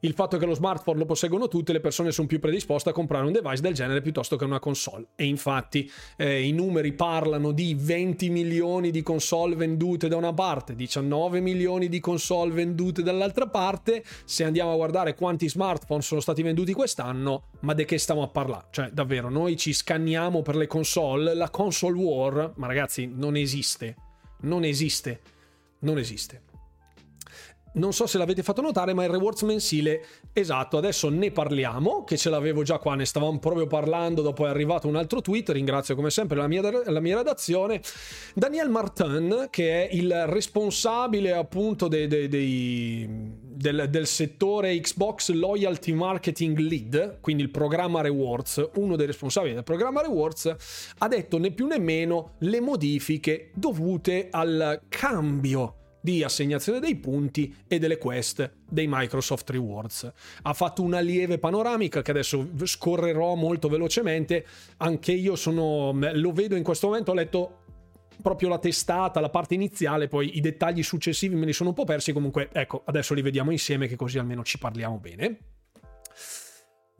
il 0.00 0.12
fatto 0.12 0.36
che 0.36 0.44
lo 0.44 0.54
smartphone 0.54 0.98
lo 0.98 1.06
posseggono 1.06 1.48
tutte 1.48 1.72
le 1.72 1.80
persone 1.80 2.12
sono 2.12 2.26
più 2.26 2.38
predisposte 2.38 2.90
a 2.90 2.92
comprare 2.92 3.24
un 3.24 3.32
device 3.32 3.62
del 3.62 3.74
genere 3.74 4.02
piuttosto 4.02 4.36
che 4.36 4.44
una 4.44 4.58
console. 4.58 5.06
E 5.16 5.24
infatti 5.24 5.90
eh, 6.16 6.42
i 6.42 6.52
numeri 6.52 6.92
parlano 6.92 7.52
di 7.52 7.74
20 7.78 8.28
milioni 8.28 8.90
di 8.90 9.02
console 9.02 9.56
vendute 9.56 10.08
da 10.08 10.16
una 10.16 10.34
parte 10.34 10.74
19 10.74 11.40
milioni 11.40 11.88
di 11.88 12.00
console 12.00 12.52
vendute 12.52 13.02
dall'altra 13.02 13.46
parte. 13.48 14.04
Se 14.24 14.44
andiamo 14.44 14.72
a 14.72 14.76
guardare 14.76 15.14
quanti 15.14 15.48
smartphone 15.48 16.02
sono 16.02 16.20
stati 16.20 16.42
venduti 16.42 16.72
quest'anno 16.72 17.48
ma 17.60 17.72
di 17.72 17.84
che 17.84 17.98
stiamo 17.98 18.22
a 18.22 18.28
parlare? 18.28 18.66
Cioè 18.70 18.90
davvero 18.90 19.30
noi 19.30 19.56
ci 19.56 19.72
scanniamo 19.72 20.42
per 20.42 20.56
le 20.56 20.66
console? 20.66 21.34
La 21.34 21.50
console 21.50 21.96
war 21.96 22.52
ma 22.56 22.66
ragazzi 22.66 23.06
non 23.06 23.36
esiste. 23.36 23.96
Non 24.42 24.64
esiste. 24.64 25.20
Non 25.80 25.98
esiste 25.98 26.45
non 27.76 27.92
so 27.92 28.06
se 28.06 28.18
l'avete 28.18 28.42
fatto 28.42 28.60
notare, 28.60 28.94
ma 28.94 29.04
il 29.04 29.10
rewards 29.10 29.42
mensile, 29.42 30.04
esatto, 30.32 30.76
adesso 30.76 31.08
ne 31.08 31.30
parliamo, 31.30 32.04
che 32.04 32.16
ce 32.16 32.30
l'avevo 32.30 32.62
già 32.62 32.78
qua, 32.78 32.94
ne 32.94 33.04
stavamo 33.04 33.38
proprio 33.38 33.66
parlando, 33.66 34.22
dopo 34.22 34.46
è 34.46 34.48
arrivato 34.48 34.88
un 34.88 34.96
altro 34.96 35.20
tweet, 35.20 35.50
ringrazio 35.50 35.94
come 35.94 36.10
sempre 36.10 36.36
la 36.36 36.46
mia, 36.46 36.62
la 36.90 37.00
mia 37.00 37.16
redazione, 37.16 37.80
Daniel 38.34 38.68
Martin, 38.68 39.48
che 39.50 39.88
è 39.88 39.94
il 39.94 40.26
responsabile 40.26 41.32
appunto 41.32 41.88
dei, 41.88 42.06
dei, 42.06 42.28
dei, 42.28 43.08
del, 43.08 43.86
del 43.90 44.06
settore 44.06 44.78
Xbox 44.80 45.30
Loyalty 45.30 45.92
Marketing 45.92 46.58
Lead, 46.58 47.18
quindi 47.20 47.42
il 47.42 47.50
programma 47.50 48.00
rewards, 48.00 48.70
uno 48.74 48.96
dei 48.96 49.06
responsabili 49.06 49.54
del 49.54 49.64
programma 49.64 50.00
rewards, 50.00 50.54
ha 50.98 51.08
detto 51.08 51.38
né 51.38 51.50
più 51.50 51.66
né 51.66 51.78
meno 51.78 52.34
le 52.38 52.60
modifiche 52.60 53.50
dovute 53.54 54.28
al 54.30 54.82
cambio 54.88 55.84
di 56.06 56.22
assegnazione 56.22 56.78
dei 56.78 56.94
punti 56.94 57.52
e 57.66 57.80
delle 57.80 57.98
quest 57.98 58.48
dei 58.68 58.86
Microsoft 58.88 59.50
Rewards. 59.50 60.12
Ha 60.42 60.52
fatto 60.52 60.82
una 60.82 61.00
lieve 61.00 61.38
panoramica 61.38 62.00
che 62.00 62.12
adesso 62.12 62.48
scorrerò 62.62 63.34
molto 63.34 63.68
velocemente. 63.68 64.46
Anche 64.76 65.10
io 65.10 65.34
sono, 65.34 65.92
lo 66.12 66.30
vedo 66.30 66.54
in 66.54 66.62
questo 66.62 66.86
momento, 66.86 67.10
ho 67.10 67.14
letto 67.14 67.58
proprio 68.22 68.48
la 68.48 68.60
testata, 68.60 69.18
la 69.18 69.30
parte 69.30 69.54
iniziale, 69.54 70.06
poi 70.06 70.36
i 70.36 70.40
dettagli 70.40 70.84
successivi 70.84 71.34
me 71.34 71.44
li 71.44 71.52
sono 71.52 71.70
un 71.70 71.74
po' 71.74 71.82
persi. 71.82 72.12
Comunque, 72.12 72.50
ecco, 72.52 72.82
adesso 72.84 73.12
li 73.12 73.22
vediamo 73.22 73.50
insieme, 73.50 73.88
che 73.88 73.96
così 73.96 74.18
almeno 74.18 74.44
ci 74.44 74.58
parliamo 74.58 74.98
bene. 74.98 75.38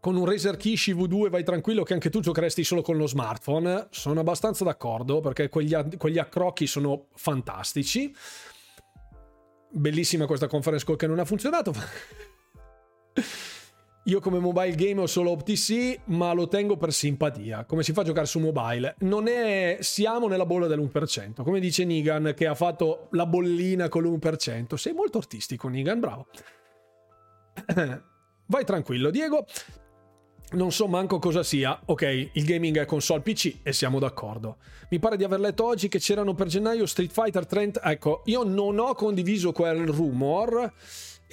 Con 0.00 0.16
un 0.16 0.24
Razer 0.24 0.56
Kishi 0.56 0.94
V2 0.94 1.30
vai 1.30 1.44
tranquillo 1.44 1.84
che 1.84 1.92
anche 1.92 2.10
tu 2.10 2.18
giocheresti 2.18 2.64
solo 2.64 2.82
con 2.82 2.96
lo 2.96 3.06
smartphone. 3.06 3.86
Sono 3.90 4.18
abbastanza 4.18 4.64
d'accordo 4.64 5.20
perché 5.20 5.48
quegli, 5.48 5.76
quegli 5.96 6.18
accrocchi 6.18 6.66
sono 6.66 7.06
fantastici. 7.14 8.12
Bellissima 9.70 10.26
questa 10.26 10.46
conference 10.46 10.84
call 10.84 10.96
che 10.96 11.06
non 11.06 11.18
ha 11.18 11.24
funzionato. 11.24 11.72
Io 14.04 14.20
come 14.20 14.38
mobile 14.38 14.76
game 14.76 15.00
ho 15.00 15.06
solo 15.06 15.30
OpTC, 15.32 16.02
ma 16.06 16.32
lo 16.32 16.46
tengo 16.46 16.76
per 16.76 16.92
simpatia. 16.92 17.64
Come 17.64 17.82
si 17.82 17.92
fa 17.92 18.02
a 18.02 18.04
giocare 18.04 18.26
su 18.26 18.38
mobile? 18.38 18.94
Non 19.00 19.26
è... 19.26 19.78
Siamo 19.80 20.28
nella 20.28 20.46
bolla 20.46 20.68
dell'1%. 20.68 21.42
Come 21.42 21.58
dice 21.58 21.84
Nigan, 21.84 22.32
che 22.36 22.46
ha 22.46 22.54
fatto 22.54 23.08
la 23.12 23.26
bollina 23.26 23.88
con 23.88 24.04
l'1%. 24.04 24.74
Sei 24.76 24.92
molto 24.92 25.18
artistico, 25.18 25.66
Nigan, 25.66 25.98
bravo. 25.98 26.28
Vai 28.46 28.64
tranquillo, 28.64 29.10
Diego 29.10 29.44
non 30.52 30.70
so 30.70 30.86
manco 30.86 31.18
cosa 31.18 31.42
sia. 31.42 31.78
Ok, 31.86 32.30
il 32.32 32.44
gaming 32.44 32.78
è 32.78 32.84
console 32.84 33.20
PC 33.20 33.56
e 33.62 33.72
siamo 33.72 33.98
d'accordo. 33.98 34.58
Mi 34.90 34.98
pare 34.98 35.16
di 35.16 35.24
aver 35.24 35.40
letto 35.40 35.64
oggi 35.64 35.88
che 35.88 35.98
c'erano 35.98 36.34
per 36.34 36.46
gennaio 36.46 36.86
Street 36.86 37.10
Fighter 37.10 37.46
30. 37.46 37.82
Ecco, 37.82 38.22
io 38.26 38.44
non 38.44 38.78
ho 38.78 38.94
condiviso 38.94 39.50
quel 39.50 39.86
rumor, 39.86 40.72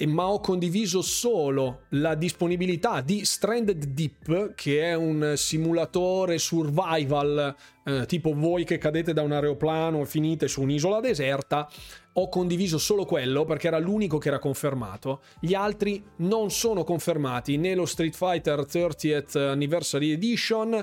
ma 0.06 0.28
ho 0.28 0.40
condiviso 0.40 1.02
solo 1.02 1.82
la 1.90 2.14
disponibilità 2.14 3.00
di 3.00 3.24
Stranded 3.24 3.84
Deep, 3.86 4.54
che 4.54 4.82
è 4.82 4.94
un 4.94 5.34
simulatore 5.36 6.38
survival, 6.38 7.54
eh, 7.84 8.06
tipo 8.06 8.34
voi 8.34 8.64
che 8.64 8.78
cadete 8.78 9.12
da 9.12 9.22
un 9.22 9.32
aeroplano 9.32 10.02
e 10.02 10.06
finite 10.06 10.48
su 10.48 10.62
un'isola 10.62 11.00
deserta 11.00 11.68
ho 12.16 12.28
condiviso 12.28 12.78
solo 12.78 13.04
quello 13.04 13.44
perché 13.44 13.66
era 13.66 13.78
l'unico 13.78 14.18
che 14.18 14.28
era 14.28 14.38
confermato. 14.38 15.22
Gli 15.40 15.54
altri 15.54 16.02
non 16.16 16.50
sono 16.50 16.84
confermati, 16.84 17.56
né 17.56 17.74
lo 17.74 17.86
Street 17.86 18.14
Fighter 18.14 18.60
30th 18.60 19.38
Anniversary 19.38 20.12
Edition 20.12 20.82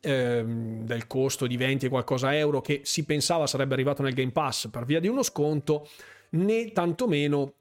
ehm, 0.00 0.84
del 0.84 1.06
costo 1.06 1.46
di 1.46 1.56
20 1.56 1.86
e 1.86 1.88
qualcosa 1.88 2.36
euro 2.36 2.60
che 2.60 2.80
si 2.84 3.04
pensava 3.04 3.46
sarebbe 3.46 3.74
arrivato 3.74 4.02
nel 4.02 4.14
Game 4.14 4.32
Pass 4.32 4.68
per 4.70 4.84
via 4.84 4.98
di 4.98 5.08
uno 5.08 5.22
sconto, 5.22 5.88
né 6.30 6.72
tantomeno 6.72 7.54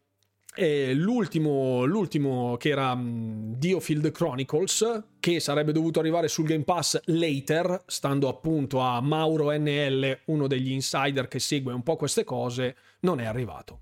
l'ultimo, 0.55 1.85
l'ultimo 1.85 2.57
che 2.57 2.69
era 2.69 2.91
um, 2.91 3.55
Diofield 3.55 4.11
Chronicles, 4.11 5.03
che 5.19 5.39
sarebbe 5.39 5.71
dovuto 5.71 5.99
arrivare 5.99 6.27
sul 6.27 6.45
Game 6.45 6.63
Pass 6.63 6.99
later, 7.05 7.83
stando 7.85 8.27
appunto 8.27 8.79
a 8.79 8.99
Mauro 9.01 9.51
NL, 9.51 10.19
uno 10.25 10.47
degli 10.47 10.71
insider 10.71 11.27
che 11.27 11.39
segue 11.39 11.73
un 11.73 11.83
po' 11.83 11.95
queste 11.95 12.23
cose, 12.23 12.75
non 13.01 13.19
è 13.19 13.25
arrivato. 13.25 13.79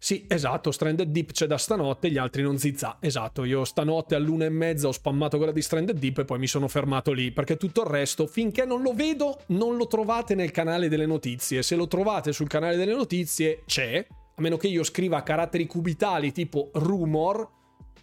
Sì, 0.00 0.26
esatto, 0.28 0.70
Stranded 0.70 1.08
Deep 1.10 1.32
c'è 1.32 1.46
da 1.46 1.58
stanotte, 1.58 2.08
gli 2.08 2.18
altri 2.18 2.42
non 2.42 2.56
zizza. 2.56 2.98
Esatto, 3.00 3.42
io 3.42 3.64
stanotte 3.64 4.14
all'una 4.14 4.44
e 4.44 4.48
mezza 4.48 4.86
ho 4.86 4.92
spammato 4.92 5.38
quella 5.38 5.50
di 5.50 5.60
Stranded 5.60 5.98
Deep 5.98 6.18
e 6.18 6.24
poi 6.24 6.38
mi 6.38 6.46
sono 6.46 6.68
fermato 6.68 7.10
lì, 7.10 7.32
perché 7.32 7.56
tutto 7.56 7.80
il 7.80 7.88
resto, 7.88 8.28
finché 8.28 8.64
non 8.64 8.82
lo 8.82 8.92
vedo, 8.92 9.40
non 9.46 9.76
lo 9.76 9.88
trovate 9.88 10.36
nel 10.36 10.52
canale 10.52 10.88
delle 10.88 11.06
notizie. 11.06 11.64
Se 11.64 11.74
lo 11.74 11.88
trovate 11.88 12.32
sul 12.32 12.46
canale 12.46 12.76
delle 12.76 12.94
notizie, 12.94 13.64
c'è, 13.66 14.06
a 14.38 14.40
meno 14.40 14.56
che 14.56 14.68
io 14.68 14.84
scriva 14.84 15.22
caratteri 15.22 15.66
cubitali 15.66 16.32
tipo 16.32 16.70
rumor, 16.74 17.48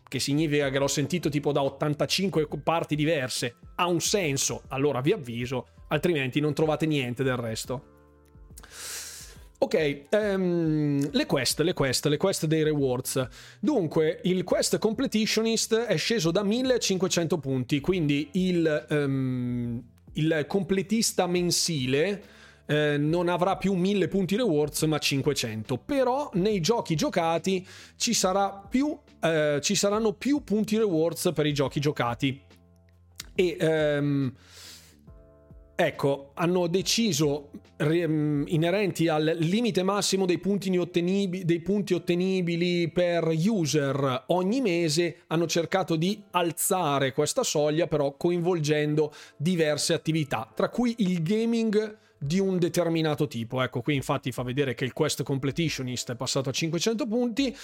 che 0.07 0.19
significa 0.19 0.69
che 0.69 0.77
l'ho 0.77 0.88
sentito 0.88 1.29
tipo 1.29 1.53
da 1.53 1.63
85 1.63 2.47
parti 2.61 2.95
diverse, 2.95 3.55
ha 3.75 3.88
un 3.88 4.01
senso, 4.01 4.63
allora 4.67 4.99
vi 4.99 5.13
avviso, 5.13 5.67
altrimenti 5.88 6.41
non 6.41 6.53
trovate 6.53 6.86
niente 6.86 7.23
del 7.23 7.38
resto. 7.38 7.93
Ok, 9.57 10.07
um, 10.11 11.09
le 11.09 11.25
quest, 11.25 11.61
le 11.61 11.73
quest, 11.73 12.05
le 12.07 12.17
quest 12.17 12.45
dei 12.45 12.63
rewards. 12.63 13.27
Dunque, 13.61 14.19
il 14.25 14.43
quest 14.43 14.77
completionist 14.77 15.73
è 15.73 15.95
sceso 15.95 16.31
da 16.31 16.43
1500 16.43 17.38
punti, 17.39 17.79
quindi 17.79 18.29
il, 18.33 18.86
um, 18.89 19.81
il 20.13 20.45
completista 20.47 21.25
mensile 21.27 22.34
eh, 22.66 22.97
non 22.97 23.30
avrà 23.30 23.57
più 23.57 23.74
1000 23.74 24.07
punti 24.07 24.36
rewards 24.36 24.82
ma 24.84 24.97
500 24.97 25.78
però 25.78 26.30
nei 26.34 26.59
giochi 26.59 26.95
giocati 26.95 27.66
ci, 27.95 28.18
più, 28.70 28.97
eh, 29.22 29.59
ci 29.61 29.76
saranno 29.76 30.13
più 30.13 30.43
punti 30.43 30.78
rewards 30.78 31.32
per 31.34 31.45
i 31.45 31.53
giochi 31.53 31.80
giocati. 31.80 32.41
E 33.38 33.57
ehm, 33.59 34.34
Ecco, 35.78 36.32
hanno 36.36 36.68
deciso 36.68 37.49
inerenti 37.78 39.09
al 39.09 39.36
limite 39.39 39.84
massimo 39.84 40.26
dei 40.26 40.38
punti, 40.38 40.70
dei 40.70 41.59
punti 41.59 41.93
ottenibili 41.93 42.89
per 42.89 43.28
user 43.28 44.24
ogni 44.28 44.61
mese, 44.61 45.24
hanno 45.28 45.47
cercato 45.47 45.97
di 45.97 46.24
alzare 46.32 47.11
questa 47.11 47.43
soglia 47.43 47.88
però 47.88 48.16
coinvolgendo 48.16 49.11
diverse 49.36 49.93
attività, 49.93 50.49
tra 50.55 50.70
cui 50.70 50.95
il 50.99 51.22
gaming 51.22 51.97
di 52.26 52.39
un 52.39 52.57
determinato 52.57 53.28
tipo. 53.28 53.61
Ecco, 53.61 53.82
qui 53.82 53.95
infatti 53.95 54.32
fa 54.32 54.43
vedere 54.43 54.73
che 54.73 54.86
il 54.86 54.93
quest 54.93 55.23
completionist 55.23 56.11
è 56.11 56.15
passato 56.15 56.49
a 56.49 56.51
500 56.51 57.07
punti, 57.07 57.55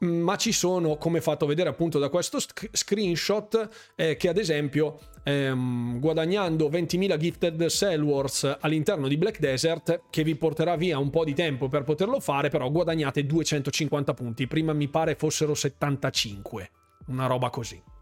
ma 0.00 0.36
ci 0.36 0.52
sono, 0.52 0.96
come 0.96 1.20
fatto 1.20 1.46
vedere 1.46 1.68
appunto 1.68 1.98
da 1.98 2.08
questo 2.08 2.38
sc- 2.38 2.68
screenshot, 2.72 3.68
eh, 3.96 4.16
che 4.16 4.28
ad 4.28 4.38
esempio 4.38 4.98
ehm, 5.24 5.98
guadagnando 5.98 6.68
20.000 6.68 7.16
gifted 7.16 7.66
cell 7.68 8.02
wars 8.02 8.56
all'interno 8.60 9.08
di 9.08 9.16
Black 9.16 9.38
Desert, 9.38 10.02
che 10.10 10.22
vi 10.22 10.36
porterà 10.36 10.76
via 10.76 10.98
un 10.98 11.10
po' 11.10 11.24
di 11.24 11.34
tempo 11.34 11.68
per 11.68 11.82
poterlo 11.82 12.20
fare, 12.20 12.48
però 12.48 12.70
guadagnate 12.70 13.26
250 13.26 14.14
punti. 14.14 14.46
Prima 14.46 14.72
mi 14.72 14.88
pare 14.88 15.14
fossero 15.16 15.54
75, 15.54 16.70
una 17.06 17.26
roba 17.26 17.50
così. 17.50 17.94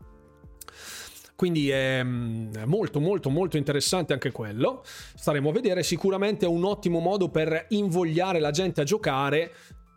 Quindi 1.37 1.69
è 1.71 2.03
mm, 2.03 2.63
molto 2.67 3.01
molto 3.01 3.31
molto 3.31 3.57
interessante 3.57 4.13
anche 4.13 4.31
quello. 4.31 4.85
Staremo 4.85 5.51
a 5.51 5.53
vedere, 5.53 5.83
sicuramente 5.83 6.47
è 6.47 6.49
un 6.49 6.65
ottimo 6.65 7.01
modo 7.01 7.29
per 7.29 7.67
invogliare 7.71 8.39
la 8.39 8.51
gente 8.51 8.81
a 8.81 8.85
giocare 8.85 9.53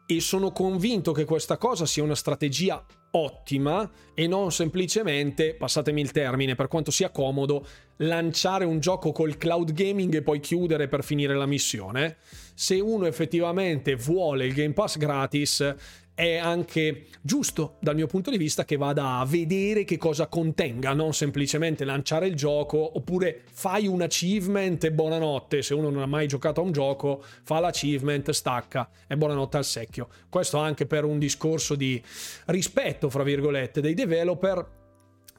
e 0.10 0.22
sono 0.22 0.52
convinto 0.52 1.12
che 1.12 1.26
questa 1.26 1.58
cosa 1.58 1.86
sia 1.86 2.02
una 2.02 2.16
strategia 2.16 2.84
ottima 3.12 3.90
e 4.14 4.26
non 4.26 4.52
semplicemente, 4.52 5.54
passatemi 5.56 6.00
il 6.00 6.12
termine, 6.12 6.56
per 6.56 6.70
quanto 6.70 6.92
sia 6.92 7.10
comodo, 7.10 7.66
lanciare 7.98 8.64
un 8.64 8.80
gioco 8.80 9.12
col 9.12 9.38
cloud 9.38 9.74
gaming 9.74 10.16
e 10.16 10.22
poi 10.22 10.40
chiudere 10.40 10.88
per 10.88 11.04
finire 11.04 11.36
la 11.36 11.46
missione. 11.46 12.18
Se 12.54 12.80
uno 12.80 13.06
effettivamente 13.06 13.96
vuole 13.96 14.46
il 14.46 14.54
Game 14.54 14.74
Pass 14.74 14.98
gratis, 14.98 15.76
è 16.18 16.38
anche 16.38 17.05
giusto 17.22 17.76
dal 17.80 17.93
mio 17.93 18.07
punto 18.07 18.32
di 18.32 18.39
vista 18.39 18.65
che 18.65 18.76
vada 18.76 19.20
a 19.20 19.26
vedere 19.26 19.84
che 19.84 19.97
cosa 19.97 20.26
contenga, 20.26 20.93
non 20.93 21.13
semplicemente 21.13 21.86
lanciare 21.86 22.26
il 22.26 22.34
gioco 22.34 22.97
oppure 22.97 23.43
fai 23.51 23.86
un 23.86 24.01
achievement 24.01 24.84
e 24.84 24.91
buonanotte, 24.91 25.61
se 25.61 25.76
uno 25.76 25.91
non 25.91 26.01
ha 26.01 26.07
mai 26.07 26.26
giocato 26.26 26.59
a 26.59 26.63
un 26.63 26.72
gioco 26.72 27.24
fa 27.43 27.59
l'achievement, 27.59 28.32
stacca 28.32 28.89
e 29.05 29.15
buonanotte 29.15 29.57
al 29.57 29.65
secchio. 29.65 30.07
Questo 30.28 30.57
anche 30.57 30.88
per 30.88 31.05
un 31.05 31.20
discorso 31.20 31.76
di 31.76 32.01
rispetto, 32.47 33.11
fra 33.11 33.22
virgolette, 33.22 33.80
dei 33.80 33.93
developer 33.93 34.78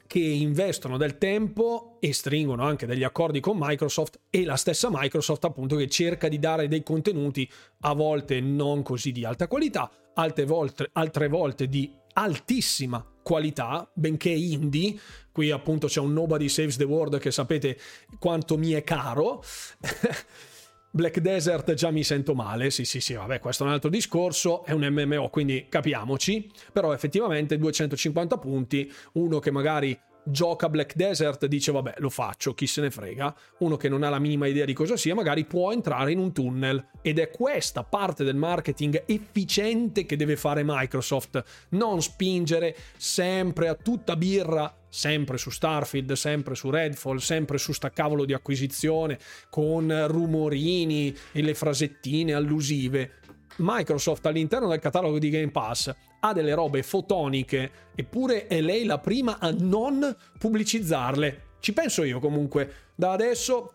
che 0.07 0.19
investono 0.19 0.95
del 0.95 1.17
tempo 1.17 1.97
e 1.99 2.13
stringono 2.13 2.63
anche 2.63 2.85
degli 2.85 3.03
accordi 3.03 3.41
con 3.41 3.57
Microsoft 3.59 4.21
e 4.29 4.45
la 4.45 4.55
stessa 4.55 4.87
Microsoft 4.89 5.43
appunto 5.43 5.75
che 5.75 5.89
cerca 5.89 6.29
di 6.29 6.39
dare 6.39 6.69
dei 6.69 6.83
contenuti 6.83 7.47
a 7.81 7.93
volte 7.93 8.39
non 8.39 8.81
così 8.81 9.11
di 9.11 9.25
alta 9.25 9.47
qualità, 9.47 9.91
altre 10.15 10.45
volte, 10.45 10.89
altre 10.93 11.27
volte 11.27 11.67
di 11.67 11.91
altissima 12.13 13.05
qualità, 13.21 13.89
benché 13.93 14.29
indie. 14.29 14.97
Qui 15.31 15.51
appunto 15.51 15.87
c'è 15.87 15.99
un 15.99 16.13
Nobody 16.13 16.49
Saves 16.49 16.77
the 16.77 16.83
World 16.83 17.19
che 17.19 17.31
sapete 17.31 17.77
quanto 18.19 18.57
mi 18.57 18.71
è 18.71 18.83
caro. 18.83 19.43
Black 20.91 21.19
Desert 21.19 21.73
già 21.75 21.91
mi 21.91 22.03
sento 22.03 22.33
male, 22.33 22.71
sì 22.71 22.83
sì 22.83 22.99
sì, 22.99 23.13
vabbè 23.13 23.39
questo 23.39 23.63
è 23.63 23.67
un 23.67 23.73
altro 23.73 23.91
discorso, 23.91 24.65
è 24.65 24.71
un 24.71 24.87
MMO 24.87 25.29
quindi 25.29 25.67
capiamoci, 25.69 26.49
però 26.73 26.93
effettivamente 26.93 27.59
250 27.59 28.37
punti, 28.39 28.91
uno 29.13 29.37
che 29.37 29.51
magari 29.51 29.97
gioca 30.23 30.69
Black 30.69 30.95
Desert 30.95 31.45
dice 31.45 31.71
vabbè 31.71 31.95
lo 31.97 32.09
faccio, 32.09 32.53
chi 32.53 32.67
se 32.67 32.81
ne 32.81 32.91
frega, 32.91 33.35
uno 33.59 33.77
che 33.77 33.89
non 33.89 34.03
ha 34.03 34.09
la 34.09 34.19
minima 34.19 34.47
idea 34.47 34.65
di 34.65 34.73
cosa 34.73 34.97
sia 34.97 35.15
magari 35.15 35.45
può 35.45 35.71
entrare 35.71 36.11
in 36.11 36.19
un 36.19 36.31
tunnel. 36.31 36.87
Ed 37.01 37.19
è 37.19 37.29
questa 37.29 37.83
parte 37.83 38.23
del 38.23 38.35
marketing 38.35 39.03
efficiente 39.05 40.05
che 40.05 40.15
deve 40.15 40.35
fare 40.35 40.63
Microsoft, 40.65 41.43
non 41.69 42.01
spingere 42.01 42.75
sempre 42.97 43.67
a 43.67 43.75
tutta 43.75 44.15
birra 44.15 44.73
sempre 44.89 45.37
su 45.37 45.51
Starfield, 45.51 46.13
sempre 46.13 46.55
su 46.55 46.69
Redfall, 46.71 47.17
sempre 47.17 47.59
su 47.59 47.73
sta 47.73 47.91
cavolo 47.91 48.25
di 48.25 48.33
acquisizione, 48.33 49.19
con 49.49 50.07
rumorini 50.07 51.15
e 51.31 51.41
le 51.43 51.53
frasettine 51.53 52.33
allusive. 52.33 53.19
Microsoft 53.57 54.25
all'interno 54.25 54.67
del 54.67 54.79
catalogo 54.79 55.19
di 55.19 55.29
Game 55.29 55.51
Pass 55.51 55.93
ha 56.19 56.33
delle 56.33 56.53
robe 56.53 56.83
fotoniche, 56.83 57.71
eppure 57.95 58.47
è 58.47 58.61
lei 58.61 58.85
la 58.85 58.99
prima 58.99 59.39
a 59.39 59.51
non 59.51 60.15
pubblicizzarle. 60.37 61.41
Ci 61.59 61.73
penso 61.73 62.03
io 62.03 62.19
comunque. 62.19 62.73
Da 62.95 63.11
adesso 63.11 63.73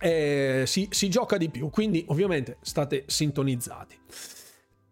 eh, 0.00 0.64
si, 0.66 0.88
si 0.90 1.08
gioca 1.08 1.36
di 1.36 1.48
più, 1.48 1.70
quindi 1.70 2.04
ovviamente 2.08 2.58
state 2.62 3.04
sintonizzati. 3.06 3.98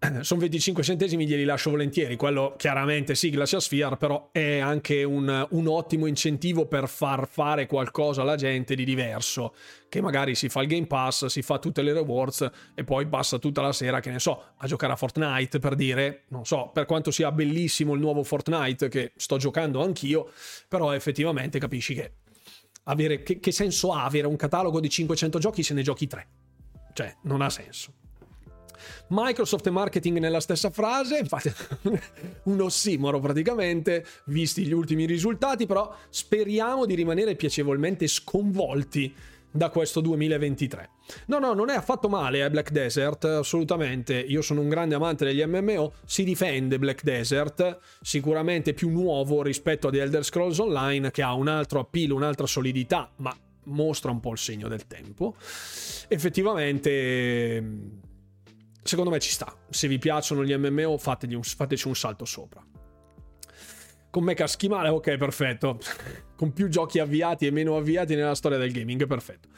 sono 0.23 0.41
25 0.41 0.83
centesimi, 0.83 1.27
glieli 1.27 1.45
lascio 1.45 1.71
volentieri. 1.71 2.17
Quello 2.17 2.55
chiaramente 2.57 3.15
sì, 3.15 3.29
Glacial 3.29 3.61
Sphere, 3.61 3.97
però 3.97 4.31
è 4.33 4.59
anche 4.59 5.03
un, 5.05 5.47
un, 5.51 5.67
ottimo 5.69 6.07
incentivo 6.07 6.67
per 6.67 6.89
far 6.89 7.29
fare 7.29 7.67
qualcosa 7.67 8.23
alla 8.23 8.37
gente 8.37 8.75
di 8.75 8.85
diverso. 8.85 9.55
Che 9.89 10.01
magari 10.01 10.35
si 10.35 10.49
fa 10.49 10.63
il 10.63 10.69
Game 10.69 10.87
Pass, 10.87 11.27
si 11.27 11.43
fa 11.43 11.59
tutte 11.59 11.83
le 11.83 11.93
rewards 11.93 12.49
e 12.75 12.83
poi 12.85 13.07
passa 13.07 13.39
tutta 13.39 13.61
la 13.61 13.73
sera, 13.73 14.01
che 14.01 14.11
ne 14.11 14.21
so, 14.21 14.43
a 14.57 14.67
giocare 14.67 14.95
a 14.95 14.97
Fortnite 14.97 15.59
per 15.59 15.75
dire. 15.75 16.23
Non 16.29 16.47
so, 16.47 16.71
per 16.73 16.87
quanto 16.87 17.11
sia 17.11 17.31
bellissimo 17.31 17.93
il 17.93 18.01
nuovo 18.01 18.23
Fortnite, 18.23 18.89
che 18.89 19.13
sto 19.17 19.37
giocando 19.37 19.83
anch'io, 19.83 20.31
però 20.69 20.93
effettivamente 20.93 21.59
capisci 21.59 21.95
che, 21.95 22.13
avere, 22.85 23.23
che, 23.23 23.39
che 23.39 23.53
senso 23.53 23.93
ha 23.93 24.05
avere 24.05 24.27
un 24.27 24.37
catalogo 24.37 24.81
di 24.81 24.89
500 24.89 25.39
giochi 25.39 25.63
se 25.63 25.75
ne 25.75 25.83
giochi 25.83 26.07
3? 26.07 26.29
Cioè, 26.95 27.17
non 27.25 27.43
ha 27.43 27.51
senso. 27.51 28.00
Microsoft 29.09 29.67
e 29.67 29.71
marketing 29.71 30.19
nella 30.19 30.41
stessa 30.41 30.71
frase, 30.71 31.19
infatti 31.19 31.53
un 32.45 32.61
ossimoro 32.61 33.21
praticamente, 33.21 34.05
visti 34.27 34.65
gli 34.65 34.73
ultimi 34.73 35.07
risultati, 35.07 35.67
però 35.67 35.95
speriamo 36.09 36.87
di 36.87 36.95
rimanere 36.95 37.35
piacevolmente 37.35 38.07
sconvolti 38.07 39.15
da 39.51 39.69
questo 39.69 40.01
2023. 40.01 40.91
No, 41.27 41.39
no, 41.39 41.53
non 41.55 41.71
è 41.71 41.75
affatto 41.75 42.09
male 42.09 42.45
eh, 42.45 42.51
Black 42.51 42.71
Desert, 42.71 43.25
assolutamente. 43.25 44.15
Io 44.19 44.43
sono 44.43 44.61
un 44.61 44.69
grande 44.69 44.95
amante 44.95 45.25
degli 45.25 45.45
MMO, 45.45 45.95
si 46.05 46.23
difende 46.25 46.79
Black 46.79 47.03
Desert, 47.03 47.79
sicuramente 48.01 48.75
più 48.75 48.91
nuovo 48.91 49.43
rispetto 49.43 49.89
ad 49.89 49.97
Elder 49.97 50.25
Scrolls 50.25 50.59
Online 50.59 51.11
che 51.11 51.23
ha 51.23 51.35
un 51.35 51.49
altro 51.49 51.81
appeal, 51.81 52.13
un'altra 52.13 52.47
solidità, 52.47 53.11
ma 53.17 53.37
mostra 53.65 54.11
un 54.11 54.21
po' 54.21 54.33
il 54.33 54.39
segno 54.39 54.69
del 54.69 54.87
tempo. 54.87 55.35
Effettivamente 56.09 57.63
secondo 58.83 59.11
me 59.11 59.19
ci 59.19 59.31
sta. 59.31 59.55
Se 59.69 59.89
vi 59.89 59.99
piacciono 59.99 60.45
gli 60.45 60.55
MMO, 60.55 60.91
un, 60.91 60.99
fateci 60.99 61.87
un 61.87 61.97
salto 61.97 62.25
sopra. 62.25 62.65
Con 64.11 64.25
me 64.25 64.35
caschi 64.35 64.69
male, 64.69 64.89
ok, 64.89 65.17
perfetto. 65.17 65.79
Con 66.37 66.53
più 66.53 66.69
giochi 66.69 66.99
avviati 66.99 67.47
e 67.47 67.51
meno 67.51 67.77
avviati 67.77 68.15
nella 68.15 68.35
storia 68.35 68.59
del 68.59 68.73
gaming, 68.73 69.07
perfetto. 69.07 69.49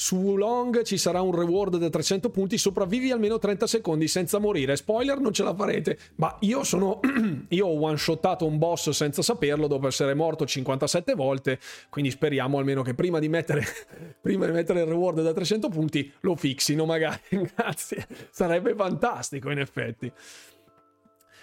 Su 0.00 0.34
Long 0.34 0.80
ci 0.80 0.96
sarà 0.96 1.20
un 1.20 1.30
reward 1.30 1.76
da 1.76 1.90
300 1.90 2.30
punti, 2.30 2.56
sopravvivi 2.56 3.10
almeno 3.10 3.38
30 3.38 3.66
secondi 3.66 4.08
senza 4.08 4.38
morire. 4.38 4.74
Spoiler, 4.76 5.18
non 5.18 5.34
ce 5.34 5.42
la 5.42 5.54
farete. 5.54 5.98
Ma 6.14 6.34
io 6.40 6.64
sono. 6.64 7.00
io 7.48 7.66
ho 7.66 7.78
one-shottato 7.78 8.46
un 8.46 8.56
boss 8.56 8.88
senza 8.90 9.20
saperlo 9.20 9.66
dopo 9.66 9.88
essere 9.88 10.14
morto 10.14 10.46
57 10.46 11.12
volte. 11.12 11.58
Quindi 11.90 12.10
speriamo 12.10 12.56
almeno 12.56 12.80
che 12.80 12.94
prima 12.94 13.18
di 13.18 13.28
mettere, 13.28 13.62
prima 14.22 14.46
di 14.46 14.52
mettere 14.52 14.80
il 14.80 14.86
reward 14.86 15.20
da 15.20 15.34
300 15.34 15.68
punti 15.68 16.10
lo 16.20 16.34
fixino, 16.34 16.86
magari. 16.86 17.20
Grazie. 17.54 18.06
Sarebbe 18.30 18.74
fantastico, 18.74 19.50
in 19.50 19.58
effetti. 19.58 20.10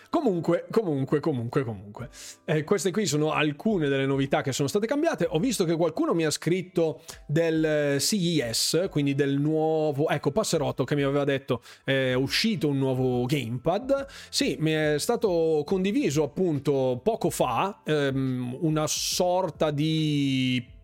Comunque, 0.09 0.65
comunque, 0.71 1.19
comunque, 1.19 1.63
comunque. 1.63 2.09
Eh, 2.45 2.63
queste 2.63 2.91
qui 2.91 3.05
sono 3.05 3.31
alcune 3.31 3.89
delle 3.89 4.05
novità 4.05 4.41
che 4.41 4.53
sono 4.53 4.67
state 4.67 4.87
cambiate. 4.87 5.27
Ho 5.29 5.39
visto 5.39 5.65
che 5.65 5.75
qualcuno 5.75 6.13
mi 6.13 6.25
ha 6.25 6.31
scritto 6.31 7.01
del 7.25 7.63
eh, 7.63 7.99
CES, 7.99 8.87
quindi 8.89 9.15
del 9.15 9.37
nuovo... 9.37 10.07
Ecco, 10.09 10.31
Passerotto 10.31 10.83
che 10.83 10.95
mi 10.95 11.03
aveva 11.03 11.23
detto 11.23 11.61
è 11.83 12.13
uscito 12.13 12.67
un 12.69 12.77
nuovo 12.77 13.25
gamepad. 13.25 14.05
Sì, 14.29 14.55
mi 14.59 14.71
è 14.71 14.95
stato 14.97 15.63
condiviso 15.65 16.23
appunto 16.23 16.99
poco 17.03 17.29
fa 17.29 17.81
ehm, 17.83 18.57
una 18.61 18.87
sorta 18.87 19.71
di... 19.71 20.75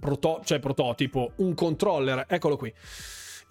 Proto- 0.00 0.40
cioè 0.44 0.60
prototipo, 0.60 1.32
un 1.36 1.52
controller, 1.52 2.24
eccolo 2.26 2.56
qui 2.56 2.72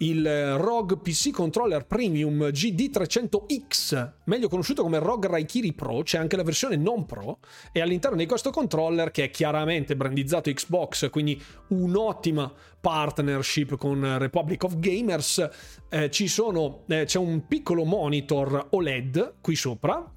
il 0.02 0.56
ROG 0.56 1.00
PC 1.00 1.30
Controller 1.30 1.86
Premium 1.86 2.44
GD300X, 2.44 4.12
meglio 4.24 4.48
conosciuto 4.48 4.82
come 4.82 4.98
ROG 4.98 5.26
Raikiri 5.26 5.72
Pro, 5.74 6.02
c'è 6.02 6.18
anche 6.18 6.36
la 6.36 6.42
versione 6.42 6.76
non 6.76 7.04
Pro 7.04 7.38
e 7.72 7.80
all'interno 7.80 8.16
di 8.16 8.26
questo 8.26 8.50
controller 8.50 9.10
che 9.10 9.24
è 9.24 9.30
chiaramente 9.30 9.96
brandizzato 9.96 10.50
Xbox, 10.50 11.10
quindi 11.10 11.40
un'ottima 11.68 12.50
partnership 12.80 13.76
con 13.76 14.18
Republic 14.18 14.64
of 14.64 14.78
Gamers, 14.78 15.48
eh, 15.90 16.10
sono, 16.10 16.84
eh, 16.88 17.04
c'è 17.04 17.18
un 17.18 17.46
piccolo 17.46 17.84
monitor 17.84 18.68
OLED 18.70 19.34
qui 19.42 19.54
sopra, 19.54 20.10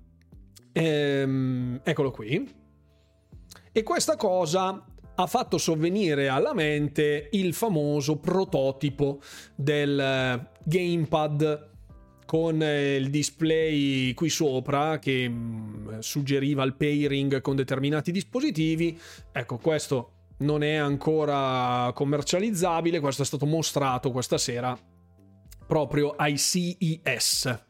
ehm, 0.72 1.82
eccolo 1.84 2.12
qui, 2.12 2.62
e 3.72 3.84
questa 3.84 4.16
cosa 4.16 4.86
ha 5.16 5.28
fatto 5.28 5.58
sovvenire 5.58 6.28
alla 6.28 6.54
mente 6.54 7.30
il 7.32 7.54
famoso 7.54 8.18
prototipo 8.18 9.22
del 9.56 10.00
eh, 10.00 10.50
gamepad 10.64 11.70
con 12.26 12.62
eh, 12.62 12.96
il 12.96 13.10
display 13.10 14.14
qui 14.14 14.30
sopra 14.30 14.98
che 14.98 15.30
mm, 15.30 16.00
suggeriva 16.00 16.64
il 16.64 16.76
pairing 16.76 17.42
con 17.42 17.56
determinati 17.56 18.12
dispositivi. 18.12 19.00
Ecco, 19.32 19.58
questo 19.58 20.12
non 20.38 20.64
è 20.64 20.76
ancora 20.76 21.92
commercializzabile, 21.94 23.00
questo 23.00 23.22
è 23.22 23.26
stato 23.26 23.46
mostrato 23.46 24.12
questa 24.12 24.38
sera 24.38 24.78
proprio 25.66 26.12
ai 26.12 26.38
CES. 26.38 27.66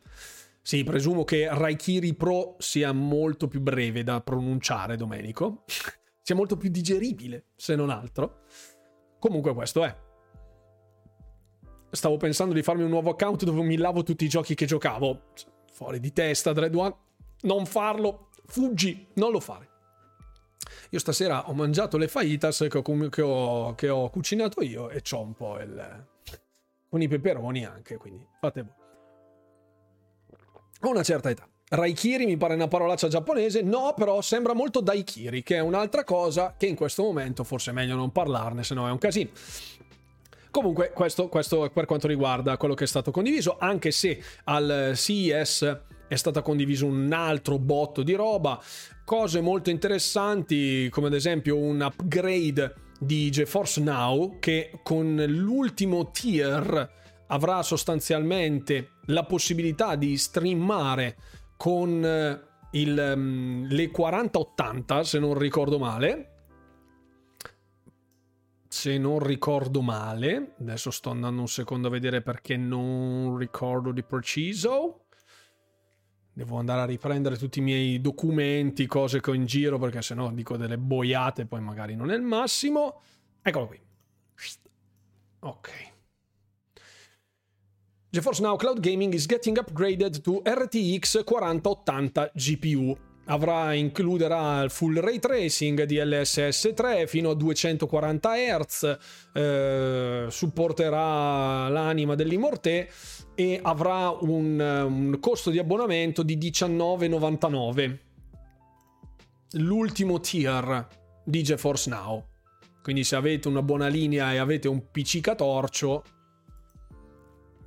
Sì, 0.62 0.84
presumo 0.84 1.26
che 1.26 1.50
Raikiri 1.52 2.14
Pro 2.14 2.56
sia 2.58 2.94
molto 2.94 3.50
più 3.50 3.60
breve 3.60 4.04
da 4.04 4.22
pronunciare, 4.22 4.96
Domenico. 4.96 5.66
Sia 6.24 6.36
molto 6.36 6.56
più 6.56 6.70
digeribile, 6.70 7.48
se 7.56 7.76
non 7.76 7.90
altro. 7.90 8.46
Comunque 9.20 9.54
questo 9.54 9.84
è. 9.84 9.96
Stavo 11.92 12.18
pensando 12.18 12.54
di 12.54 12.64
farmi 12.64 12.84
un 12.84 12.90
nuovo 12.90 13.12
account 13.12 13.44
dove 13.44 13.62
mi 13.62 13.78
lavo 13.78 14.04
tutti 14.04 14.24
i 14.24 14.30
giochi 14.30 14.56
che 14.56 14.66
giocavo. 14.66 15.34
Fuori 15.72 16.00
di 16.00 16.12
testa, 16.12 16.54
Dread 16.54 16.74
One. 16.74 16.96
Non 17.42 17.66
farlo. 17.66 18.30
Fuggi, 18.46 19.08
non 19.16 19.32
lo 19.32 19.40
fare. 19.40 19.70
Io 20.90 21.00
stasera 21.00 21.50
ho 21.50 21.54
mangiato 21.54 21.98
le 21.98 22.08
fajitas 22.08 22.66
che 22.70 22.78
ho, 22.78 23.10
che 23.10 23.22
ho, 23.22 23.76
che 23.76 23.90
ho 23.90 24.10
cucinato 24.10 24.62
io 24.62 24.90
e 24.90 25.02
c'ho 25.02 25.20
un 25.20 25.34
po' 25.34 25.60
il... 25.60 26.08
con 26.90 27.02
i 27.02 27.08
peperoni 27.08 27.66
anche, 27.66 27.98
quindi 27.98 28.26
fate 28.40 28.62
voi. 28.62 28.74
Ho 30.82 30.90
una 30.90 31.04
certa 31.04 31.30
età. 31.30 31.48
Raikiri 31.76 32.26
mi 32.26 32.38
pare 32.38 32.54
una 32.54 32.68
parolaccia 32.68 33.08
giapponese, 33.08 33.64
no, 33.64 33.96
però 33.98 34.22
sembra 34.22 34.54
molto 34.54 34.80
Daikiri, 34.80 35.42
che 35.42 35.56
è 35.56 35.60
un'altra 35.60 36.04
cosa 36.04 36.54
che 36.56 36.68
in 36.68 36.76
questo 36.76 37.02
momento 37.02 37.44
forse 37.44 37.72
è 37.72 37.74
meglio 37.74 37.96
non 37.96 38.12
parlarne, 38.12 38.64
se 38.64 38.76
no 38.76 38.88
è 38.88 38.92
un 38.92 39.00
casino. 39.00 39.32
Comunque, 40.52 40.92
questo, 40.94 41.30
questo 41.30 41.72
per 41.74 41.86
quanto 41.86 42.06
riguarda 42.06 42.58
quello 42.58 42.76
che 42.76 42.84
è 42.84 42.88
stato 42.88 43.10
condiviso, 43.10 43.58
anche 43.58 43.90
se 43.90 44.22
al 44.44 44.92
CES 44.94 45.82
è 46.08 46.16
stato 46.16 46.44
condiviso 46.44 46.86
un 46.86 47.12
altro 47.12 47.58
botto 47.58 48.04
di 48.04 48.14
roba, 48.14 48.62
cose 49.04 49.42
molto 49.42 49.72
interessanti, 49.72 50.88
come 50.92 51.08
ad 51.08 51.16
esempio 51.16 51.58
un 51.58 51.82
upgrade 51.82 52.72
di 53.00 53.32
GeForce 53.32 53.82
Now, 53.82 54.38
che 54.38 54.80
con 54.84 55.24
l'ultimo 55.28 56.12
tier 56.12 56.92
avrà 57.28 57.64
sostanzialmente 57.64 58.92
la 59.08 59.24
possibilità 59.24 59.96
di 59.96 60.16
streamare 60.18 61.16
con 61.58 62.04
eh, 62.04 62.42
il, 62.72 63.14
um, 63.16 63.68
le 63.68 63.90
4080, 63.90 65.04
se 65.04 65.20
non 65.20 65.38
ricordo 65.38 65.80
male. 65.80 66.30
Se 68.68 68.98
non 68.98 69.20
ricordo 69.20 69.82
male, 69.82 70.56
adesso 70.60 70.90
sto 70.90 71.12
andando 71.12 71.42
un 71.42 71.48
secondo 71.48 71.88
a 71.88 71.92
vedere 71.92 72.22
perché 72.22 72.58
non 72.58 73.38
ricordo 73.38 73.92
di 73.92 74.04
preciso. 74.04 75.06
Devo 76.34 76.58
andare 76.58 76.82
a 76.82 76.86
riprendere 76.86 77.38
tutti 77.38 77.60
i 77.60 77.62
miei 77.62 78.02
documenti, 78.02 78.88
cose 78.88 79.22
che 79.22 79.30
ho 79.30 79.36
in 79.36 79.46
giro, 79.46 79.78
perché 79.78 80.02
se 80.02 80.16
no 80.16 80.32
dico 80.32 80.58
delle 80.58 80.80
boiate, 80.80 81.46
poi 81.46 81.62
magari 81.62 81.96
non 81.96 82.10
è 82.10 82.16
il 82.16 82.24
massimo. 82.24 83.02
Eccolo 83.44 83.68
qui. 83.68 83.80
Ok. 85.42 85.93
GeForce 88.14 88.44
Now 88.44 88.56
Cloud 88.58 88.80
Gaming 88.80 89.12
is 89.14 89.26
getting 89.26 89.58
upgraded 89.58 90.22
to 90.22 90.44
RTX 90.44 91.24
4080 91.24 92.30
GPU. 92.36 92.96
Avrà, 93.26 93.74
includerà 93.74 94.70
full 94.70 95.00
ray 95.00 95.18
tracing 95.18 95.82
di 95.86 95.98
LSS 95.98 96.74
3 96.76 97.08
fino 97.08 97.32
a 97.32 97.34
240 97.34 98.36
Hz, 98.36 98.98
eh, 99.34 100.26
supporterà 100.30 101.68
l'anima 101.70 102.14
dell'Immorte 102.14 102.88
e 103.34 103.60
avrà 103.60 104.10
un, 104.10 104.60
un 104.60 105.18
costo 105.20 105.50
di 105.50 105.58
abbonamento 105.58 106.22
di 106.22 106.38
19,99. 106.38 107.98
L'ultimo 109.54 110.20
tier 110.20 110.88
di 111.26 111.42
GeForce 111.42 111.90
Now. 111.90 112.24
Quindi 112.84 113.04
se 113.04 113.16
avete 113.16 113.48
una 113.48 113.64
buona 113.64 113.88
linea 113.88 114.32
e 114.34 114.38
avete 114.38 114.68
un 114.68 114.92
PC 114.92 115.20
catorcio, 115.20 116.04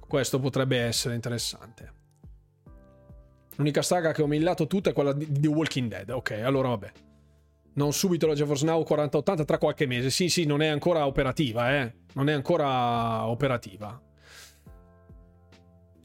questo 0.06 0.38
potrebbe 0.38 0.78
essere 0.78 1.14
interessante. 1.14 1.92
L'unica 3.56 3.82
saga 3.82 4.12
che 4.12 4.22
ho 4.22 4.26
millato 4.26 4.66
tutta 4.66 4.90
è 4.90 4.92
quella 4.92 5.12
di 5.12 5.30
The 5.30 5.48
Walking 5.48 5.88
Dead. 5.88 6.10
Ok, 6.10 6.32
allora 6.42 6.68
vabbè. 6.68 6.92
Non 7.74 7.92
subito 7.92 8.26
la 8.26 8.34
GeForce 8.34 8.64
Now 8.64 8.82
4080 8.84 9.44
tra 9.44 9.58
qualche 9.58 9.86
mese. 9.86 10.10
Sì, 10.10 10.28
sì, 10.28 10.44
non 10.44 10.62
è 10.62 10.66
ancora 10.66 11.06
operativa, 11.06 11.74
eh. 11.80 11.94
Non 12.14 12.28
è 12.28 12.32
ancora 12.32 13.26
operativa. 13.26 14.00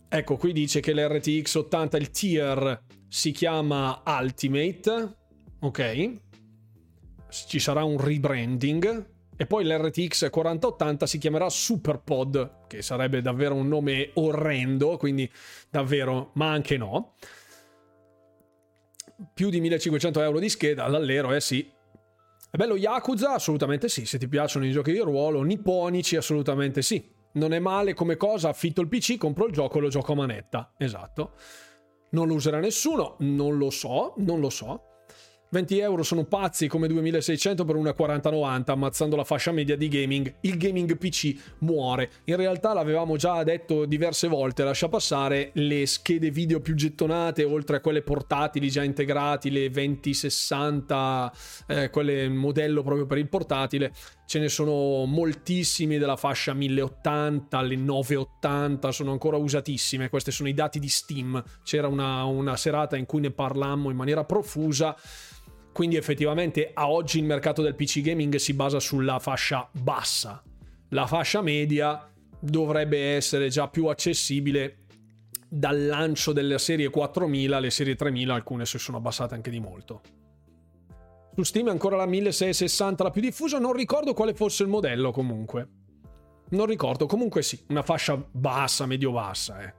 Ecco, 0.09 0.35
qui 0.35 0.51
dice 0.51 0.81
che 0.81 0.93
l'RTX 0.93 1.55
80, 1.55 1.97
il 1.97 2.09
tier, 2.09 2.83
si 3.07 3.31
chiama 3.31 4.01
Ultimate. 4.05 5.15
Ok. 5.59 6.19
Ci 7.29 7.59
sarà 7.59 7.83
un 7.83 7.97
rebranding 7.97 9.09
e 9.35 9.45
poi 9.45 9.65
l'RTX 9.65 10.29
4080 10.29 11.05
si 11.07 11.17
chiamerà 11.17 11.49
SuperPod, 11.49 12.67
che 12.67 12.81
sarebbe 12.81 13.21
davvero 13.21 13.55
un 13.55 13.67
nome 13.67 14.11
orrendo, 14.15 14.97
quindi 14.97 15.29
davvero, 15.69 16.31
ma 16.33 16.51
anche 16.51 16.77
no. 16.77 17.15
Più 19.33 19.49
di 19.49 19.59
1500 19.59 20.21
euro 20.21 20.39
di 20.39 20.49
scheda 20.49 20.83
all'allero, 20.83 21.33
eh 21.33 21.41
sì. 21.41 21.67
È 22.51 22.57
bello 22.57 22.75
Yakuza? 22.75 23.33
Assolutamente 23.33 23.87
sì. 23.87 24.05
Se 24.05 24.17
ti 24.17 24.27
piacciono 24.27 24.65
i 24.65 24.71
giochi 24.71 24.91
di 24.91 24.99
ruolo, 24.99 25.41
nipponici, 25.41 26.17
assolutamente 26.17 26.81
sì. 26.81 27.09
Non 27.33 27.53
è 27.53 27.59
male 27.59 27.93
come 27.93 28.17
cosa, 28.17 28.49
affitto 28.49 28.81
il 28.81 28.89
PC, 28.89 29.17
compro 29.17 29.45
il 29.47 29.53
gioco 29.53 29.77
e 29.77 29.81
lo 29.81 29.87
gioco 29.87 30.11
a 30.11 30.15
manetta. 30.15 30.73
Esatto. 30.77 31.33
Non 32.11 32.27
lo 32.27 32.33
userà 32.33 32.59
nessuno? 32.59 33.15
Non 33.19 33.57
lo 33.57 33.69
so, 33.69 34.15
non 34.17 34.39
lo 34.39 34.49
so. 34.49 34.90
20 35.53 35.79
euro 35.79 36.01
sono 36.01 36.23
pazzi 36.23 36.69
come 36.69 36.87
2600 36.87 37.65
per 37.65 37.75
una 37.75 37.91
4090 37.91 38.71
ammazzando 38.71 39.17
la 39.17 39.25
fascia 39.25 39.51
media 39.51 39.75
di 39.75 39.89
gaming. 39.89 40.35
Il 40.41 40.55
gaming 40.55 40.95
PC 40.95 41.35
muore. 41.59 42.09
In 42.25 42.37
realtà 42.37 42.71
l'avevamo 42.71 43.17
già 43.17 43.43
detto 43.43 43.83
diverse 43.83 44.29
volte, 44.29 44.63
lascia 44.63 44.87
passare 44.87 45.51
le 45.55 45.85
schede 45.87 46.31
video 46.31 46.61
più 46.61 46.73
gettonate, 46.73 47.43
oltre 47.43 47.75
a 47.75 47.79
quelle 47.81 48.01
portatili 48.01 48.69
già 48.69 48.81
integrati, 48.81 49.51
le 49.51 49.69
2060, 49.69 51.33
eh, 51.67 51.89
quelle 51.89 52.29
modello 52.29 52.81
proprio 52.81 53.05
per 53.05 53.17
il 53.17 53.27
portatile. 53.27 53.91
Ce 54.25 54.39
ne 54.39 54.47
sono 54.47 55.03
moltissimi 55.03 55.97
della 55.97 56.15
fascia 56.15 56.53
1080, 56.53 57.61
le 57.63 57.75
980, 57.75 58.89
sono 58.93 59.11
ancora 59.11 59.35
usatissime. 59.35 60.07
Questi 60.07 60.31
sono 60.31 60.47
i 60.47 60.53
dati 60.53 60.79
di 60.79 60.87
Steam. 60.87 61.43
C'era 61.65 61.89
una, 61.89 62.23
una 62.23 62.55
serata 62.55 62.95
in 62.95 63.05
cui 63.05 63.19
ne 63.19 63.31
parlammo 63.31 63.89
in 63.89 63.97
maniera 63.97 64.23
profusa. 64.23 64.95
Quindi 65.71 65.95
effettivamente 65.95 66.71
a 66.73 66.89
oggi 66.89 67.19
il 67.19 67.25
mercato 67.25 67.61
del 67.61 67.75
PC 67.75 68.01
gaming 68.01 68.35
si 68.35 68.53
basa 68.53 68.79
sulla 68.79 69.19
fascia 69.19 69.69
bassa. 69.71 70.43
La 70.89 71.07
fascia 71.07 71.41
media 71.41 72.09
dovrebbe 72.39 73.15
essere 73.15 73.47
già 73.49 73.67
più 73.69 73.85
accessibile 73.85 74.85
dal 75.47 75.85
lancio 75.85 76.33
delle 76.33 76.57
serie 76.59 76.89
4000 76.89 77.57
alle 77.57 77.69
serie 77.69 77.95
3000, 77.95 78.33
alcune 78.33 78.65
si 78.65 78.77
sono 78.77 78.97
abbassate 78.97 79.35
anche 79.35 79.49
di 79.49 79.59
molto. 79.59 80.01
Su 81.35 81.43
Steam 81.43 81.67
è 81.67 81.71
ancora 81.71 81.95
la 81.95 82.05
1660 82.05 83.03
la 83.03 83.09
più 83.09 83.21
diffusa, 83.21 83.57
non 83.57 83.73
ricordo 83.73 84.13
quale 84.13 84.33
fosse 84.33 84.63
il 84.63 84.69
modello 84.69 85.11
comunque. 85.11 85.67
Non 86.49 86.65
ricordo, 86.65 87.05
comunque 87.05 87.41
sì, 87.43 87.63
una 87.69 87.83
fascia 87.83 88.21
bassa, 88.31 88.85
medio-bassa. 88.85 89.63
Eh. 89.63 89.73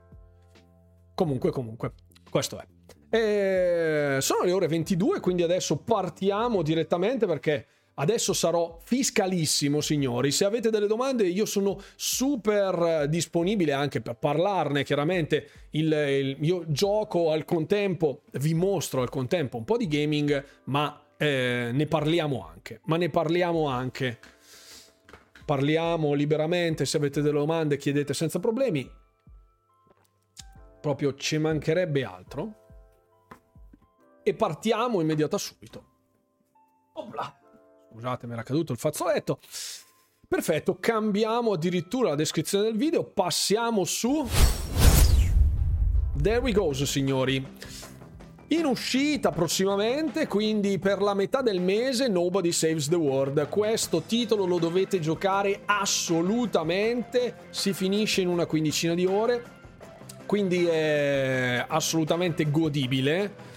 Comunque, 1.13 1.51
comunque, 1.51 1.93
questo 2.29 2.59
è. 2.59 2.72
E 3.13 4.17
sono 4.21 4.43
le 4.43 4.51
ore 4.51 4.67
22, 4.67 5.19
quindi 5.19 5.43
adesso 5.43 5.75
partiamo 5.77 6.63
direttamente 6.63 7.27
perché 7.27 7.67
adesso 7.93 8.33
sarò 8.33 8.79
fiscalissimo, 8.81 9.81
signori. 9.81 10.31
Se 10.31 10.45
avete 10.45 10.71
delle 10.71 10.87
domande, 10.87 11.27
io 11.27 11.45
sono 11.45 11.79
super 11.95 13.07
disponibile 13.07 13.71
anche 13.71 14.01
per 14.01 14.15
parlarne. 14.15 14.83
Chiaramente 14.83 15.47
il, 15.71 15.91
il, 15.91 16.37
io 16.39 16.63
gioco 16.69 17.29
al 17.29 17.45
contempo, 17.45 18.23
vi 18.39 18.55
mostro 18.55 19.03
al 19.03 19.09
contempo 19.09 19.57
un 19.57 19.63
po' 19.63 19.77
di 19.77 19.87
gaming, 19.87 20.43
ma 20.63 20.99
eh, 21.15 21.69
ne 21.71 21.85
parliamo 21.85 22.43
anche. 22.51 22.81
Ma 22.85 22.97
ne 22.97 23.09
parliamo 23.11 23.67
anche. 23.67 24.17
Parliamo 25.45 26.13
liberamente. 26.13 26.85
Se 26.85 26.97
avete 26.97 27.21
delle 27.21 27.37
domande, 27.37 27.77
chiedete 27.77 28.15
senza 28.15 28.39
problemi. 28.39 28.89
Proprio 30.81 31.13
ci 31.13 31.37
mancherebbe 31.37 32.03
altro 32.03 32.61
e 34.23 34.33
partiamo 34.33 35.01
immediata 35.01 35.37
subito. 35.37 35.83
Obla. 36.93 37.39
Scusate, 37.91 38.25
mi 38.25 38.33
era 38.33 38.43
caduto 38.43 38.71
il 38.71 38.79
fazzoletto. 38.79 39.39
Perfetto, 40.27 40.77
cambiamo 40.79 41.51
addirittura 41.51 42.09
la 42.09 42.15
descrizione 42.15 42.63
del 42.63 42.75
video, 42.75 43.03
passiamo 43.03 43.83
su... 43.83 44.27
There 46.19 46.39
we 46.39 46.51
go, 46.51 46.73
signori. 46.73 47.45
In 48.47 48.65
uscita 48.65 49.31
prossimamente, 49.31 50.27
quindi 50.27 50.79
per 50.79 51.01
la 51.01 51.13
metà 51.13 51.41
del 51.41 51.59
mese, 51.59 52.07
Nobody 52.07 52.51
Saves 52.51 52.87
the 52.87 52.95
World. 52.95 53.47
Questo 53.49 54.01
titolo 54.01 54.45
lo 54.45 54.59
dovete 54.59 54.99
giocare 54.99 55.61
assolutamente, 55.65 57.47
si 57.49 57.73
finisce 57.73 58.21
in 58.21 58.27
una 58.27 58.45
quindicina 58.45 58.93
di 58.93 59.05
ore, 59.05 59.43
quindi 60.25 60.65
è 60.65 61.65
assolutamente 61.67 62.49
godibile 62.49 63.52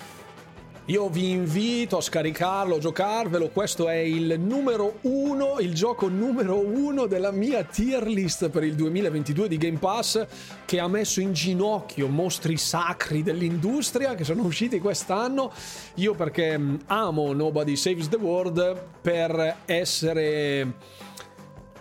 io 0.89 1.09
vi 1.09 1.31
invito 1.31 1.97
a 1.97 2.01
scaricarlo, 2.01 2.77
a 2.77 2.79
giocarvelo. 2.79 3.49
Questo 3.49 3.89
è 3.89 3.97
il 3.97 4.39
numero 4.39 4.99
uno, 5.01 5.59
il 5.59 5.75
gioco 5.75 6.09
numero 6.09 6.65
uno 6.65 7.07
della 7.07 7.33
mia 7.33 7.65
tier 7.65 8.07
list 8.07 8.51
per 8.51 8.63
il 8.63 8.77
2022 8.77 9.49
di 9.49 9.57
Game 9.57 9.79
Pass, 9.79 10.25
che 10.65 10.79
ha 10.79 10.87
messo 10.87 11.21
in 11.21 11.33
ginocchio 11.33 12.07
mostri 12.07 12.57
sacri 12.57 13.25
dell'industria 13.25 14.15
che 14.15 14.23
sono 14.23 14.45
usciti 14.45 14.79
quest'anno. 14.79 15.53
Io 15.95 16.15
perché 16.15 16.57
mm, 16.57 16.77
amo 16.87 17.33
Nobody 17.33 17.75
Saves 17.75 18.09
the 18.09 18.17
World 18.17 18.81
per 19.01 19.57
essere 19.65 20.75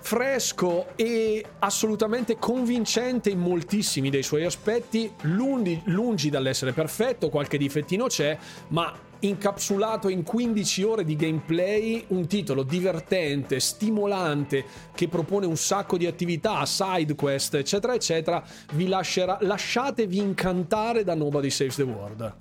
fresco 0.05 0.95
e 0.95 1.43
assolutamente 1.57 2.37
convincente 2.37 3.31
in 3.31 3.39
moltissimi 3.39 4.11
dei 4.11 4.21
suoi 4.21 4.45
aspetti, 4.45 5.11
lungi, 5.21 5.81
lungi 5.85 6.29
dall'essere 6.29 6.73
perfetto, 6.73 7.29
qualche 7.29 7.57
difettino 7.57 8.05
c'è, 8.05 8.37
ma 8.67 8.93
incapsulato 9.21 10.07
in 10.07 10.21
15 10.21 10.83
ore 10.83 11.03
di 11.05 11.15
gameplay, 11.15 12.05
un 12.09 12.27
titolo 12.27 12.61
divertente, 12.61 13.59
stimolante, 13.59 14.63
che 14.93 15.07
propone 15.07 15.47
un 15.47 15.57
sacco 15.57 15.97
di 15.97 16.05
attività, 16.05 16.63
side 16.67 17.15
quest, 17.15 17.55
eccetera, 17.55 17.95
eccetera, 17.95 18.43
vi 18.73 18.87
lascerà, 18.87 19.39
lasciatevi 19.41 20.19
incantare 20.19 21.03
da 21.03 21.15
Nobody 21.15 21.49
Saves 21.49 21.77
the 21.77 21.81
World. 21.81 22.35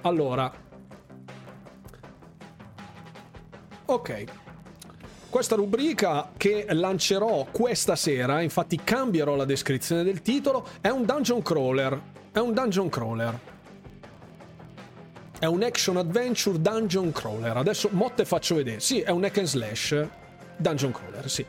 Allora, 0.00 0.50
ok. 3.84 4.42
Questa 5.34 5.56
rubrica 5.56 6.30
che 6.36 6.64
lancerò 6.68 7.48
questa 7.50 7.96
sera, 7.96 8.40
infatti 8.40 8.78
cambierò 8.84 9.34
la 9.34 9.44
descrizione 9.44 10.04
del 10.04 10.22
titolo, 10.22 10.64
è 10.80 10.90
un 10.90 11.04
dungeon 11.04 11.42
crawler. 11.42 12.00
È 12.30 12.38
un 12.38 12.54
dungeon 12.54 12.88
crawler. 12.88 13.40
È 15.36 15.46
un 15.46 15.64
action 15.64 15.96
adventure 15.96 16.60
dungeon 16.60 17.10
crawler. 17.10 17.56
Adesso 17.56 17.88
motte 17.90 18.24
faccio 18.24 18.54
vedere. 18.54 18.78
Sì, 18.78 19.00
è 19.00 19.10
un 19.10 19.24
hack 19.24 19.38
and 19.38 19.46
slash 19.48 20.06
dungeon 20.56 20.92
crawler, 20.92 21.28
sì. 21.28 21.44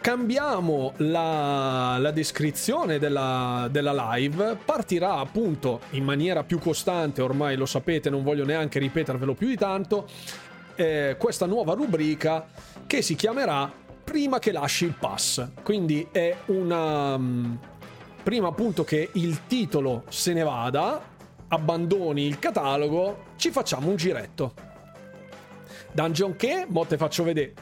Cambiamo 0.00 0.94
la, 0.96 1.98
la 1.98 2.10
descrizione 2.10 2.98
della, 2.98 3.68
della 3.70 4.14
live. 4.14 4.56
Partirà 4.64 5.16
appunto 5.18 5.80
in 5.90 6.04
maniera 6.04 6.42
più 6.42 6.58
costante, 6.58 7.20
ormai 7.20 7.54
lo 7.56 7.66
sapete, 7.66 8.08
non 8.08 8.22
voglio 8.22 8.46
neanche 8.46 8.78
ripetervelo 8.78 9.34
più 9.34 9.46
di 9.46 9.56
tanto. 9.56 10.08
Eh, 10.74 11.16
questa 11.18 11.44
nuova 11.44 11.74
rubrica 11.74 12.46
che 12.88 13.02
si 13.02 13.14
chiamerà 13.14 13.86
Prima 14.08 14.38
che 14.38 14.52
lasci 14.52 14.86
il 14.86 14.94
pass. 14.98 15.46
Quindi 15.62 16.08
è 16.10 16.34
una... 16.46 17.18
Mm, 17.18 17.56
prima 18.22 18.48
appunto 18.48 18.82
che 18.82 19.10
il 19.12 19.46
titolo 19.46 20.04
se 20.08 20.32
ne 20.32 20.42
vada, 20.42 20.98
abbandoni 21.48 22.24
il 22.26 22.38
catalogo, 22.38 23.24
ci 23.36 23.50
facciamo 23.50 23.90
un 23.90 23.96
giretto. 23.96 24.54
Dungeon 25.92 26.36
che? 26.36 26.64
Mo 26.66 26.86
te 26.86 26.96
faccio 26.96 27.22
vedere. 27.22 27.52